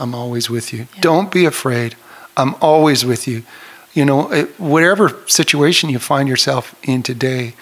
I'm 0.00 0.14
always 0.14 0.50
with 0.50 0.72
you. 0.72 0.88
Yeah. 0.94 1.00
Don't 1.00 1.30
be 1.30 1.44
afraid. 1.44 1.94
I'm 2.36 2.54
always 2.60 3.04
with 3.04 3.28
you 3.28 3.44
you 3.92 4.04
know, 4.04 4.24
whatever 4.58 5.20
situation 5.26 5.90
you 5.90 5.98
find 5.98 6.28
yourself 6.28 6.74
in 6.82 7.02
today, 7.02 7.54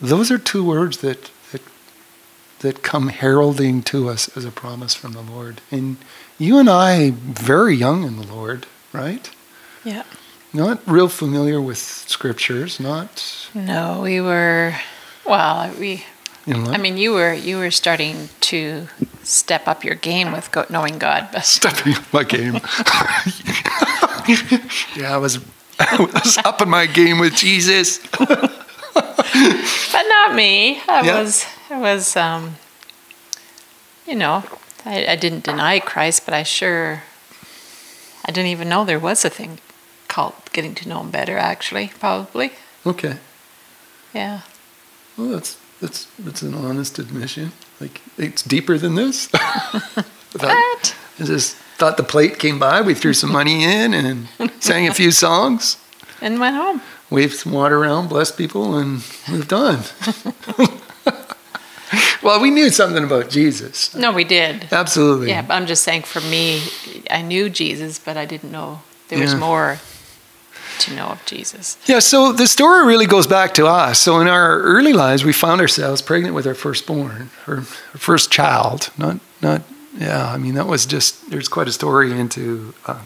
those 0.00 0.30
are 0.30 0.38
two 0.38 0.64
words 0.64 0.98
that, 0.98 1.30
that 1.52 1.62
that 2.60 2.82
come 2.82 3.08
heralding 3.08 3.82
to 3.82 4.08
us 4.08 4.34
as 4.36 4.44
a 4.44 4.50
promise 4.50 4.94
from 4.94 5.12
the 5.12 5.22
Lord. 5.22 5.62
And 5.70 5.96
you 6.38 6.58
and 6.58 6.68
I, 6.68 7.12
very 7.12 7.74
young 7.74 8.04
in 8.04 8.16
the 8.16 8.26
Lord, 8.26 8.66
right? 8.92 9.30
Yeah. 9.84 10.02
Not 10.52 10.80
real 10.86 11.08
familiar 11.08 11.60
with 11.60 11.78
scriptures, 11.78 12.78
not. 12.78 13.48
No, 13.54 14.00
we 14.02 14.20
were. 14.20 14.74
Well, 15.24 15.72
we. 15.78 16.04
I 16.52 16.78
mean, 16.78 16.96
you 16.96 17.12
were 17.12 17.32
you 17.32 17.58
were 17.58 17.70
starting 17.70 18.28
to 18.40 18.88
step 19.22 19.68
up 19.68 19.84
your 19.84 19.94
game 19.94 20.32
with 20.32 20.54
knowing 20.70 20.98
God. 20.98 21.28
Stepping 21.42 21.94
up 21.94 22.12
my 22.12 22.24
game. 22.24 22.54
yeah, 24.96 25.14
I 25.14 25.16
was 25.16 25.38
I 25.80 25.96
was 26.24 26.38
up 26.38 26.60
in 26.60 26.68
my 26.68 26.86
game 26.86 27.18
with 27.18 27.34
Jesus. 27.34 27.98
but 28.18 28.52
not 29.92 30.34
me. 30.34 30.80
I 30.86 31.02
yeah. 31.02 31.20
was, 31.20 31.46
I 31.70 31.78
was, 31.78 32.16
um, 32.16 32.56
you 34.06 34.14
know, 34.14 34.44
I, 34.84 35.06
I 35.06 35.16
didn't 35.16 35.44
deny 35.44 35.80
Christ, 35.80 36.26
but 36.26 36.34
I 36.34 36.42
sure, 36.42 37.02
I 38.26 38.30
didn't 38.30 38.50
even 38.50 38.68
know 38.68 38.84
there 38.84 38.98
was 38.98 39.24
a 39.24 39.30
thing 39.30 39.58
called 40.08 40.34
getting 40.52 40.74
to 40.76 40.88
know 40.88 41.00
Him 41.00 41.10
better. 41.10 41.38
Actually, 41.38 41.92
probably. 41.98 42.52
Okay. 42.84 43.16
Yeah. 44.12 44.42
Well, 45.16 45.28
that's 45.28 45.56
that's 45.80 46.06
that's 46.18 46.42
an 46.42 46.54
honest 46.54 46.98
admission. 46.98 47.52
Like 47.80 48.00
it's 48.18 48.42
deeper 48.42 48.78
than 48.78 48.94
this. 48.94 49.30
what? 49.32 50.96
I 51.18 51.24
just 51.24 51.56
thought 51.76 51.96
the 51.96 52.02
plate 52.02 52.38
came 52.38 52.58
by. 52.58 52.82
We 52.82 52.94
threw 52.94 53.14
some 53.14 53.32
money 53.32 53.64
in 53.64 53.94
and 53.94 54.28
sang 54.60 54.88
a 54.88 54.94
few 54.94 55.10
songs. 55.10 55.78
And 56.20 56.38
went 56.38 56.56
home. 56.56 56.82
Waved 57.08 57.34
some 57.34 57.52
water 57.52 57.78
around, 57.78 58.08
blessed 58.08 58.36
people, 58.36 58.76
and 58.76 59.02
moved 59.28 59.52
on. 59.52 59.80
well, 62.22 62.40
we 62.40 62.50
knew 62.50 62.68
something 62.68 63.02
about 63.02 63.30
Jesus. 63.30 63.94
No, 63.96 64.12
we 64.12 64.24
did. 64.24 64.68
Absolutely. 64.70 65.28
Yeah, 65.28 65.42
but 65.42 65.54
I'm 65.54 65.66
just 65.66 65.82
saying 65.82 66.02
for 66.02 66.20
me, 66.20 66.62
I 67.10 67.22
knew 67.22 67.48
Jesus, 67.48 67.98
but 67.98 68.16
I 68.16 68.26
didn't 68.26 68.52
know 68.52 68.82
there 69.08 69.18
was 69.18 69.34
more 69.34 69.78
to 70.80 70.94
know 70.94 71.06
of 71.06 71.24
Jesus. 71.26 71.76
Yeah, 71.86 72.00
so 72.00 72.32
the 72.32 72.46
story 72.46 72.86
really 72.86 73.06
goes 73.06 73.26
back 73.26 73.54
to 73.54 73.66
us. 73.66 74.00
So 74.00 74.20
in 74.20 74.28
our 74.28 74.60
early 74.60 74.92
lives, 74.92 75.24
we 75.24 75.32
found 75.32 75.60
ourselves 75.60 76.02
pregnant 76.02 76.34
with 76.34 76.46
our 76.46 76.54
firstborn, 76.54 77.30
our 77.46 77.62
first 77.62 78.30
child, 78.30 78.90
not 78.98 79.20
not 79.40 79.62
yeah, 79.96 80.30
I 80.30 80.38
mean 80.38 80.54
that 80.54 80.66
was 80.66 80.86
just 80.86 81.30
there's 81.30 81.48
quite 81.48 81.68
a 81.68 81.72
story 81.72 82.12
into, 82.18 82.74
uh, 82.86 83.02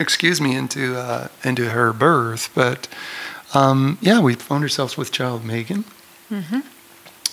excuse 0.00 0.40
me, 0.40 0.56
into 0.56 0.96
uh, 0.96 1.28
into 1.44 1.70
her 1.70 1.92
birth, 1.92 2.50
but 2.54 2.88
um, 3.54 3.98
yeah, 4.00 4.20
we 4.20 4.34
found 4.34 4.64
ourselves 4.64 4.96
with 4.96 5.12
child 5.12 5.44
Megan. 5.44 5.84
Mm-hmm. 6.30 6.60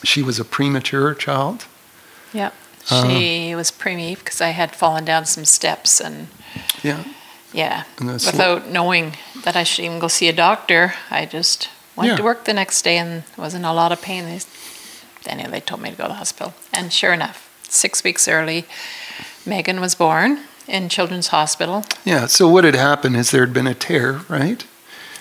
She 0.03 0.21
was 0.21 0.39
a 0.39 0.45
premature 0.45 1.13
child. 1.15 1.65
Yep, 2.33 2.53
she 2.85 3.53
uh, 3.53 3.57
was 3.57 3.71
preemie 3.71 4.17
because 4.17 4.41
I 4.41 4.49
had 4.49 4.75
fallen 4.75 5.05
down 5.05 5.25
some 5.25 5.45
steps 5.45 5.99
and 5.99 6.27
yeah, 6.83 7.03
Yeah. 7.53 7.83
And 7.99 8.09
that's 8.09 8.25
what- 8.25 8.33
Without 8.33 8.67
knowing 8.69 9.17
that 9.43 9.55
I 9.55 9.63
should 9.63 9.85
even 9.85 9.99
go 9.99 10.07
see 10.07 10.27
a 10.29 10.33
doctor, 10.33 10.93
I 11.09 11.25
just 11.25 11.69
went 11.95 12.09
Yeah. 12.11 12.17
to 12.17 12.23
work 12.23 12.45
the 12.45 12.53
next 12.53 12.81
day 12.83 12.97
and 12.97 13.23
was 13.37 13.53
in 13.53 13.65
a 13.65 13.73
lot 13.73 13.91
of 13.91 14.01
pain. 14.01 14.25
They, 14.25 14.39
anyway, 15.29 15.49
they 15.51 15.59
told 15.59 15.81
me 15.81 15.89
to 15.91 15.95
go 15.95 16.03
to 16.03 16.09
the 16.09 16.15
hospital. 16.15 16.53
And 16.73 16.91
sure 16.93 17.13
enough, 17.13 17.49
six 17.67 18.03
weeks 18.03 18.27
early, 18.27 18.65
Megan 19.45 19.81
was 19.81 19.95
born 19.95 20.39
in 20.67 20.87
Children's 20.89 21.27
Hospital. 21.27 21.83
Yeah. 22.05 22.27
So 22.27 22.47
what 22.47 22.63
had 22.63 22.75
happened 22.75 23.15
is 23.17 23.31
there 23.31 23.41
had 23.45 23.53
been 23.53 23.67
a 23.67 23.73
tear, 23.75 24.21
right? 24.29 24.63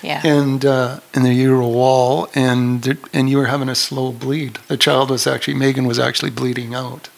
Yeah. 0.03 0.21
and 0.25 0.65
uh, 0.65 0.99
in 1.13 1.21
the 1.21 1.31
uteral 1.31 1.71
wall, 1.73 2.27
and 2.33 2.97
and 3.13 3.29
you 3.29 3.37
were 3.37 3.45
having 3.45 3.69
a 3.69 3.75
slow 3.75 4.11
bleed. 4.11 4.57
The 4.67 4.75
child 4.75 5.11
was 5.11 5.27
actually 5.27 5.53
Megan 5.53 5.85
was 5.85 5.99
actually 5.99 6.31
bleeding 6.31 6.73
out, 6.73 7.09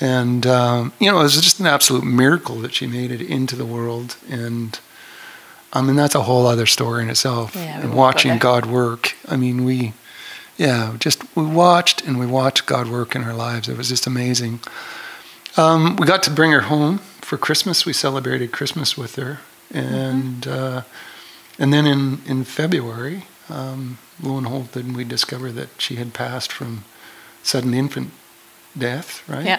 and 0.00 0.46
um, 0.46 0.92
you 0.98 1.10
know 1.10 1.20
it 1.20 1.22
was 1.22 1.40
just 1.40 1.60
an 1.60 1.66
absolute 1.66 2.04
miracle 2.04 2.56
that 2.56 2.74
she 2.74 2.86
made 2.86 3.10
it 3.10 3.20
into 3.20 3.56
the 3.56 3.66
world. 3.66 4.16
And 4.28 4.78
I 5.72 5.82
mean 5.82 5.96
that's 5.96 6.14
a 6.14 6.22
whole 6.22 6.46
other 6.46 6.66
story 6.66 7.02
in 7.02 7.10
itself. 7.10 7.54
Yeah, 7.54 7.80
and 7.80 7.94
watching. 7.94 8.38
God 8.38 8.66
work. 8.66 9.14
I 9.28 9.36
mean 9.36 9.64
we, 9.64 9.92
yeah, 10.56 10.96
just 10.98 11.24
we 11.36 11.44
watched 11.44 12.06
and 12.06 12.18
we 12.18 12.26
watched 12.26 12.66
God 12.66 12.88
work 12.88 13.14
in 13.14 13.24
our 13.24 13.34
lives. 13.34 13.68
It 13.68 13.76
was 13.76 13.88
just 13.88 14.06
amazing. 14.06 14.60
Um, 15.56 15.96
we 15.96 16.06
got 16.06 16.22
to 16.24 16.30
bring 16.30 16.52
her 16.52 16.62
home 16.62 16.98
for 17.20 17.36
Christmas. 17.36 17.84
We 17.84 17.92
celebrated 17.92 18.52
Christmas 18.52 18.96
with 18.96 19.16
her, 19.16 19.40
and. 19.72 20.46
Uh, 20.46 20.82
and 21.60 21.74
then 21.74 21.86
in, 21.86 22.22
in 22.26 22.44
February, 22.44 23.24
um, 23.50 23.98
lo 24.20 24.38
and 24.38 24.44
behold, 24.46 24.68
then 24.72 24.94
we 24.94 25.04
discovered 25.04 25.52
that 25.52 25.68
she 25.76 25.96
had 25.96 26.14
passed 26.14 26.50
from 26.50 26.84
sudden 27.42 27.74
infant 27.74 28.12
death, 28.76 29.22
right? 29.28 29.44
Yeah. 29.44 29.58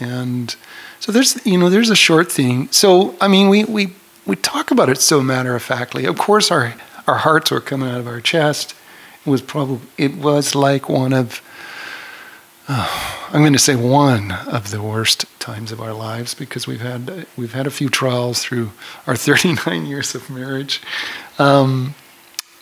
And 0.00 0.54
so 1.00 1.12
there's, 1.12 1.44
you 1.46 1.58
know, 1.58 1.70
there's 1.70 1.90
a 1.90 1.96
short 1.96 2.30
thing. 2.30 2.68
So, 2.70 3.16
I 3.20 3.28
mean, 3.28 3.48
we, 3.48 3.64
we, 3.64 3.94
we 4.26 4.36
talk 4.36 4.70
about 4.70 4.88
it 4.88 4.98
so 4.98 5.22
matter 5.22 5.54
of 5.54 5.62
factly. 5.62 6.04
Of 6.04 6.18
course, 6.18 6.50
our, 6.50 6.74
our 7.06 7.18
hearts 7.18 7.50
were 7.50 7.60
coming 7.60 7.88
out 7.88 8.00
of 8.00 8.06
our 8.06 8.20
chest. 8.20 8.74
It 9.24 9.30
was 9.30 9.42
probably, 9.42 9.86
it 9.96 10.16
was 10.16 10.54
like 10.54 10.88
one 10.88 11.12
of, 11.12 11.40
uh, 12.66 13.14
I'm 13.30 13.40
going 13.40 13.52
to 13.52 13.58
say 13.58 13.76
one 13.76 14.32
of 14.32 14.70
the 14.70 14.80
worst 14.80 15.26
times 15.38 15.70
of 15.70 15.80
our 15.80 15.92
lives 15.92 16.34
because 16.34 16.66
we've 16.66 16.80
had 16.80 17.26
we've 17.36 17.52
had 17.52 17.66
a 17.66 17.70
few 17.70 17.90
trials 17.90 18.42
through 18.42 18.70
our 19.06 19.16
39 19.16 19.84
years 19.84 20.14
of 20.14 20.30
marriage, 20.30 20.80
um, 21.38 21.94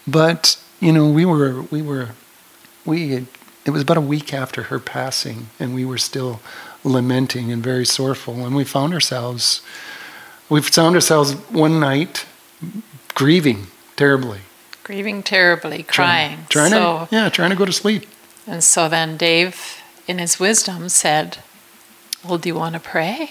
but 0.06 0.60
you 0.80 0.90
know 0.90 1.08
we 1.08 1.24
were 1.24 1.62
we 1.70 1.82
were 1.82 2.08
we 2.84 3.10
had, 3.10 3.26
it 3.64 3.70
was 3.70 3.82
about 3.82 3.96
a 3.96 4.00
week 4.00 4.34
after 4.34 4.64
her 4.64 4.80
passing 4.80 5.48
and 5.60 5.74
we 5.74 5.84
were 5.84 5.98
still 5.98 6.40
lamenting 6.84 7.52
and 7.52 7.62
very 7.62 7.84
sorrowful 7.86 8.44
and 8.44 8.54
we 8.56 8.64
found 8.64 8.92
ourselves 8.92 9.60
we 10.48 10.60
found 10.60 10.94
ourselves 10.94 11.34
one 11.50 11.78
night 11.80 12.26
grieving 13.14 13.66
terribly 13.96 14.40
Grieving 14.84 15.22
terribly, 15.22 15.84
crying. 15.84 16.40
trying 16.48 16.70
so, 16.72 17.06
to 17.08 17.14
yeah 17.14 17.28
trying 17.28 17.50
to 17.50 17.56
go 17.56 17.64
to 17.64 17.72
sleep 17.72 18.04
And 18.46 18.64
so 18.64 18.88
then 18.88 19.16
Dave, 19.16 19.54
in 20.08 20.18
his 20.18 20.40
wisdom, 20.40 20.88
said, 20.88 21.38
Well, 22.24 22.36
do 22.38 22.48
you 22.48 22.56
want 22.56 22.74
to 22.74 22.80
pray? 22.80 23.30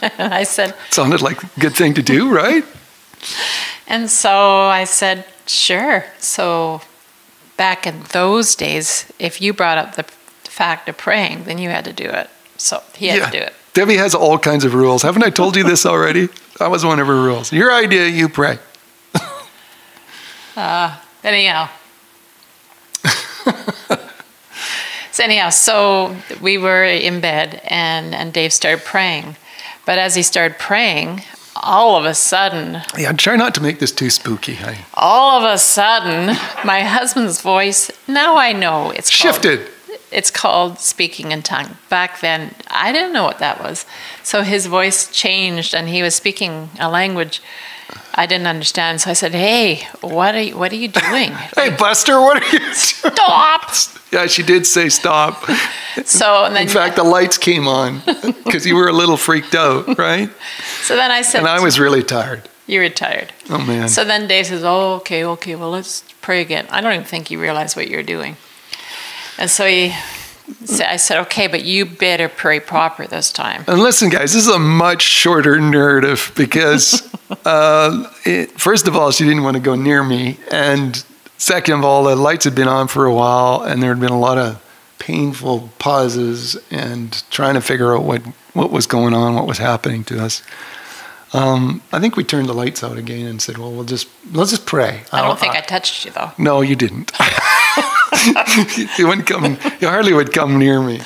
and 0.00 0.32
I 0.40 0.44
said, 0.44 0.74
sounded 0.90 1.20
like 1.20 1.42
a 1.42 1.60
good 1.60 1.74
thing 1.74 1.92
to 1.94 2.02
do 2.02 2.30
right 2.42 2.64
And 3.86 4.08
so 4.08 4.32
I 4.80 4.84
said, 4.84 5.26
sure. 5.46 6.04
So 6.18 6.80
back 7.58 7.86
in 7.86 8.02
those 8.12 8.54
days, 8.56 9.12
if 9.18 9.40
you 9.42 9.52
brought 9.52 9.76
up 9.76 9.96
the 9.96 10.04
fact 10.52 10.88
of 10.88 10.96
praying, 10.98 11.44
then 11.44 11.58
you 11.58 11.70
had 11.70 11.84
to 11.86 11.92
do 11.92 12.04
it. 12.04 12.28
So 12.56 12.82
he 12.94 13.08
had 13.08 13.32
to 13.32 13.38
do 13.38 13.42
it. 13.44 13.54
Debbie 13.74 13.96
has 13.96 14.14
all 14.14 14.38
kinds 14.38 14.64
of 14.64 14.74
rules. 14.74 15.02
Haven't 15.02 15.24
I 15.24 15.30
told 15.30 15.56
you 15.56 15.64
this 15.64 15.86
already? 15.86 16.28
That 16.58 16.70
was 16.70 16.84
one 16.84 17.00
of 17.00 17.06
her 17.06 17.14
rules. 17.22 17.52
Your 17.52 17.72
idea, 17.72 18.06
you 18.06 18.28
pray. 18.28 18.58
uh, 20.56 20.98
Anyhow. 21.24 21.68
so 25.10 25.24
anyhow, 25.24 25.50
so 25.50 26.16
we 26.40 26.58
were 26.58 26.84
in 26.84 27.20
bed 27.20 27.60
and, 27.64 28.14
and 28.14 28.32
Dave 28.32 28.52
started 28.52 28.84
praying. 28.84 29.36
But 29.86 29.98
as 29.98 30.14
he 30.14 30.22
started 30.22 30.58
praying, 30.58 31.22
all 31.56 31.96
of 31.96 32.04
a 32.04 32.14
sudden, 32.14 32.82
Yeah, 32.96 33.12
try 33.12 33.36
not 33.36 33.54
to 33.54 33.62
make 33.62 33.78
this 33.78 33.92
too 33.92 34.10
spooky. 34.10 34.58
I 34.62 34.84
all 34.94 35.38
of 35.44 35.50
a 35.50 35.58
sudden, 35.58 36.36
my 36.64 36.82
husband's 36.82 37.40
voice, 37.40 37.90
now 38.08 38.36
I 38.36 38.52
know 38.52 38.90
it's 38.90 39.08
called- 39.10 39.34
shifted. 39.34 39.68
It's 40.12 40.30
called 40.30 40.78
speaking 40.78 41.32
in 41.32 41.42
tongue. 41.42 41.76
Back 41.88 42.20
then, 42.20 42.54
I 42.68 42.92
didn't 42.92 43.12
know 43.12 43.24
what 43.24 43.38
that 43.38 43.60
was. 43.60 43.86
So 44.22 44.42
his 44.42 44.66
voice 44.66 45.10
changed, 45.10 45.74
and 45.74 45.88
he 45.88 46.02
was 46.02 46.14
speaking 46.14 46.70
a 46.78 46.90
language 46.90 47.40
I 48.14 48.26
didn't 48.26 48.46
understand. 48.46 49.00
So 49.00 49.10
I 49.10 49.14
said, 49.14 49.32
"Hey, 49.32 49.86
what 50.00 50.34
are 50.34 50.40
you, 50.40 50.56
what 50.56 50.72
are 50.72 50.76
you 50.76 50.88
doing? 50.88 51.32
Hey, 51.56 51.70
Buster, 51.70 52.20
what 52.20 52.42
are 52.42 52.52
you 52.52 52.58
doing? 52.58 52.74
Stop!" 52.74 53.70
Yeah, 54.12 54.26
she 54.26 54.42
did 54.42 54.66
say 54.66 54.88
stop. 54.88 55.44
So 56.06 56.44
and 56.46 56.56
then, 56.56 56.62
In 56.62 56.68
fact, 56.68 56.96
the 56.96 57.04
lights 57.04 57.36
came 57.36 57.68
on 57.68 58.00
because 58.44 58.64
you 58.64 58.76
were 58.76 58.88
a 58.88 58.94
little 58.94 59.18
freaked 59.18 59.54
out, 59.54 59.98
right? 59.98 60.30
so 60.82 60.96
then 60.96 61.10
I 61.10 61.20
said, 61.20 61.40
And 61.40 61.48
I 61.48 61.60
was 61.60 61.78
really 61.78 62.02
tired. 62.02 62.48
"You 62.66 62.80
were 62.80 62.88
tired." 62.88 63.30
Oh, 63.50 63.58
man. 63.58 63.88
So 63.90 64.02
then 64.02 64.26
Dave 64.26 64.46
says, 64.46 64.64
"Oh, 64.64 64.94
okay, 65.00 65.22
okay. 65.24 65.54
Well, 65.54 65.70
let's 65.70 66.02
pray 66.22 66.40
again." 66.40 66.66
I 66.70 66.80
don't 66.80 66.94
even 66.94 67.04
think 67.04 67.30
you 67.30 67.38
realized 67.40 67.76
what 67.76 67.88
you're 67.88 68.02
doing. 68.02 68.36
And 69.38 69.50
so 69.50 69.66
he, 69.66 69.94
said, 70.64 70.86
I 70.86 70.96
said, 70.96 71.18
"Okay, 71.22 71.46
but 71.46 71.64
you 71.64 71.86
better 71.86 72.28
pray 72.28 72.60
proper 72.60 73.06
this 73.06 73.32
time." 73.32 73.64
And 73.66 73.80
listen, 73.80 74.10
guys, 74.10 74.32
this 74.32 74.46
is 74.46 74.54
a 74.54 74.58
much 74.58 75.02
shorter 75.02 75.60
narrative 75.60 76.32
because, 76.36 77.12
uh, 77.44 78.12
it, 78.24 78.52
first 78.60 78.88
of 78.88 78.96
all, 78.96 79.10
she 79.10 79.24
didn't 79.24 79.42
want 79.42 79.56
to 79.56 79.62
go 79.62 79.74
near 79.74 80.02
me. 80.02 80.38
And 80.50 81.02
second 81.38 81.78
of 81.78 81.84
all, 81.84 82.04
the 82.04 82.16
lights 82.16 82.44
had 82.44 82.54
been 82.54 82.68
on 82.68 82.88
for 82.88 83.06
a 83.06 83.14
while 83.14 83.62
and 83.62 83.82
there 83.82 83.90
had 83.90 84.00
been 84.00 84.10
a 84.10 84.18
lot 84.20 84.38
of 84.38 84.62
painful 84.98 85.68
pauses 85.80 86.56
and 86.70 87.24
trying 87.30 87.54
to 87.54 87.60
figure 87.60 87.96
out 87.96 88.04
what, 88.04 88.22
what 88.52 88.70
was 88.70 88.86
going 88.86 89.14
on, 89.14 89.34
what 89.34 89.48
was 89.48 89.58
happening 89.58 90.04
to 90.04 90.22
us. 90.22 90.42
Um, 91.32 91.82
I 91.90 91.98
think 91.98 92.14
we 92.14 92.22
turned 92.22 92.48
the 92.48 92.52
lights 92.52 92.84
out 92.84 92.98
again 92.98 93.26
and 93.26 93.42
said, 93.42 93.58
well, 93.58 93.72
we'll 93.72 93.84
just, 93.84 94.06
let's 94.32 94.50
just 94.50 94.66
pray. 94.66 95.02
I 95.10 95.22
don't 95.22 95.40
think 95.40 95.56
I 95.56 95.60
touched 95.60 96.04
you 96.04 96.12
though. 96.12 96.30
No, 96.38 96.60
you 96.60 96.76
didn't. 96.76 97.10
you 98.98 99.06
wouldn't 99.08 99.26
come, 99.26 99.56
He 99.80 99.86
hardly 99.86 100.12
would 100.12 100.32
come 100.32 100.58
near 100.58 100.80
me. 100.82 101.00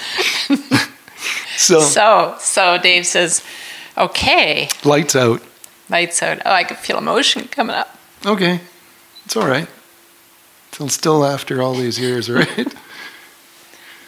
so, 1.57 1.80
So, 1.80 2.36
so 2.40 2.78
Dave 2.78 3.07
says, 3.07 3.42
"Okay, 3.96 4.68
lights 4.84 5.14
out. 5.16 5.42
lights 5.88 6.22
out." 6.22 6.42
Oh, 6.44 6.50
I 6.52 6.64
could 6.64 6.78
feel 6.78 6.98
emotion 6.98 7.48
coming 7.48 7.76
up. 7.76 7.96
Okay, 8.24 8.61
it's 9.24 9.36
all 9.36 9.46
right. 9.46 9.68
Still, 10.72 10.88
still 10.88 11.24
after 11.24 11.62
all 11.62 11.74
these 11.74 11.98
years, 11.98 12.28
right? 12.30 12.74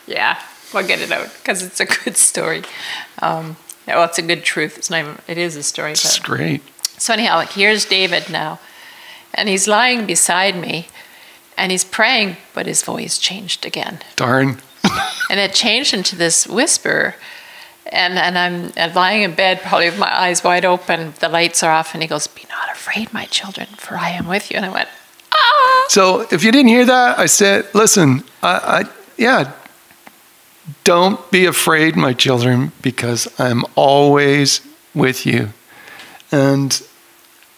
Yeah, 0.07 0.41
we'll 0.73 0.87
get 0.87 1.01
it 1.01 1.13
out 1.13 1.29
because 1.37 1.63
it's 1.63 1.81
a 1.81 1.85
good 1.85 2.17
story. 2.17 2.63
Um, 3.21 3.59
yeah, 3.87 3.97
well, 3.97 4.05
it's 4.05 4.17
a 4.19 4.23
good 4.23 4.43
truth. 4.43 4.79
It's 4.79 4.89
not 4.89 5.01
even, 5.01 5.19
it 5.29 5.37
is 5.37 5.55
a 5.55 5.63
story. 5.63 5.93
it's 5.93 6.19
But. 6.19 6.27
great. 6.27 6.63
So 6.97 7.13
anyhow, 7.13 7.41
here's 7.41 7.85
David 7.85 8.31
now, 8.31 8.59
and 9.35 9.51
he's 9.51 9.69
lying 9.69 10.07
beside 10.07 10.57
me, 10.57 10.89
and 11.59 11.71
he's 11.71 11.85
praying, 11.85 12.37
but 12.55 12.67
his 12.67 12.83
voice 12.83 13.19
changed 13.19 13.67
again, 13.67 13.99
Darn. 14.17 14.59
and 15.31 15.41
it 15.41 15.53
changed 15.53 15.93
into 15.93 16.17
this 16.17 16.47
whisper. 16.47 17.15
And, 17.91 18.19
and 18.19 18.39
I'm 18.39 18.95
lying 18.95 19.23
in 19.23 19.35
bed, 19.35 19.61
probably 19.63 19.89
with 19.89 19.99
my 19.99 20.15
eyes 20.15 20.45
wide 20.45 20.65
open. 20.65 21.15
The 21.21 21.29
lights 21.29 21.63
are 21.63 21.73
off, 21.73 21.95
and 21.95 22.03
he 22.03 22.09
goes, 22.09 22.27
"Be 22.27 22.43
not 22.51 22.71
afraid, 22.71 23.13
my 23.15 23.25
children, 23.27 23.67
for 23.79 23.97
I 23.97 24.11
am 24.11 24.29
with 24.29 24.51
you." 24.51 24.59
And 24.59 24.67
I 24.67 24.69
went, 24.69 24.89
"Ah!" 25.33 25.87
So 25.89 26.27
if 26.31 26.45
you 26.45 26.53
didn't 26.53 26.69
hear 26.69 26.85
that, 26.85 27.19
I 27.19 27.27
said, 27.27 27.67
listen, 27.73 28.25
I, 28.43 28.83
I 28.83 28.85
yeah, 29.17 29.53
don't 30.85 31.31
be 31.31 31.47
afraid, 31.47 31.97
my 31.97 32.13
children, 32.13 32.73
because 32.83 33.29
I'm 33.41 33.65
always 33.75 34.61
with 34.95 35.25
you. 35.25 35.49
And 36.31 36.81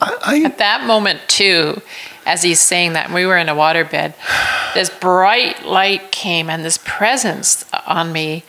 I, 0.01 0.43
At 0.45 0.59
that 0.59 0.87
moment, 0.87 1.21
too, 1.27 1.83
as 2.27 2.43
he's 2.43 2.61
saying 2.61 2.93
that, 2.93 3.11
we 3.11 3.27
were 3.27 3.37
in 3.37 3.49
a 3.49 3.55
waterbed, 3.55 4.15
this 4.75 4.91
bright 4.91 5.65
light 5.65 6.13
came 6.13 6.51
and 6.51 6.65
this 6.65 6.79
presence 6.85 7.65
on 7.87 8.13
me 8.13 8.45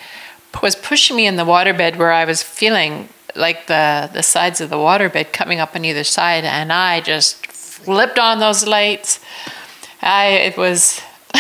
was 0.62 0.76
pushing 0.76 1.16
me 1.16 1.26
in 1.26 1.38
the 1.38 1.46
waterbed 1.46 1.98
where 1.98 2.12
I 2.12 2.26
was 2.26 2.44
feeling 2.44 3.08
like 3.36 3.68
the, 3.68 4.10
the 4.14 4.24
sides 4.24 4.62
of 4.62 4.70
the 4.70 4.76
waterbed 4.76 5.32
coming 5.32 5.60
up 5.60 5.76
on 5.76 5.86
either 5.86 6.04
side, 6.04 6.44
and 6.44 6.74
I 6.74 7.02
just 7.02 7.48
flipped 7.48 8.20
on 8.20 8.40
those 8.40 8.68
lights. 8.68 9.20
I, 10.02 10.28
it 10.28 10.58
was 10.58 11.02
a 11.34 11.40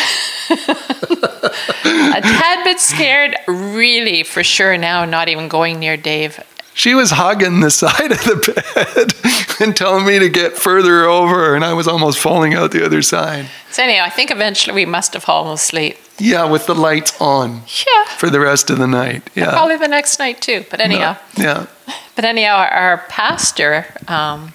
tad 2.21 2.63
bit 2.63 2.79
scared, 2.79 3.35
really, 3.47 4.23
for 4.23 4.43
sure 4.43 4.77
now, 4.77 5.05
not 5.05 5.27
even 5.27 5.47
going 5.47 5.79
near 5.79 5.97
Dave. 5.97 6.39
She 6.81 6.95
was 6.95 7.11
hugging 7.11 7.59
the 7.59 7.69
side 7.83 8.11
of 8.11 8.23
the 8.23 8.37
bed 8.55 9.13
and 9.61 9.77
telling 9.77 10.03
me 10.03 10.17
to 10.17 10.29
get 10.29 10.57
further 10.57 11.03
over, 11.05 11.53
and 11.55 11.63
I 11.63 11.73
was 11.73 11.87
almost 11.87 12.17
falling 12.17 12.55
out 12.55 12.71
the 12.71 12.83
other 12.83 13.03
side. 13.03 13.45
So 13.69 13.83
anyhow, 13.83 14.03
I 14.05 14.09
think 14.09 14.31
eventually 14.31 14.73
we 14.73 14.85
must 14.85 15.13
have 15.13 15.23
fallen 15.23 15.53
asleep. 15.53 15.97
Yeah, 16.17 16.45
with 16.45 16.65
the 16.65 16.73
lights 16.73 17.13
on 17.21 17.61
Yeah. 17.85 18.05
for 18.17 18.31
the 18.31 18.39
rest 18.39 18.71
of 18.71 18.79
the 18.79 18.87
night. 18.87 19.29
Yeah. 19.35 19.51
Probably 19.51 19.77
the 19.77 19.87
next 19.87 20.17
night 20.17 20.41
too. 20.41 20.65
But 20.71 20.81
anyhow, 20.81 21.17
Yeah. 21.37 21.67
but 22.15 22.25
anyhow, 22.25 22.55
our, 22.55 22.67
our 22.67 22.97
pastor 23.09 23.85
um, 24.07 24.53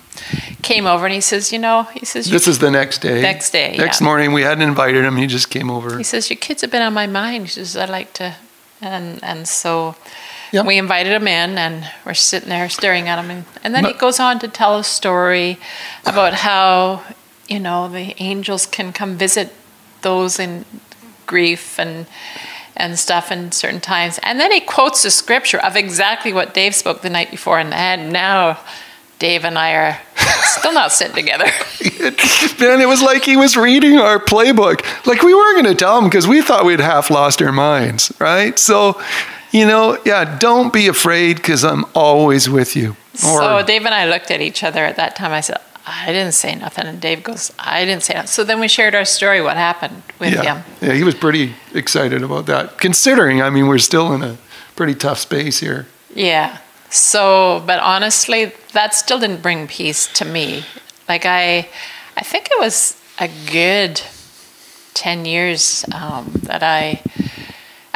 came 0.63 0.85
over 0.87 1.07
and 1.07 1.15
he 1.15 1.21
says, 1.21 1.53
you 1.53 1.61
know, 1.61 1.85
he 1.95 2.05
says, 2.05 2.29
This 2.29 2.49
is 2.49 2.59
the 2.59 2.73
next 2.73 3.03
day. 3.03 3.23
Next 3.23 3.51
day, 3.53 3.77
Next 3.79 4.01
yeah. 4.01 4.05
morning, 4.05 4.33
we 4.33 4.43
hadn't 4.43 4.63
invited 4.69 5.05
him. 5.05 5.17
He 5.17 5.29
just 5.29 5.49
came 5.49 5.71
over. 5.71 5.97
he 5.97 6.03
says 6.05 6.29
your 6.29 6.39
kids 6.39 6.63
have 6.63 6.73
been 6.73 6.83
on 6.83 6.93
my 6.93 7.07
mind. 7.07 7.45
He 7.45 7.51
says 7.51 7.77
I'd 7.77 7.89
like 7.89 8.13
to, 8.15 8.35
and 8.81 9.23
and 9.23 9.47
so. 9.47 9.95
Yeah. 10.53 10.63
We 10.63 10.79
invited 10.79 11.13
him 11.13 11.27
in, 11.27 11.59
and 11.59 11.89
we're 12.05 12.15
sitting 12.15 12.49
there 12.49 12.69
staring 12.69 13.09
at 13.09 13.19
him, 13.19 13.31
and, 13.31 13.45
and 13.65 13.75
then 13.75 13.85
he 13.85 13.93
goes 13.93 14.21
on 14.21 14.39
to 14.41 14.49
tell 14.49 14.79
a 14.79 14.85
story 14.85 15.59
about 16.05 16.35
how 16.35 17.03
you 17.49 17.61
know 17.61 17.89
the 17.89 18.15
angels 18.23 18.67
can 18.67 18.93
come 18.93 19.17
visit 19.17 19.53
those 20.03 20.39
in 20.39 20.65
grief 21.27 21.79
and 21.79 22.07
and 22.77 22.99
stuff 22.99 23.33
in 23.33 23.53
certain 23.53 23.81
times, 23.81 24.19
and 24.23 24.39
then 24.39 24.53
he 24.53 24.61
quotes 24.61 25.03
the 25.03 25.11
scripture 25.11 25.59
of 25.59 25.77
exactly 25.77 26.33
what 26.33 26.55
Dave 26.55 26.75
spoke 26.75 27.03
the 27.03 27.11
night 27.11 27.31
before, 27.31 27.59
and, 27.59 27.73
and 27.75 28.13
now 28.13 28.59
Dave 29.19 29.45
and 29.45 29.59
I 29.59 29.73
are 29.75 30.01
still 30.45 30.73
not 30.73 30.93
sitting 30.93 31.15
together. 31.15 31.47
Man, 32.61 32.81
it 32.81 32.89
was 32.89 33.03
like 33.03 33.25
he 33.25 33.37
was 33.37 33.57
reading 33.57 33.99
our 33.99 34.19
playbook. 34.19 34.85
Like 35.07 35.23
we 35.23 35.35
weren't 35.35 35.63
going 35.63 35.75
to 35.75 35.79
tell 35.79 35.99
him 35.99 36.05
because 36.05 36.29
we 36.29 36.43
thought 36.43 36.65
we'd 36.65 36.81
half 36.81 37.11
lost 37.11 37.41
our 37.41 37.53
minds, 37.53 38.13
right? 38.19 38.59
So, 38.59 39.01
you 39.57 39.67
know, 39.67 39.99
yeah, 40.05 40.37
don't 40.39 40.73
be 40.73 40.87
afraid 40.87 41.37
because 41.37 41.65
I'm 41.65 41.85
always 41.95 42.49
with 42.49 42.77
you. 42.77 42.97
So 43.15 43.63
Dave 43.63 43.87
and 43.87 43.95
I 43.95 44.07
looked 44.07 44.31
at 44.31 44.43
each 44.43 44.63
other 44.63 44.85
at 44.85 44.97
that 44.97 45.17
time. 45.17 45.33
I 45.33 45.41
said, 45.41 45.59
I 45.87 46.07
didn't 46.07 46.33
say 46.33 46.55
nothing. 46.55 46.87
And 46.87 47.01
Dave 47.01 47.23
goes, 47.23 47.53
I 47.59 47.85
didn't 47.87 48.03
say 48.03 48.15
nothing. 48.15 48.29
So 48.29 48.45
then 48.45 48.61
we 48.61 48.69
shared 48.69 48.95
our 48.95 49.07
story, 49.07 49.41
what 49.41 49.57
happened 49.57 50.03
with 50.19 50.35
yeah, 50.35 50.57
him. 50.57 50.65
yeah, 50.83 50.93
he 50.93 51.05
was 51.05 51.15
pretty 51.15 51.55
excited 51.73 52.23
about 52.23 52.47
that. 52.47 52.79
Considering, 52.79 53.41
I 53.41 53.49
mean, 53.49 53.67
we're 53.67 53.79
still 53.79 54.13
in 54.13 54.23
a 54.23 54.37
pretty 54.75 54.95
tough 54.95 55.19
space 55.19 55.61
here. 55.61 55.87
Yeah. 56.15 56.59
So, 56.91 57.63
but 57.67 57.79
honestly, 57.79 58.53
that 58.73 58.95
still 58.95 59.19
didn't 59.19 59.43
bring 59.43 59.69
peace 59.69 60.07
to 60.15 60.25
me. 60.27 60.65
Like 61.09 61.25
I, 61.25 61.69
I 62.17 62.23
think 62.23 62.49
it 62.51 62.59
was 62.61 63.01
a 63.19 63.31
good 63.51 64.03
10 64.95 65.25
years 65.25 65.85
um, 65.95 66.33
that 66.43 66.63
I 66.63 67.01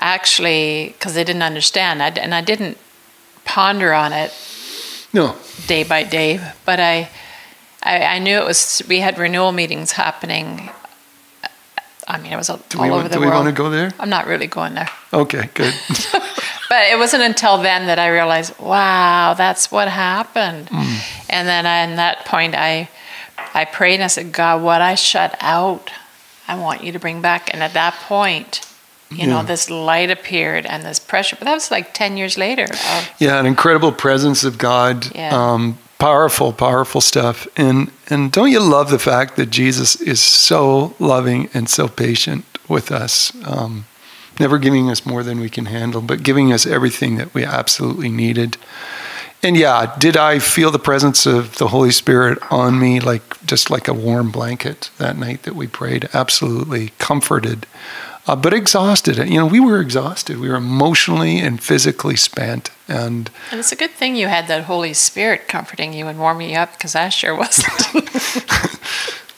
actually, 0.01 0.95
because 0.99 1.17
I 1.17 1.23
didn't 1.25 1.43
understand, 1.43 2.03
I, 2.03 2.09
and 2.09 2.35
I 2.35 2.41
didn't 2.41 2.79
ponder 3.45 3.93
on 3.93 4.13
it 4.13 4.33
No, 5.13 5.37
day 5.67 5.85
by 5.85 6.03
day, 6.05 6.41
but 6.65 6.81
I, 6.81 7.09
I, 7.83 8.03
I 8.03 8.19
knew 8.19 8.37
it 8.37 8.45
was. 8.45 8.83
We 8.89 9.01
had 9.01 9.19
renewal 9.19 9.53
meetings 9.53 9.93
happening. 9.93 10.71
I 12.09 12.19
mean, 12.19 12.33
it 12.33 12.37
was 12.37 12.51
all, 12.51 12.61
do 12.69 12.79
all 12.79 12.85
we, 12.85 12.91
over 12.91 12.99
want, 13.03 13.09
the 13.11 13.15
do 13.15 13.21
we 13.21 13.27
world. 13.27 13.45
want 13.45 13.57
to 13.57 13.63
go 13.63 13.71
there? 13.71 13.93
I'm 14.01 14.11
not 14.11 14.27
really 14.27 14.49
going 14.49 14.75
there, 14.75 14.89
Okay, 15.13 15.49
good. 15.55 15.73
but 16.69 16.83
it 16.91 16.99
wasn't 16.99 17.23
until 17.23 17.59
then 17.59 17.87
that 17.87 18.01
I 18.01 18.09
realized, 18.09 18.59
wow, 18.59 19.35
that's 19.35 19.71
what 19.71 19.87
happened. 19.89 20.67
Mm. 20.69 21.25
And 21.31 21.47
then 21.47 21.91
in 21.91 21.97
that 21.97 22.25
point, 22.25 22.57
I, 22.57 22.89
I 23.55 23.65
prayed 23.65 23.95
and 23.95 24.05
I 24.05 24.09
said, 24.09 24.33
God, 24.33 24.61
what 24.63 24.83
I 24.83 24.97
shut 24.97 25.37
out, 25.41 25.91
I 26.49 26.57
want 26.59 26.83
you 26.83 26.91
to 26.93 26.99
bring 26.99 27.23
back. 27.23 27.53
And 27.55 27.63
at 27.63 27.75
that 27.75 27.95
point, 27.95 28.67
you 29.11 29.27
know, 29.27 29.39
Yeah. 29.39 29.43
this 29.43 29.69
light 29.71 30.11
appeared 30.11 30.67
and 30.67 30.85
this 30.85 30.99
pressure. 30.99 31.37
But 31.39 31.47
that 31.47 31.55
was 31.55 31.71
like 31.71 31.95
ten 31.95 32.17
years 32.17 32.37
later. 32.39 32.67
Yeah, 33.19 33.39
an 33.39 33.47
incredible 33.47 33.93
presence 33.93 34.45
of 34.45 34.57
God. 34.59 35.15
Yeah. 35.15 35.31
Um, 35.35 35.79
powerful, 35.99 36.53
powerful 36.53 37.01
stuff. 37.01 37.47
And 37.57 37.91
and 38.09 38.33
don't 38.33 38.51
you 38.51 38.61
love 38.61 38.91
the 38.91 38.99
fact 38.99 39.37
that 39.37 39.51
Jesus 39.51 39.97
is 40.01 40.21
so 40.21 40.95
loving 40.99 41.49
and 41.55 41.69
so 41.69 41.89
patient 41.89 42.45
with 42.69 42.93
us, 42.93 43.33
um, 43.45 43.85
never 44.39 44.59
giving 44.59 44.89
us 44.91 45.05
more 45.05 45.23
than 45.23 45.41
we 45.41 45.51
can 45.51 45.67
handle, 45.67 46.01
but 46.01 46.23
giving 46.23 46.53
us 46.53 46.65
everything 46.67 47.17
that 47.17 47.35
we 47.35 47.45
absolutely 47.45 48.09
needed. 48.09 48.57
And 49.43 49.57
yeah, 49.57 49.95
did 49.99 50.17
I 50.17 50.39
feel 50.39 50.71
the 50.71 50.79
presence 50.79 51.25
of 51.27 51.57
the 51.57 51.69
Holy 51.69 51.91
Spirit 51.91 52.39
on 52.51 52.79
me, 52.79 53.01
like 53.01 53.23
just 53.47 53.71
like 53.71 53.89
a 53.89 53.95
warm 53.95 54.31
blanket 54.31 54.91
that 54.99 55.17
night 55.17 55.43
that 55.45 55.57
we 55.57 55.67
prayed? 55.67 56.09
Absolutely 56.13 56.93
comforted, 56.99 57.67
uh, 58.31 58.37
but 58.37 58.55
exhausted. 58.55 59.17
You 59.17 59.39
know, 59.39 59.47
we 59.47 59.59
were 59.59 59.81
exhausted. 59.81 60.39
We 60.39 60.49
were 60.49 60.55
emotionally 60.55 61.41
and 61.41 61.61
physically 61.61 62.15
spent, 62.15 62.71
and 62.87 63.29
and 63.51 63.59
it's 63.59 63.73
a 63.73 63.77
good 63.77 63.91
thing 63.91 64.15
you 64.15 64.29
had 64.29 64.47
that 64.47 64.65
Holy 64.65 64.95
Spirit 64.95 65.49
comforting 65.49 65.93
you 65.93 66.07
and 66.07 66.17
warming 66.17 66.51
you 66.51 66.57
up 66.57 66.71
because 66.73 66.95
I 66.95 67.09
sure 67.09 67.35
wasn't. 67.35 67.67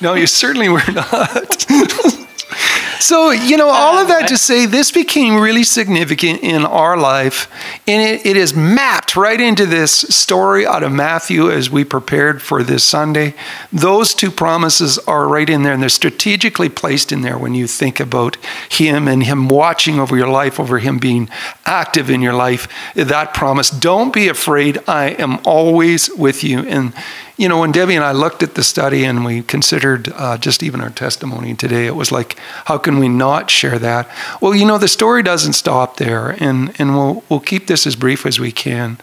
No, 0.00 0.14
you 0.14 0.26
certainly 0.26 0.68
were 0.68 0.82
not. 0.92 1.66
so, 3.00 3.30
you 3.30 3.56
know, 3.56 3.68
all 3.68 3.96
of 3.96 4.08
that 4.08 4.28
to 4.28 4.36
say, 4.36 4.66
this 4.66 4.92
became 4.92 5.40
really 5.40 5.64
significant 5.64 6.42
in 6.42 6.64
our 6.64 6.96
life. 6.96 7.50
And 7.86 8.02
it, 8.02 8.26
it 8.26 8.36
is 8.36 8.54
mapped 8.54 9.16
right 9.16 9.40
into 9.40 9.66
this 9.66 9.92
story 9.92 10.66
out 10.66 10.82
of 10.82 10.92
Matthew 10.92 11.50
as 11.50 11.70
we 11.70 11.84
prepared 11.84 12.42
for 12.42 12.62
this 12.62 12.84
Sunday. 12.84 13.34
Those 13.72 14.14
two 14.14 14.30
promises 14.30 14.98
are 15.00 15.26
right 15.26 15.48
in 15.48 15.62
there, 15.62 15.72
and 15.72 15.82
they're 15.82 15.88
strategically 15.88 16.68
placed 16.68 17.12
in 17.12 17.22
there 17.22 17.38
when 17.38 17.54
you 17.54 17.66
think 17.66 18.00
about 18.00 18.36
Him 18.70 19.08
and 19.08 19.22
Him 19.22 19.48
watching 19.48 19.98
over 19.98 20.16
your 20.16 20.28
life, 20.28 20.60
over 20.60 20.78
Him 20.78 20.98
being 20.98 21.28
active 21.64 22.10
in 22.10 22.20
your 22.20 22.34
life. 22.34 22.68
That 22.94 23.34
promise, 23.34 23.70
don't 23.70 24.12
be 24.12 24.28
afraid, 24.28 24.78
I 24.86 25.10
am 25.10 25.40
always 25.44 26.10
with 26.10 26.44
you. 26.44 26.60
And 26.60 26.92
you 27.36 27.48
know, 27.48 27.58
when 27.58 27.72
Debbie 27.72 27.96
and 27.96 28.04
I 28.04 28.12
looked 28.12 28.44
at 28.44 28.54
the 28.54 28.62
study 28.62 29.04
and 29.04 29.24
we 29.24 29.42
considered 29.42 30.08
uh, 30.14 30.38
just 30.38 30.62
even 30.62 30.80
our 30.80 30.90
testimony 30.90 31.54
today, 31.54 31.86
it 31.86 31.96
was 31.96 32.12
like, 32.12 32.38
how 32.66 32.78
can 32.78 33.00
we 33.00 33.08
not 33.08 33.50
share 33.50 33.78
that? 33.80 34.08
Well, 34.40 34.54
you 34.54 34.64
know, 34.64 34.78
the 34.78 34.86
story 34.86 35.24
doesn't 35.24 35.54
stop 35.54 35.96
there, 35.96 36.30
and, 36.40 36.72
and 36.78 36.94
we'll, 36.94 37.24
we'll 37.28 37.40
keep 37.40 37.66
this 37.66 37.88
as 37.88 37.96
brief 37.96 38.24
as 38.24 38.38
we 38.38 38.52
can. 38.52 38.98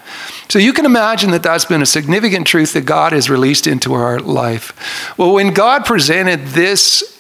So 0.47 0.59
you 0.59 0.71
can 0.71 0.86
imagine 0.86 1.32
that 1.32 1.43
that's 1.43 1.65
been 1.65 1.82
a 1.82 1.86
significant 1.86 2.47
truth 2.47 2.71
that 2.71 2.86
God 2.86 3.11
has 3.11 3.29
released 3.29 3.67
into 3.67 3.93
our 3.93 4.19
life. 4.19 5.17
Well, 5.17 5.34
when 5.34 5.53
God 5.53 5.84
presented 5.84 6.47
this 6.47 7.19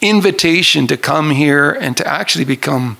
invitation 0.00 0.86
to 0.86 0.96
come 0.96 1.30
here 1.30 1.72
and 1.72 1.96
to 1.96 2.06
actually 2.06 2.44
become, 2.44 2.98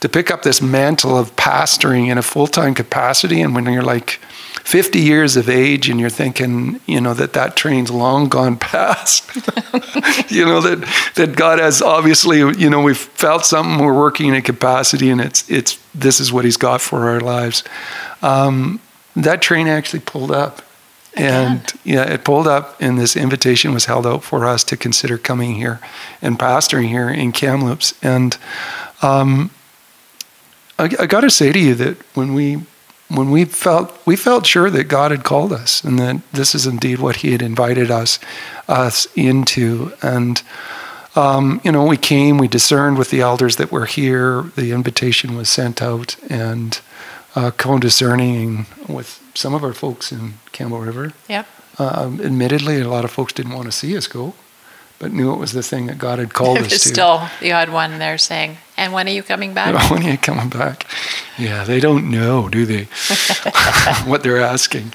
to 0.00 0.08
pick 0.08 0.30
up 0.30 0.44
this 0.44 0.62
mantle 0.62 1.18
of 1.18 1.36
pastoring 1.36 2.08
in 2.08 2.16
a 2.16 2.22
full 2.22 2.46
time 2.46 2.74
capacity, 2.74 3.42
and 3.42 3.54
when 3.54 3.66
you're 3.66 3.82
like, 3.82 4.18
50 4.64 5.00
years 5.00 5.36
of 5.36 5.48
age 5.48 5.88
and 5.88 5.98
you're 5.98 6.10
thinking, 6.10 6.80
you 6.86 7.00
know, 7.00 7.14
that 7.14 7.32
that 7.32 7.56
train's 7.56 7.90
long 7.90 8.28
gone 8.28 8.56
past. 8.58 9.34
you 10.30 10.44
know, 10.44 10.60
that, 10.60 11.12
that 11.16 11.36
God 11.36 11.58
has 11.58 11.82
obviously, 11.82 12.38
you 12.38 12.70
know, 12.70 12.80
we've 12.80 12.96
felt 12.96 13.44
something, 13.44 13.84
we're 13.84 13.96
working 13.96 14.28
in 14.28 14.34
a 14.34 14.42
capacity 14.42 15.10
and 15.10 15.20
it's, 15.20 15.48
it's, 15.50 15.78
this 15.94 16.20
is 16.20 16.32
what 16.32 16.44
he's 16.44 16.56
got 16.56 16.80
for 16.80 17.08
our 17.08 17.20
lives. 17.20 17.64
Um, 18.22 18.80
that 19.16 19.42
train 19.42 19.66
actually 19.68 20.00
pulled 20.00 20.30
up. 20.30 20.62
And 21.14 21.60
yeah, 21.84 22.10
it 22.10 22.24
pulled 22.24 22.48
up, 22.48 22.80
and 22.80 22.98
this 22.98 23.16
invitation 23.16 23.74
was 23.74 23.84
held 23.84 24.06
out 24.06 24.24
for 24.24 24.46
us 24.46 24.64
to 24.64 24.78
consider 24.78 25.18
coming 25.18 25.56
here 25.56 25.78
and 26.22 26.38
pastoring 26.38 26.88
here 26.88 27.10
in 27.10 27.32
Kamloops. 27.32 27.92
And 28.02 28.38
um, 29.02 29.50
I, 30.78 30.84
I 30.98 31.06
got 31.06 31.20
to 31.20 31.30
say 31.30 31.52
to 31.52 31.58
you 31.58 31.74
that 31.74 31.98
when 32.14 32.32
we 32.32 32.62
when 33.16 33.30
we 33.30 33.44
felt 33.44 33.96
we 34.06 34.16
felt 34.16 34.46
sure 34.46 34.70
that 34.70 34.84
God 34.84 35.10
had 35.10 35.24
called 35.24 35.52
us 35.52 35.84
and 35.84 35.98
that 35.98 36.20
this 36.32 36.54
is 36.54 36.66
indeed 36.66 36.98
what 36.98 37.16
He 37.16 37.32
had 37.32 37.42
invited 37.42 37.90
us 37.90 38.18
us 38.68 39.06
into, 39.14 39.92
and 40.02 40.42
um, 41.14 41.60
you 41.62 41.70
know, 41.70 41.84
we 41.84 41.96
came, 41.96 42.38
we 42.38 42.48
discerned 42.48 42.96
with 42.96 43.10
the 43.10 43.20
elders 43.20 43.56
that 43.56 43.70
were 43.70 43.86
here. 43.86 44.44
The 44.56 44.72
invitation 44.72 45.36
was 45.36 45.48
sent 45.48 45.82
out, 45.82 46.16
and 46.30 46.80
uh, 47.34 47.50
co-discerning 47.50 48.66
with 48.88 49.22
some 49.34 49.54
of 49.54 49.62
our 49.62 49.74
folks 49.74 50.12
in 50.12 50.34
Campbell 50.52 50.80
River. 50.80 51.12
Yep. 51.28 51.46
Um, 51.78 52.20
admittedly, 52.20 52.80
a 52.80 52.88
lot 52.88 53.04
of 53.04 53.10
folks 53.10 53.32
didn't 53.32 53.54
want 53.54 53.66
to 53.66 53.72
see 53.72 53.96
us 53.96 54.06
go, 54.06 54.34
but 55.02 55.12
knew 55.12 55.32
it 55.32 55.36
was 55.36 55.50
the 55.50 55.64
thing 55.64 55.86
that 55.86 55.98
God 55.98 56.20
had 56.20 56.32
called 56.38 56.58
us 56.58 56.68
There's 56.68 56.82
to. 56.84 56.88
still 56.88 57.28
the 57.40 57.50
odd 57.50 57.70
one 57.70 57.98
there 57.98 58.16
saying, 58.16 58.58
"And 58.76 58.92
when 58.92 59.08
are 59.08 59.10
you 59.10 59.24
coming 59.24 59.52
back?" 59.52 59.74
when 59.90 60.04
are 60.06 60.10
you 60.10 60.16
coming 60.16 60.48
back? 60.48 60.86
Yeah, 61.36 61.64
they 61.64 61.80
don't 61.80 62.08
know, 62.08 62.48
do 62.48 62.64
they? 62.64 62.84
what 64.06 64.22
they're 64.22 64.40
asking. 64.40 64.92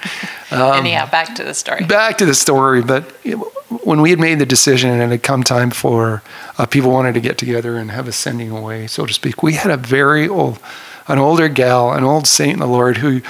Um, 0.50 0.78
Anyhow, 0.78 1.10
back 1.10 1.34
to 1.34 1.44
the 1.44 1.52
story. 1.52 1.84
back 1.84 2.16
to 2.18 2.24
the 2.24 2.34
story, 2.34 2.82
but 2.82 3.02
when 3.84 4.00
we 4.00 4.08
had 4.08 4.18
made 4.18 4.38
the 4.38 4.46
decision 4.46 4.88
and 4.90 5.02
it 5.02 5.10
had 5.10 5.22
come 5.22 5.42
time 5.42 5.70
for 5.70 6.22
uh, 6.56 6.64
people 6.64 6.90
wanted 6.90 7.12
to 7.12 7.20
get 7.20 7.36
together 7.36 7.76
and 7.76 7.90
have 7.90 8.08
a 8.08 8.12
sending 8.12 8.50
away, 8.50 8.86
so 8.86 9.04
to 9.04 9.12
speak, 9.12 9.42
we 9.42 9.52
had 9.54 9.70
a 9.70 9.76
very 9.76 10.26
old, 10.26 10.58
an 11.06 11.18
older 11.18 11.50
gal, 11.50 11.92
an 11.92 12.02
old 12.02 12.26
saint 12.26 12.54
in 12.54 12.58
the 12.60 12.66
Lord 12.66 12.96
who, 12.96 13.20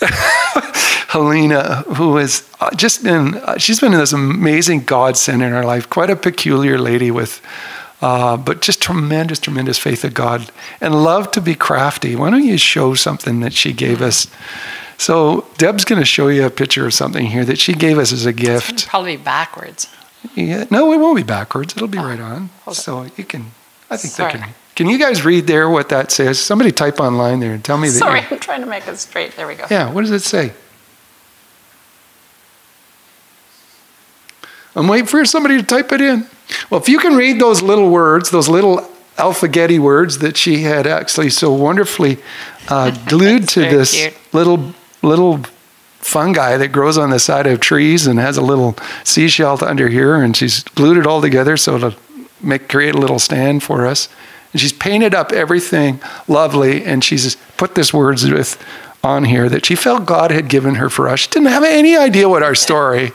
Helena, 1.08 1.82
who 1.96 2.16
has 2.16 2.48
uh, 2.60 2.74
just 2.74 3.02
been, 3.02 3.34
uh, 3.34 3.58
she's 3.58 3.80
been 3.80 3.92
this 3.92 4.12
amazing 4.12 4.84
godsend 4.84 5.42
in 5.42 5.52
our 5.52 5.64
life, 5.64 5.90
quite 5.90 6.10
a 6.10 6.16
peculiar 6.16 6.78
lady 6.78 7.10
with, 7.10 7.42
uh, 8.00 8.36
but 8.36 8.62
just 8.62 8.80
tremendous, 8.80 9.38
tremendous 9.38 9.78
faith 9.78 10.04
of 10.04 10.14
God 10.14 10.50
and 10.80 11.04
love 11.04 11.30
to 11.32 11.40
be 11.40 11.54
crafty. 11.54 12.16
Why 12.16 12.30
don't 12.30 12.44
you 12.44 12.58
show 12.58 12.94
something 12.94 13.40
that 13.40 13.52
she 13.52 13.72
gave 13.72 14.00
us? 14.00 14.26
So 14.96 15.46
Deb's 15.58 15.84
going 15.84 16.00
to 16.00 16.06
show 16.06 16.28
you 16.28 16.46
a 16.46 16.50
picture 16.50 16.86
of 16.86 16.94
something 16.94 17.26
here 17.26 17.44
that 17.44 17.58
she 17.58 17.74
gave 17.74 17.98
us 17.98 18.12
as 18.12 18.24
a 18.24 18.32
gift. 18.32 18.86
Probably 18.86 19.16
backwards. 19.16 19.88
Yeah, 20.34 20.64
no, 20.70 20.92
it 20.92 20.98
won't 20.98 21.16
be 21.16 21.24
backwards. 21.24 21.74
It'll 21.76 21.88
be 21.88 21.98
right 21.98 22.20
on. 22.20 22.50
So 22.72 23.06
you 23.16 23.24
can. 23.24 23.46
I 23.90 23.96
think 23.96 24.14
Sorry. 24.14 24.32
they 24.32 24.38
can. 24.38 24.54
Can 24.74 24.88
you 24.88 24.98
guys 24.98 25.24
read 25.24 25.46
there 25.46 25.68
what 25.68 25.90
that 25.90 26.10
says? 26.10 26.38
Somebody 26.38 26.72
type 26.72 26.98
online 26.98 27.40
there 27.40 27.52
and 27.52 27.64
tell 27.64 27.76
me 27.76 27.88
that. 27.88 27.98
Sorry, 27.98 28.20
I'm 28.30 28.38
trying 28.38 28.60
to 28.60 28.66
make 28.66 28.88
it 28.88 28.96
straight. 28.96 29.36
There 29.36 29.46
we 29.46 29.54
go. 29.54 29.66
Yeah, 29.70 29.90
what 29.92 30.00
does 30.02 30.10
it 30.10 30.20
say? 30.22 30.52
I'm 34.74 34.88
waiting 34.88 35.06
for 35.06 35.24
somebody 35.24 35.58
to 35.58 35.62
type 35.62 35.92
it 35.92 36.00
in. 36.00 36.26
Well, 36.70 36.80
if 36.80 36.88
you 36.88 36.98
can 36.98 37.14
read 37.14 37.38
those 37.38 37.60
little 37.60 37.90
words, 37.90 38.30
those 38.30 38.48
little 38.48 38.88
alphagetti 39.16 39.78
words 39.78 40.18
that 40.18 40.36
she 40.38 40.62
had 40.62 40.86
actually 40.86 41.28
so 41.28 41.52
wonderfully 41.52 42.18
uh, 42.68 42.90
glued 43.06 43.48
to 43.50 43.60
this 43.60 43.92
cute. 43.92 44.14
little 44.32 44.72
little 45.02 45.38
fungi 45.98 46.56
that 46.56 46.68
grows 46.68 46.98
on 46.98 47.10
the 47.10 47.18
side 47.18 47.46
of 47.46 47.60
trees 47.60 48.06
and 48.06 48.18
has 48.18 48.36
a 48.36 48.42
little 48.42 48.74
seashell 49.04 49.62
under 49.64 49.88
here, 49.88 50.16
and 50.22 50.36
she's 50.36 50.62
glued 50.62 50.96
it 50.96 51.06
all 51.06 51.20
together 51.20 51.56
so 51.56 51.78
to 51.78 51.96
make 52.40 52.68
create 52.68 52.94
a 52.94 52.98
little 52.98 53.18
stand 53.18 53.62
for 53.62 53.86
us. 53.86 54.08
And 54.52 54.60
she's 54.60 54.72
painted 54.72 55.14
up 55.14 55.32
everything 55.32 56.00
lovely, 56.28 56.84
and 56.84 57.02
she's 57.02 57.36
put 57.56 57.74
this 57.74 57.92
words 57.92 58.28
with 58.30 58.62
on 59.04 59.24
here 59.24 59.48
that 59.48 59.66
she 59.66 59.74
felt 59.74 60.06
God 60.06 60.30
had 60.30 60.48
given 60.48 60.76
her 60.76 60.88
for 60.88 61.08
us. 61.08 61.20
She 61.20 61.30
didn't 61.30 61.48
have 61.48 61.64
any 61.64 61.96
idea 61.96 62.28
what 62.28 62.42
our 62.42 62.54
story. 62.54 63.12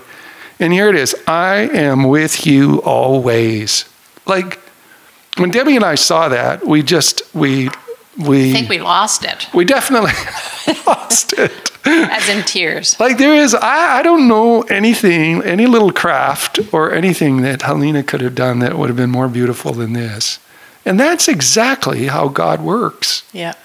And 0.59 0.73
here 0.73 0.89
it 0.89 0.95
is 0.95 1.15
I 1.27 1.69
am 1.73 2.03
with 2.03 2.45
you 2.45 2.81
always. 2.81 3.85
Like 4.25 4.59
when 5.37 5.51
Debbie 5.51 5.75
and 5.75 5.85
I 5.85 5.95
saw 5.95 6.29
that, 6.29 6.65
we 6.65 6.81
just, 6.81 7.21
we, 7.33 7.69
we. 8.17 8.49
I 8.49 8.53
think 8.53 8.69
we 8.69 8.79
lost 8.79 9.23
it. 9.23 9.47
We 9.53 9.65
definitely 9.65 10.11
lost 10.87 11.33
it. 11.33 11.71
As 11.85 12.27
in 12.27 12.43
tears. 12.43 12.99
Like 12.99 13.17
there 13.17 13.35
is, 13.35 13.53
I, 13.53 13.99
I 13.99 14.03
don't 14.03 14.27
know 14.27 14.63
anything, 14.63 15.41
any 15.43 15.67
little 15.67 15.93
craft 15.93 16.59
or 16.73 16.91
anything 16.91 17.43
that 17.43 17.61
Helena 17.61 18.03
could 18.03 18.19
have 18.19 18.35
done 18.35 18.59
that 18.59 18.77
would 18.77 18.89
have 18.89 18.97
been 18.97 19.11
more 19.11 19.29
beautiful 19.29 19.71
than 19.71 19.93
this. 19.93 20.39
And 20.87 20.97
that's 20.97 21.27
exactly 21.27 22.07
how 22.07 22.29
God 22.29 22.61
works. 22.61 23.23
Yeah. 23.33 23.55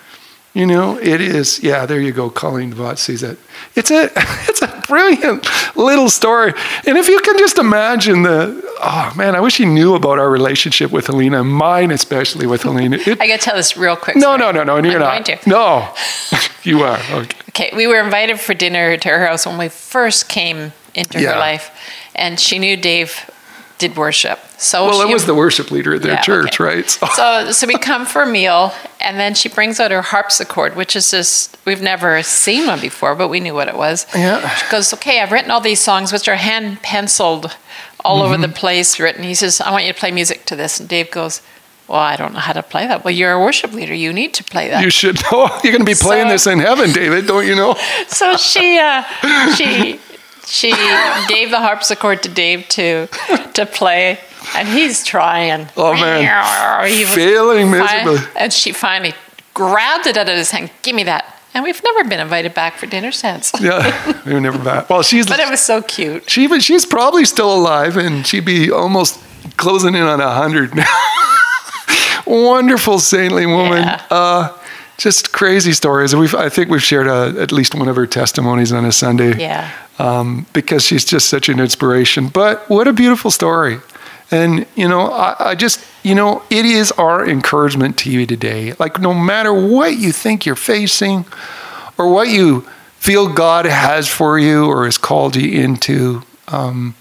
You 0.55 0.67
know, 0.67 0.99
it 0.99 1.21
is. 1.21 1.63
Yeah, 1.63 1.87
there 1.87 2.01
you 2.01 2.11
go. 2.11 2.29
Colleen 2.29 2.73
Devot 2.73 2.99
sees 2.99 3.23
it. 3.23 3.39
It's 3.77 3.93
a, 3.93 4.11
it's 4.49 4.61
a 4.61 4.83
brilliant 4.89 5.47
little 5.77 6.11
story. 6.11 6.53
And 6.85 6.99
if 6.99 7.07
you 7.07 7.21
can 7.21 7.39
just 7.39 7.59
imagine 7.59 8.25
the, 8.25 8.61
oh 8.83 9.15
man, 9.17 9.37
I 9.37 9.41
wish 9.41 9.59
he 9.59 9.65
knew 9.65 9.95
about 9.95 10.19
our 10.19 10.29
relationship 10.29 10.91
with 10.91 11.07
Helena, 11.07 11.45
mine 11.45 11.93
especially 11.93 12.47
with 12.47 12.65
Helena. 12.65 12.99
It, 13.07 13.21
I 13.21 13.29
got 13.29 13.39
to 13.39 13.45
tell 13.45 13.57
this 13.57 13.77
real 13.77 13.97
quick. 13.97 14.17
No, 14.17 14.37
no, 14.37 14.51
no, 14.51 14.65
no, 14.65 14.77
and 14.77 14.87
you're 14.87 15.03
I'm 15.03 15.23
not. 15.23 15.47
No, 15.47 15.95
you 16.65 16.83
are. 16.83 16.99
Okay. 17.13 17.39
Okay, 17.51 17.71
we 17.77 17.87
were 17.87 18.01
invited 18.01 18.41
for 18.41 18.53
dinner 18.53 18.97
to 18.97 19.09
her 19.09 19.27
house 19.27 19.47
when 19.47 19.59
we 19.59 19.69
first 19.69 20.29
came 20.29 20.73
into 20.95 21.21
yeah. 21.21 21.35
her 21.35 21.39
life, 21.39 21.71
and 22.17 22.41
she 22.41 22.59
knew 22.59 22.77
Dave 22.77 23.31
did 23.79 23.97
worship. 23.97 24.39
So 24.63 24.87
well, 24.87 25.03
she, 25.03 25.11
it 25.11 25.13
was 25.13 25.27
the 25.27 25.35
worship 25.35 25.73
leader 25.73 25.95
at 25.95 26.03
their 26.03 26.13
yeah, 26.13 26.21
church, 26.21 26.61
okay. 26.61 26.77
right? 26.77 26.91
So. 26.91 27.07
so, 27.15 27.51
so 27.51 27.67
we 27.67 27.77
come 27.79 28.07
for 28.07 28.23
a 28.23 28.27
meal, 28.27 28.73
and 29.01 29.19
then 29.19 29.35
she 29.35 29.49
brings 29.49 29.81
out 29.81 29.91
her 29.91 30.03
harpsichord, 30.03 30.77
which 30.77 30.95
is 30.95 31.11
just 31.11 31.59
we've 31.65 31.83
never 31.83 32.23
seen 32.23 32.69
one 32.69 32.81
before, 32.81 33.17
but 33.17 33.29
we 33.29 33.41
knew 33.41 33.55
what 33.55 33.67
it 33.67 33.77
was. 33.77 34.07
Yeah. 34.15 34.49
She 34.55 34.71
goes, 34.71 34.95
"Okay, 34.95 35.21
I've 35.21 35.33
written 35.33 35.51
all 35.51 35.61
these 35.61 35.81
songs, 35.81 36.13
which 36.13 36.29
are 36.29 36.37
hand 36.37 36.81
penciled, 36.83 37.57
all 38.05 38.23
mm-hmm. 38.23 38.35
over 38.35 38.47
the 38.47 38.53
place, 38.53 39.01
written." 39.01 39.25
He 39.25 39.35
says, 39.35 39.61
"I 39.61 39.73
want 39.73 39.85
you 39.85 39.93
to 39.93 39.99
play 39.99 40.13
music 40.13 40.45
to 40.47 40.57
this," 40.57 40.79
and 40.79 40.89
Dave 40.89 41.11
goes. 41.11 41.43
Well, 41.89 42.01
I 42.01 42.17
don't 42.17 42.33
know 42.33 42.39
how 42.39 42.53
to 42.55 42.63
play 42.63 42.87
that. 42.87 43.05
Well, 43.05 43.13
you're 43.13 43.33
a 43.33 43.41
worship 43.41 43.73
leader. 43.73 43.93
You 43.93 44.13
need 44.15 44.33
to 44.35 44.45
play 44.45 44.69
that. 44.69 44.83
You 44.83 44.89
should 44.89 45.21
know. 45.33 45.51
You're 45.63 45.73
going 45.73 45.85
to 45.85 45.85
be 45.85 45.95
playing 45.95 46.29
so, 46.29 46.33
this 46.33 46.47
in 46.47 46.61
heaven, 46.61 46.93
David. 46.93 47.27
Don't 47.27 47.47
you 47.47 47.57
know? 47.57 47.75
so 48.07 48.37
she, 48.37 48.79
uh, 48.79 49.03
she, 49.57 49.99
she 50.47 50.71
gave 51.29 51.51
the 51.51 51.59
harpsichord 51.59 52.23
to 52.23 52.29
Dave 52.29 52.69
to 52.69 53.09
to 53.55 53.67
play, 53.67 54.21
and 54.55 54.69
he's 54.69 55.05
trying. 55.05 55.69
Oh 55.77 55.95
man, 55.95 56.87
he 56.89 57.05
failing 57.05 57.71
miserably. 57.71 58.19
And 58.37 58.53
she 58.53 58.73
finally 58.73 59.15
grabbed 59.55 60.07
it 60.07 60.17
out 60.17 60.29
of 60.29 60.37
his 60.37 60.51
hand. 60.51 60.71
Give 60.83 60.95
me 60.95 61.05
that. 61.05 61.39
And 61.55 61.65
we've 61.65 61.83
never 61.85 62.09
been 62.09 62.21
invited 62.21 62.55
back 62.55 62.77
for 62.77 62.87
dinner 62.87 63.13
since. 63.13 63.53
yeah, 63.61 64.23
we 64.25 64.33
were 64.33 64.41
never 64.41 64.59
back. 64.59 64.89
Well, 64.89 65.03
she's. 65.03 65.27
But 65.33 65.41
it 65.41 65.51
was 65.51 65.61
so 65.61 65.83
cute. 65.83 66.29
She, 66.29 66.49
she's 66.61 66.87
probably 66.87 67.25
still 67.25 67.55
alive, 67.55 67.97
and 67.97 68.27
she'd 68.27 68.45
be 68.45 68.71
almost 68.71 69.21
closing 69.57 69.95
in 69.95 70.03
on 70.03 70.21
a 70.21 70.31
hundred 70.31 70.75
now. 70.75 70.85
Wonderful 72.27 72.99
saintly 72.99 73.47
woman. 73.47 73.83
Yeah. 73.83 74.07
Uh, 74.11 74.59
just 74.97 75.33
crazy 75.33 75.73
stories. 75.73 76.15
We've, 76.15 76.35
I 76.35 76.49
think 76.49 76.71
we've 76.71 76.83
shared 76.83 77.07
a, 77.07 77.13
uh, 77.13 77.43
at 77.43 77.51
least 77.51 77.75
one 77.75 77.89
of 77.89 77.97
her 77.97 78.07
testimonies 78.07 78.73
on 78.73 78.85
a 78.85 78.93
Sunday. 78.93 79.37
Yeah. 79.39 79.71
Um, 79.99 80.47
because 80.53 80.85
she's 80.85 81.05
just 81.05 81.29
such 81.29 81.49
an 81.49 81.61
inspiration. 81.61 82.29
But 82.29 82.69
what 82.71 82.89
a 82.89 82.93
beautiful 82.93 83.31
story. 83.31 83.79
And, 84.33 84.67
you 84.75 84.89
know, 84.89 85.11
I, 85.11 85.51
I, 85.51 85.55
just, 85.55 85.85
you 86.03 86.15
know, 86.15 86.43
it 86.49 86.65
is 86.65 86.91
our 86.93 87.29
encouragement 87.29 87.99
to 87.99 88.11
you 88.11 88.27
today. 88.27 88.73
Like, 88.79 88.99
no 88.99 89.13
matter 89.13 89.53
what 89.53 89.99
you 89.99 90.11
think 90.11 90.47
you're 90.47 90.57
facing 90.57 91.27
or 91.99 92.11
what 92.11 92.29
you 92.29 92.63
feel 92.97 93.33
God 93.33 93.67
has 93.67 94.09
for 94.09 94.39
you 94.39 94.65
or 94.65 94.87
has 94.87 94.97
called 94.97 95.37
you 95.37 95.61
into, 95.61 96.23
um, 96.49 96.95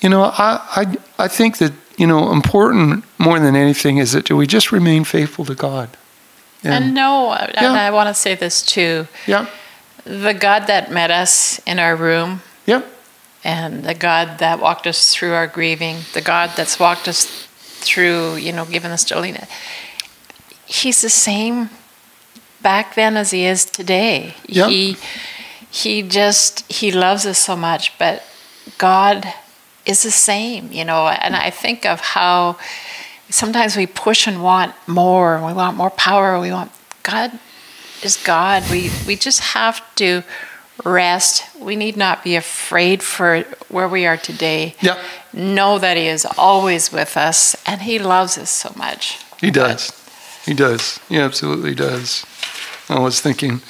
you 0.00 0.08
know, 0.08 0.22
I, 0.24 0.60
I, 0.76 0.96
I 1.24 1.28
think 1.28 1.58
that, 1.58 1.72
you 1.98 2.06
know, 2.06 2.32
important 2.32 3.04
more 3.18 3.38
than 3.38 3.54
anything 3.54 3.98
is 3.98 4.12
that 4.12 4.24
do 4.24 4.36
we 4.36 4.46
just 4.46 4.72
remain 4.72 5.04
faithful 5.04 5.44
to 5.44 5.54
God. 5.54 5.90
And, 6.62 6.72
and 6.72 6.94
no, 6.94 7.28
yeah. 7.28 7.50
and 7.56 7.76
I 7.76 7.90
want 7.90 8.08
to 8.08 8.14
say 8.14 8.34
this 8.34 8.64
too. 8.64 9.06
Yeah. 9.26 9.48
The 10.04 10.32
God 10.32 10.66
that 10.68 10.90
met 10.90 11.10
us 11.10 11.60
in 11.66 11.78
our 11.78 11.94
room. 11.94 12.40
Yeah. 12.64 12.82
And 13.44 13.84
the 13.84 13.94
God 13.94 14.38
that 14.38 14.58
walked 14.58 14.86
us 14.86 15.14
through 15.14 15.34
our 15.34 15.46
grieving, 15.46 15.98
the 16.14 16.22
God 16.22 16.52
that's 16.56 16.80
walked 16.80 17.06
us 17.06 17.46
through, 17.84 18.36
you 18.36 18.52
know, 18.52 18.64
giving 18.64 18.90
us 18.90 19.04
Jolene. 19.04 19.46
He's 20.64 21.02
the 21.02 21.10
same 21.10 21.68
back 22.62 22.94
then 22.94 23.16
as 23.16 23.30
he 23.30 23.44
is 23.44 23.66
today. 23.66 24.34
Yeah. 24.46 24.68
He 24.68 24.96
he 25.70 26.02
just 26.02 26.70
he 26.72 26.90
loves 26.90 27.26
us 27.26 27.38
so 27.38 27.54
much, 27.54 27.96
but 27.98 28.22
God 28.78 29.32
is 29.84 30.02
the 30.02 30.10
same, 30.10 30.72
you 30.72 30.84
know, 30.84 31.08
and 31.08 31.36
I 31.36 31.50
think 31.50 31.84
of 31.84 32.00
how 32.00 32.56
sometimes 33.28 33.76
we 33.76 33.86
push 33.86 34.26
and 34.26 34.42
want 34.42 34.72
more. 34.86 35.44
We 35.44 35.52
want 35.52 35.76
more 35.76 35.90
power. 35.90 36.40
We 36.40 36.50
want 36.50 36.72
God 37.02 37.38
is 38.02 38.16
God. 38.16 38.62
We 38.70 38.90
we 39.06 39.16
just 39.16 39.40
have 39.40 39.82
to 39.96 40.22
rest. 40.84 41.44
We 41.58 41.76
need 41.76 41.96
not 41.96 42.24
be 42.24 42.36
afraid 42.36 43.02
for 43.02 43.42
where 43.68 43.88
we 43.88 44.06
are 44.06 44.16
today. 44.16 44.74
Yeah. 44.80 45.00
Know 45.32 45.78
that 45.78 45.96
He 45.96 46.06
is 46.06 46.26
always 46.38 46.92
with 46.92 47.16
us, 47.16 47.54
and 47.66 47.82
He 47.82 47.98
loves 47.98 48.38
us 48.38 48.50
so 48.50 48.72
much. 48.76 49.18
He 49.40 49.50
does. 49.50 49.90
But, 49.90 50.00
he 50.44 50.54
does. 50.54 51.00
He 51.08 51.18
absolutely 51.18 51.74
does. 51.74 52.24
I 52.88 52.98
was 52.98 53.20
thinking, 53.20 53.62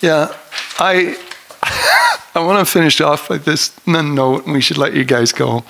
yeah, 0.00 0.34
I 0.78 1.16
I 2.34 2.40
want 2.40 2.64
to 2.64 2.70
finish 2.70 3.00
off 3.00 3.28
with 3.28 3.44
this 3.44 3.74
note, 3.86 4.44
and 4.44 4.54
we 4.54 4.60
should 4.60 4.78
let 4.78 4.94
you 4.94 5.04
guys 5.04 5.32
go. 5.32 5.64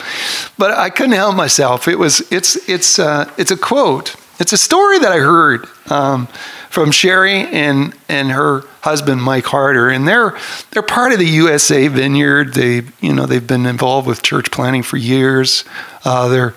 But 0.58 0.72
I 0.72 0.90
couldn't 0.90 1.12
help 1.12 1.34
myself. 1.34 1.88
It 1.88 1.98
was 1.98 2.20
it's 2.32 2.68
it's 2.68 2.98
uh, 2.98 3.30
it's 3.38 3.50
a 3.50 3.56
quote. 3.56 4.16
It's 4.38 4.52
a 4.52 4.58
story 4.58 4.98
that 5.00 5.10
I 5.10 5.18
heard 5.18 5.66
um, 5.90 6.26
from 6.68 6.92
Sherry 6.92 7.46
and 7.46 7.94
and 8.08 8.30
her 8.30 8.64
husband 8.82 9.22
Mike 9.22 9.46
Harder, 9.46 9.88
and 9.88 10.06
they're 10.06 10.36
they're 10.70 10.82
part 10.82 11.12
of 11.12 11.18
the 11.18 11.26
USA 11.26 11.88
Vineyard. 11.88 12.54
They 12.54 12.82
you 13.00 13.14
know 13.14 13.26
they've 13.26 13.46
been 13.46 13.66
involved 13.66 14.06
with 14.06 14.22
church 14.22 14.50
planting 14.50 14.82
for 14.82 14.96
years. 14.96 15.64
Uh, 16.04 16.28
they're 16.28 16.54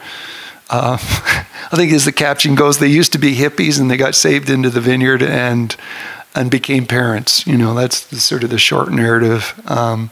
uh, 0.69 0.97
I 1.71 1.75
think 1.75 1.91
as 1.93 2.05
the 2.05 2.11
caption 2.11 2.55
goes, 2.55 2.79
they 2.79 2.87
used 2.87 3.13
to 3.13 3.17
be 3.17 3.35
hippies 3.35 3.79
and 3.79 3.89
they 3.89 3.97
got 3.97 4.15
saved 4.15 4.49
into 4.49 4.69
the 4.69 4.81
vineyard 4.81 5.21
and 5.21 5.75
and 6.35 6.49
became 6.49 6.85
parents. 6.85 7.45
You 7.45 7.57
know, 7.57 7.73
that's 7.73 8.07
the, 8.07 8.17
sort 8.17 8.43
of 8.43 8.49
the 8.49 8.57
short 8.57 8.91
narrative. 8.91 9.59
Um, 9.65 10.11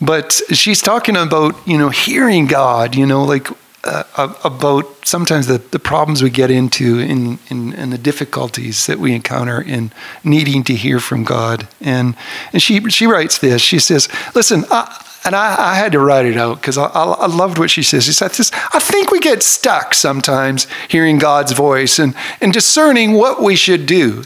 but 0.00 0.32
she's 0.52 0.80
talking 0.80 1.16
about, 1.16 1.54
you 1.66 1.76
know, 1.76 1.90
hearing 1.90 2.46
God, 2.46 2.94
you 2.94 3.06
know, 3.06 3.22
like 3.22 3.48
uh, 3.84 4.34
about 4.44 5.06
sometimes 5.06 5.46
the, 5.46 5.58
the 5.58 5.78
problems 5.78 6.22
we 6.22 6.30
get 6.30 6.50
into 6.50 6.98
in, 6.98 7.38
in, 7.48 7.90
the 7.90 7.98
difficulties 7.98 8.86
that 8.86 8.98
we 8.98 9.14
encounter 9.14 9.60
in 9.60 9.90
needing 10.22 10.62
to 10.64 10.74
hear 10.74 11.00
from 11.00 11.24
God. 11.24 11.66
And, 11.80 12.14
and 12.52 12.62
she, 12.62 12.80
she 12.90 13.06
writes 13.06 13.38
this. 13.38 13.62
She 13.62 13.78
says, 13.78 14.08
listen, 14.34 14.64
I, 14.70 15.02
and 15.24 15.34
I, 15.34 15.72
I, 15.72 15.74
had 15.74 15.92
to 15.92 15.98
write 15.98 16.26
it 16.26 16.36
out 16.36 16.60
because 16.60 16.78
I, 16.78 16.86
I, 16.86 17.26
loved 17.26 17.58
what 17.58 17.70
she 17.70 17.82
says. 17.82 18.04
She 18.04 18.12
said, 18.12 18.30
I 18.72 18.78
think 18.78 19.10
we 19.10 19.20
get 19.20 19.42
stuck 19.42 19.94
sometimes 19.94 20.66
hearing 20.88 21.18
God's 21.18 21.52
voice 21.52 21.98
and, 21.98 22.14
and 22.40 22.52
discerning 22.52 23.14
what 23.14 23.42
we 23.42 23.56
should 23.56 23.86
do. 23.86 24.24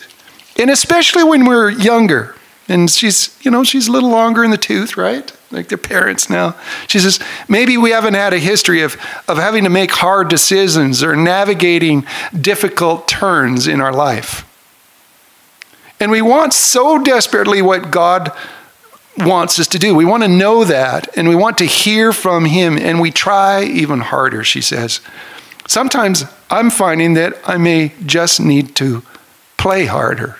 And 0.59 0.71
especially 0.71 1.25
when 1.25 1.45
we're 1.47 1.71
younger. 1.71 2.35
And 2.69 2.91
she's, 2.91 3.37
you 3.43 3.51
know, 3.51 3.63
she's 3.63 3.89
a 3.89 3.93
little 3.93 4.11
longer 4.11 4.43
in 4.43 4.51
the 4.51 4.57
tooth, 4.57 4.97
right? 4.97 5.31
Like 5.51 5.69
their 5.69 5.79
parents 5.79 6.31
now. 6.31 6.57
She 6.87 6.99
says, 6.99 7.21
maybe 7.49 7.77
we 7.77 7.91
haven't 7.91 8.15
had 8.15 8.33
a 8.33 8.39
history 8.39 8.81
of, 8.83 8.97
of 9.29 9.37
having 9.37 9.65
to 9.65 9.71
make 9.71 9.91
hard 9.91 10.29
decisions 10.29 11.03
or 11.03 11.15
navigating 11.15 12.07
difficult 12.39 13.07
turns 13.07 13.67
in 13.67 13.81
our 13.81 13.93
life. 13.93 14.51
And 16.01 16.11
we 16.11 16.23
want 16.23 16.55
so 16.55 17.03
desperately 17.03 17.61
what 17.61 17.91
God 17.91 18.33
wants 19.19 19.59
us 19.59 19.69
to 19.69 19.79
do. 19.79 19.95
We 19.95 20.05
want 20.05 20.23
to 20.23 20.29
know 20.29 20.65
that 20.65 21.17
and 21.17 21.29
we 21.29 21.37
want 21.37 21.59
to 21.59 21.67
hear 21.67 22.13
from 22.13 22.47
Him, 22.47 22.77
and 22.77 23.01
we 23.01 23.11
try 23.11 23.63
even 23.63 24.01
harder, 24.01 24.43
she 24.43 24.61
says. 24.61 25.01
Sometimes 25.69 26.25
I'm 26.51 26.71
finding 26.71 27.15
that 27.15 27.39
I 27.47 27.59
may 27.59 27.93
just 28.05 28.41
need 28.41 28.75
to 28.77 29.03
play 29.57 29.87
harder 29.87 30.39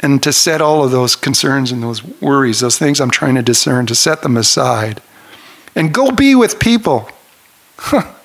and 0.00 0.22
to 0.22 0.32
set 0.32 0.60
all 0.60 0.84
of 0.84 0.90
those 0.90 1.16
concerns 1.16 1.72
and 1.72 1.82
those 1.82 2.04
worries, 2.20 2.60
those 2.60 2.78
things 2.78 3.00
I'm 3.00 3.10
trying 3.10 3.34
to 3.36 3.42
discern, 3.42 3.86
to 3.86 3.94
set 3.94 4.22
them 4.22 4.36
aside 4.36 5.00
and 5.74 5.92
go 5.92 6.10
be 6.10 6.34
with 6.34 6.58
people. 6.58 7.08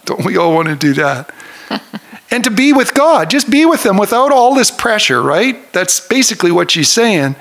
Don't 0.05 0.25
we 0.25 0.37
all 0.37 0.53
want 0.53 0.69
to 0.69 0.75
do 0.75 0.93
that? 0.93 1.33
and 2.31 2.43
to 2.43 2.49
be 2.49 2.73
with 2.73 2.93
God, 2.93 3.29
just 3.29 3.51
be 3.51 3.65
with 3.65 3.83
them 3.83 3.97
without 3.97 4.31
all 4.31 4.55
this 4.55 4.71
pressure, 4.71 5.21
right? 5.21 5.71
That's 5.73 6.05
basically 6.07 6.51
what 6.51 6.71
she's 6.71 6.89
saying. 6.89 7.35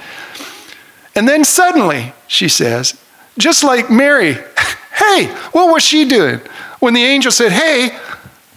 And 1.14 1.28
then 1.28 1.44
suddenly, 1.44 2.12
she 2.26 2.48
says, 2.48 3.00
just 3.38 3.64
like 3.64 3.90
Mary, 3.90 4.34
hey, 4.94 5.26
what 5.52 5.72
was 5.72 5.82
she 5.82 6.06
doing? 6.06 6.40
When 6.80 6.94
the 6.94 7.02
angel 7.02 7.32
said, 7.32 7.52
hey, 7.52 7.98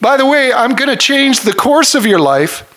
by 0.01 0.17
the 0.17 0.25
way, 0.25 0.51
I'm 0.51 0.75
going 0.75 0.89
to 0.89 0.97
change 0.97 1.41
the 1.41 1.53
course 1.53 1.95
of 1.95 2.05
your 2.05 2.19
life. 2.19 2.69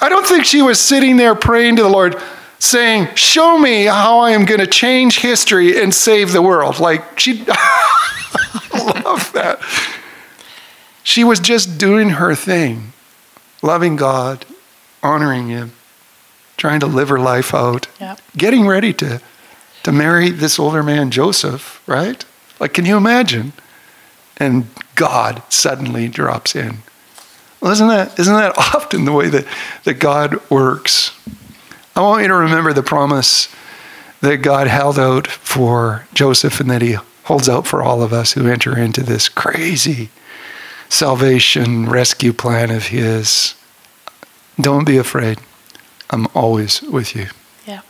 I 0.00 0.08
don't 0.08 0.26
think 0.26 0.44
she 0.44 0.62
was 0.62 0.80
sitting 0.80 1.16
there 1.16 1.34
praying 1.34 1.76
to 1.76 1.82
the 1.82 1.88
Lord, 1.88 2.16
saying, 2.58 3.14
Show 3.14 3.58
me 3.58 3.84
how 3.84 4.18
I 4.20 4.30
am 4.32 4.44
going 4.44 4.60
to 4.60 4.66
change 4.66 5.20
history 5.20 5.80
and 5.80 5.94
save 5.94 6.32
the 6.32 6.42
world. 6.42 6.78
Like, 6.80 7.18
she, 7.18 7.44
I 7.48 9.02
love 9.04 9.32
that. 9.34 9.60
She 11.02 11.24
was 11.24 11.40
just 11.40 11.78
doing 11.78 12.10
her 12.10 12.34
thing, 12.34 12.92
loving 13.62 13.96
God, 13.96 14.46
honoring 15.02 15.48
Him, 15.48 15.72
trying 16.56 16.80
to 16.80 16.86
live 16.86 17.08
her 17.08 17.18
life 17.18 17.54
out, 17.54 17.88
Yep. 18.00 18.20
getting 18.36 18.66
ready 18.66 18.92
to, 18.94 19.20
to 19.82 19.92
marry 19.92 20.30
this 20.30 20.58
older 20.58 20.82
man, 20.82 21.10
Joseph, 21.10 21.82
right? 21.86 22.24
Like, 22.58 22.74
can 22.74 22.84
you 22.84 22.96
imagine? 22.96 23.52
And 24.36 24.68
God 24.94 25.42
suddenly 25.48 26.08
drops 26.08 26.54
in. 26.54 26.78
Well, 27.60 27.72
isn't 27.72 27.88
that, 27.88 28.18
isn't 28.18 28.34
that 28.34 28.56
often 28.74 29.04
the 29.04 29.12
way 29.12 29.28
that, 29.28 29.46
that 29.84 29.94
God 29.94 30.50
works? 30.50 31.16
I 31.94 32.00
want 32.00 32.22
you 32.22 32.28
to 32.28 32.34
remember 32.34 32.72
the 32.72 32.82
promise 32.82 33.48
that 34.20 34.38
God 34.38 34.66
held 34.66 34.98
out 34.98 35.26
for 35.26 36.06
Joseph 36.14 36.60
and 36.60 36.70
that 36.70 36.82
he 36.82 36.96
holds 37.24 37.48
out 37.48 37.66
for 37.66 37.82
all 37.82 38.02
of 38.02 38.12
us 38.12 38.32
who 38.32 38.48
enter 38.48 38.76
into 38.78 39.02
this 39.02 39.28
crazy 39.28 40.10
salvation 40.88 41.88
rescue 41.88 42.32
plan 42.32 42.70
of 42.70 42.88
his. 42.88 43.54
Don't 44.60 44.84
be 44.84 44.96
afraid. 44.96 45.38
I'm 46.10 46.26
always 46.34 46.82
with 46.82 47.14
you. 47.14 47.28
Yeah. 47.66 47.82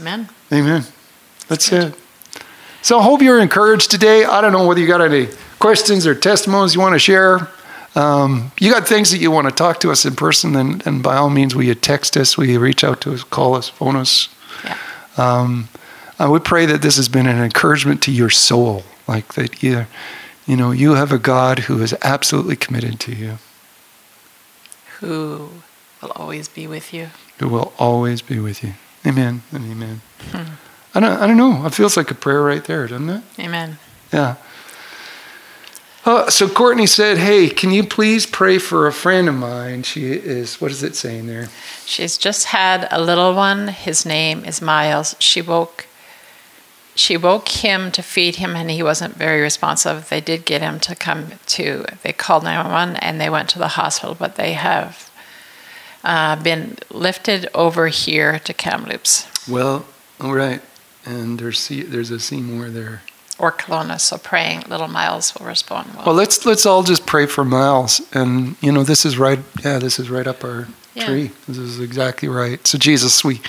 Amen. 0.00 0.28
Amen. 0.52 0.84
That's 1.48 1.70
it. 1.72 1.94
So 2.82 2.98
I 2.98 3.02
hope 3.02 3.20
you're 3.20 3.40
encouraged 3.40 3.90
today. 3.90 4.24
I 4.24 4.40
don't 4.40 4.52
know 4.52 4.66
whether 4.66 4.80
you 4.80 4.86
got 4.86 5.02
any 5.02 5.28
questions 5.58 6.06
or 6.06 6.14
testimonies 6.14 6.74
you 6.74 6.80
want 6.80 6.94
to 6.94 6.98
share. 6.98 7.48
Um, 7.94 8.52
you 8.60 8.72
got 8.72 8.86
things 8.86 9.10
that 9.10 9.18
you 9.18 9.30
want 9.30 9.48
to 9.48 9.54
talk 9.54 9.80
to 9.80 9.90
us 9.90 10.04
in 10.04 10.14
person, 10.14 10.52
then, 10.52 10.78
then 10.78 11.02
by 11.02 11.16
all 11.16 11.30
means, 11.30 11.54
will 11.54 11.64
you 11.64 11.74
text 11.74 12.16
us, 12.16 12.36
will 12.38 12.44
you 12.46 12.60
reach 12.60 12.84
out 12.84 13.00
to 13.02 13.12
us, 13.14 13.24
call 13.24 13.54
us, 13.54 13.68
phone 13.68 13.96
us? 13.96 14.28
Yeah. 14.64 14.76
Um, 15.16 15.68
I 16.18 16.28
would 16.28 16.44
pray 16.44 16.66
that 16.66 16.82
this 16.82 16.96
has 16.96 17.08
been 17.08 17.26
an 17.26 17.42
encouragement 17.42 18.02
to 18.02 18.12
your 18.12 18.30
soul, 18.30 18.84
like 19.08 19.34
that 19.34 19.62
you, 19.62 19.86
you 20.46 20.56
know, 20.56 20.70
you 20.70 20.94
have 20.94 21.12
a 21.12 21.18
God 21.18 21.60
who 21.60 21.82
is 21.82 21.94
absolutely 22.02 22.56
committed 22.56 23.00
to 23.00 23.12
you, 23.14 23.38
Who 25.00 25.48
will 26.02 26.12
always 26.12 26.48
be 26.48 26.66
with 26.66 26.92
you. 26.92 27.08
who 27.38 27.48
will 27.48 27.72
always 27.78 28.20
be 28.22 28.38
with 28.38 28.62
you. 28.62 28.74
Amen 29.06 29.42
and 29.52 29.70
amen. 29.70 30.00
I 30.94 31.00
don't, 31.00 31.18
I 31.20 31.26
don't 31.26 31.36
know. 31.36 31.64
It 31.66 31.74
feels 31.74 31.96
like 31.96 32.10
a 32.10 32.14
prayer 32.14 32.42
right 32.42 32.64
there, 32.64 32.86
doesn't 32.88 33.08
it? 33.08 33.22
Amen. 33.38 33.78
Yeah. 34.12 34.36
Uh, 36.08 36.30
so 36.30 36.48
Courtney 36.48 36.86
said, 36.86 37.18
"Hey, 37.18 37.50
can 37.50 37.70
you 37.70 37.84
please 37.84 38.24
pray 38.24 38.56
for 38.56 38.86
a 38.86 38.92
friend 38.94 39.28
of 39.28 39.34
mine? 39.34 39.82
She 39.82 40.10
is. 40.10 40.58
What 40.58 40.70
is 40.70 40.82
it 40.82 40.96
saying 40.96 41.26
there? 41.26 41.50
She's 41.84 42.16
just 42.16 42.46
had 42.46 42.88
a 42.90 42.98
little 42.98 43.34
one. 43.34 43.68
His 43.68 44.06
name 44.06 44.42
is 44.46 44.62
Miles. 44.62 45.16
She 45.18 45.42
woke 45.42 45.84
she 46.94 47.18
woke 47.18 47.48
him 47.48 47.92
to 47.92 48.02
feed 48.02 48.36
him 48.36 48.56
and 48.56 48.70
he 48.70 48.82
wasn't 48.82 49.16
very 49.16 49.42
responsive. 49.42 50.08
They 50.08 50.22
did 50.22 50.46
get 50.46 50.62
him 50.62 50.80
to 50.80 50.96
come 50.96 51.32
to 51.48 51.84
they 52.02 52.14
called 52.14 52.42
911 52.42 52.96
and 52.96 53.20
they 53.20 53.28
went 53.28 53.50
to 53.50 53.58
the 53.58 53.68
hospital, 53.68 54.16
but 54.18 54.36
they 54.36 54.54
have 54.54 55.10
uh, 56.04 56.36
been 56.42 56.78
lifted 56.90 57.48
over 57.54 57.88
here 57.88 58.38
to 58.38 58.54
Kamloops 58.54 59.26
Well, 59.46 59.84
all 60.18 60.32
right. 60.32 60.62
And 61.04 61.38
there's 61.38 61.68
there's 61.68 62.10
a 62.10 62.18
Seymour 62.18 62.70
there. 62.70 63.02
Or 63.38 63.52
Kelowna. 63.52 64.00
So 64.00 64.18
praying 64.18 64.62
little 64.68 64.88
Miles 64.88 65.34
will 65.34 65.46
respond 65.46 65.94
well. 65.94 66.06
Well, 66.06 66.14
let's 66.14 66.44
let's 66.46 66.66
all 66.66 66.82
just 66.82 67.06
pray 67.06 67.26
for 67.26 67.44
Miles. 67.44 68.00
And 68.12 68.56
you 68.60 68.72
know, 68.72 68.82
this 68.84 69.04
is 69.06 69.18
right. 69.18 69.38
Yeah, 69.64 69.78
this 69.78 69.98
is 69.98 70.10
right 70.10 70.26
up 70.26 70.44
our 70.44 70.68
Yeah. 70.94 71.06
tree. 71.06 71.30
This 71.46 71.58
is 71.58 71.80
exactly 71.80 72.28
right. 72.28 72.66
So 72.66 72.78
Jesus, 72.78 73.22
we 73.24 73.40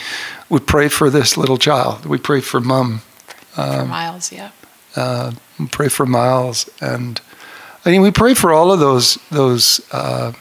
we 0.49 0.59
pray 0.59 0.89
for 0.89 1.09
this 1.09 1.37
little 1.37 1.57
child. 1.57 2.05
We 2.05 2.17
pray 2.17 2.41
for 2.41 2.59
Mom. 2.59 3.01
for 3.55 3.85
Miles, 3.85 4.31
yeah. 4.31 4.51
uh, 4.95 5.31
we 5.59 5.65
pray 5.67 5.89
for 5.89 6.05
Miles, 6.05 6.69
and 6.79 7.19
I 7.85 7.89
mean, 7.91 8.01
we 8.01 8.11
pray 8.11 8.33
for 8.35 8.53
all 8.53 8.71
of 8.71 8.79
those 8.79 9.17
those 9.31 9.81
uh, 9.91 10.31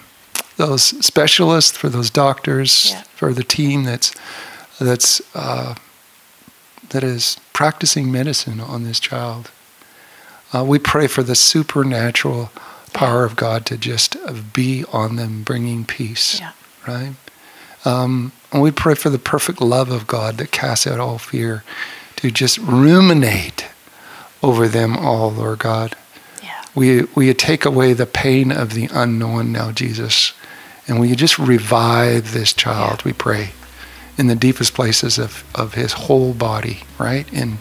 those 0.57 0.83
specialists, 1.05 1.77
for 1.77 1.89
those 1.89 2.11
doctors, 2.11 2.91
Yeah. 2.91 3.03
for 3.17 3.33
the 3.33 3.45
team 3.45 3.85
that's 3.85 4.13
that's 4.81 5.21
uh, 5.35 5.75
that 6.91 7.03
is 7.05 7.39
practicing 7.59 8.13
medicine 8.13 8.61
on 8.61 8.85
this 8.85 9.01
child. 9.01 9.51
Uh, 10.55 10.65
we 10.65 10.79
pray 10.79 11.09
for 11.09 11.25
the 11.25 11.35
supernatural 11.35 12.53
power 12.93 13.25
of 13.25 13.35
God 13.35 13.67
to 13.67 13.77
just 13.77 14.15
uh, 14.15 14.33
be 14.53 14.85
on 14.93 15.17
them, 15.17 15.43
bringing 15.43 15.85
peace. 15.85 16.39
Yeah. 16.39 16.53
Right. 16.87 17.15
Um, 17.85 18.31
and 18.53 18.63
we 18.63 18.71
pray 18.71 18.95
for 18.95 19.11
the 19.11 19.19
perfect 19.19 19.61
love 19.61 19.91
of 19.91 20.07
God 20.07 20.37
that 20.37 20.53
casts 20.53 20.87
out 20.87 21.01
all 21.01 21.19
fear, 21.19 21.65
to 22.19 22.31
just 22.31 22.59
ruminate 22.59 23.67
over 24.41 24.69
them 24.69 24.97
all, 24.97 25.33
Lord 25.33 25.59
God. 25.59 25.97
Yeah. 26.41 26.63
We, 26.77 27.07
we 27.17 27.35
take 27.35 27.65
away 27.65 27.93
the 27.93 28.07
pain 28.07 28.53
of 28.53 28.73
the 28.73 28.89
unknown 28.93 29.51
now, 29.51 29.73
Jesus. 29.73 30.33
And 30.87 31.01
will 31.01 31.07
you 31.07 31.17
just 31.17 31.41
revive 31.41 32.33
this 32.33 32.53
child, 32.53 33.03
we 33.03 33.13
pray, 33.13 33.51
in 34.19 34.27
the 34.27 34.35
deepest 34.35 34.75
places 34.75 35.19
of, 35.19 35.45
of 35.55 35.75
his 35.75 35.93
whole 35.93 36.35
body, 36.35 36.81
right? 36.99 37.33
In, 37.33 37.59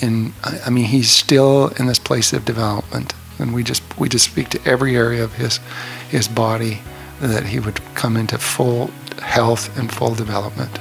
in, 0.00 0.34
I 0.44 0.68
mean, 0.68 0.86
he's 0.86 1.10
still 1.10 1.68
in 1.78 1.86
this 1.86 1.98
place 1.98 2.32
of 2.32 2.44
development. 2.44 3.14
And 3.38 3.54
we 3.54 3.62
just, 3.62 3.82
we 3.98 4.08
just 4.08 4.26
speak 4.26 4.50
to 4.50 4.60
every 4.66 4.96
area 4.96 5.24
of 5.24 5.34
his, 5.34 5.60
his 6.10 6.28
body 6.28 6.80
that 7.20 7.46
he 7.46 7.60
would 7.60 7.80
come 7.94 8.16
into 8.16 8.36
full 8.36 8.90
health 9.22 9.78
and 9.78 9.90
full 9.90 10.14
development. 10.14 10.78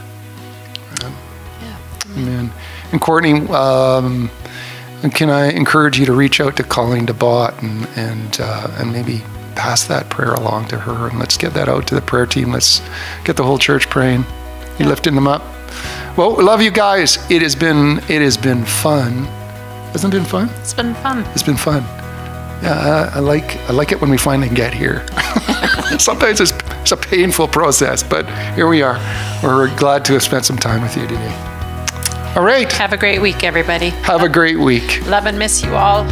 Yeah. 1.62 1.78
Amen. 2.18 2.52
And 2.92 3.00
Courtney, 3.00 3.48
um, 3.50 4.30
can 5.14 5.30
I 5.30 5.52
encourage 5.52 6.00
you 6.00 6.06
to 6.08 6.14
reach 6.14 6.42
out 6.42 6.58
to 6.58 6.64
Colleen 6.64 7.06
DeBott 7.06 7.62
and 7.62 7.88
and 7.96 8.38
uh, 8.42 8.68
and 8.80 8.92
maybe 8.92 9.22
pass 9.56 9.86
that 9.86 10.10
prayer 10.10 10.34
along 10.34 10.68
to 10.70 10.80
her, 10.80 11.08
and 11.08 11.20
let's 11.20 11.38
get 11.38 11.54
that 11.54 11.70
out 11.70 11.88
to 11.88 11.96
the 11.96 12.02
prayer 12.02 12.26
team. 12.26 12.52
Let's 12.52 12.82
get 13.24 13.38
the 13.38 13.44
whole 13.44 13.58
church 13.58 13.90
praying. 13.90 14.26
You 14.80 14.86
lifting 14.86 15.16
them 15.16 15.28
up. 15.28 15.42
Well, 16.18 16.36
we 16.36 16.44
love 16.44 16.62
you 16.62 16.72
guys. 16.72 17.18
It 17.30 17.42
has 17.42 17.56
been 17.56 18.00
it 18.10 18.22
has 18.22 18.38
been 18.38 18.66
fun. 18.66 19.26
Hasn't 19.94 20.14
it 20.14 20.18
been 20.18 20.26
fun? 20.26 20.50
It's 20.62 20.74
been 20.74 20.94
fun. 20.96 21.24
It's 21.34 21.44
been 21.44 21.58
fun. 21.58 21.84
Yeah, 22.64 23.10
I, 23.14 23.18
I 23.18 23.20
like 23.20 23.58
I 23.70 23.74
like 23.74 23.92
it 23.92 24.02
when 24.02 24.10
we 24.10 24.18
finally 24.18 24.50
get 24.50 24.74
here. 24.74 25.06
Sometimes 26.00 26.40
it's, 26.40 26.54
it's 26.82 26.92
a 26.92 26.98
painful 26.98 27.48
process, 27.48 28.04
but 28.04 28.26
here 28.54 28.68
we 28.68 28.82
are. 28.82 28.98
We're 29.44 29.76
glad 29.76 30.06
to 30.06 30.14
have 30.14 30.24
spent 30.24 30.46
some 30.46 30.58
time 30.58 30.82
with 30.82 30.96
you 30.96 31.08
today. 31.08 31.36
All 32.36 32.44
right. 32.44 32.72
Have 32.74 32.94
a 32.94 32.98
great 32.98 33.22
week, 33.22 33.44
everybody. 33.44 33.90
Have 33.90 34.22
a 34.22 34.30
great 34.30 34.60
week. 34.60 35.06
Love 35.08 35.26
and 35.26 35.38
miss 35.38 35.64
you 35.64 35.76
all. 35.76 36.06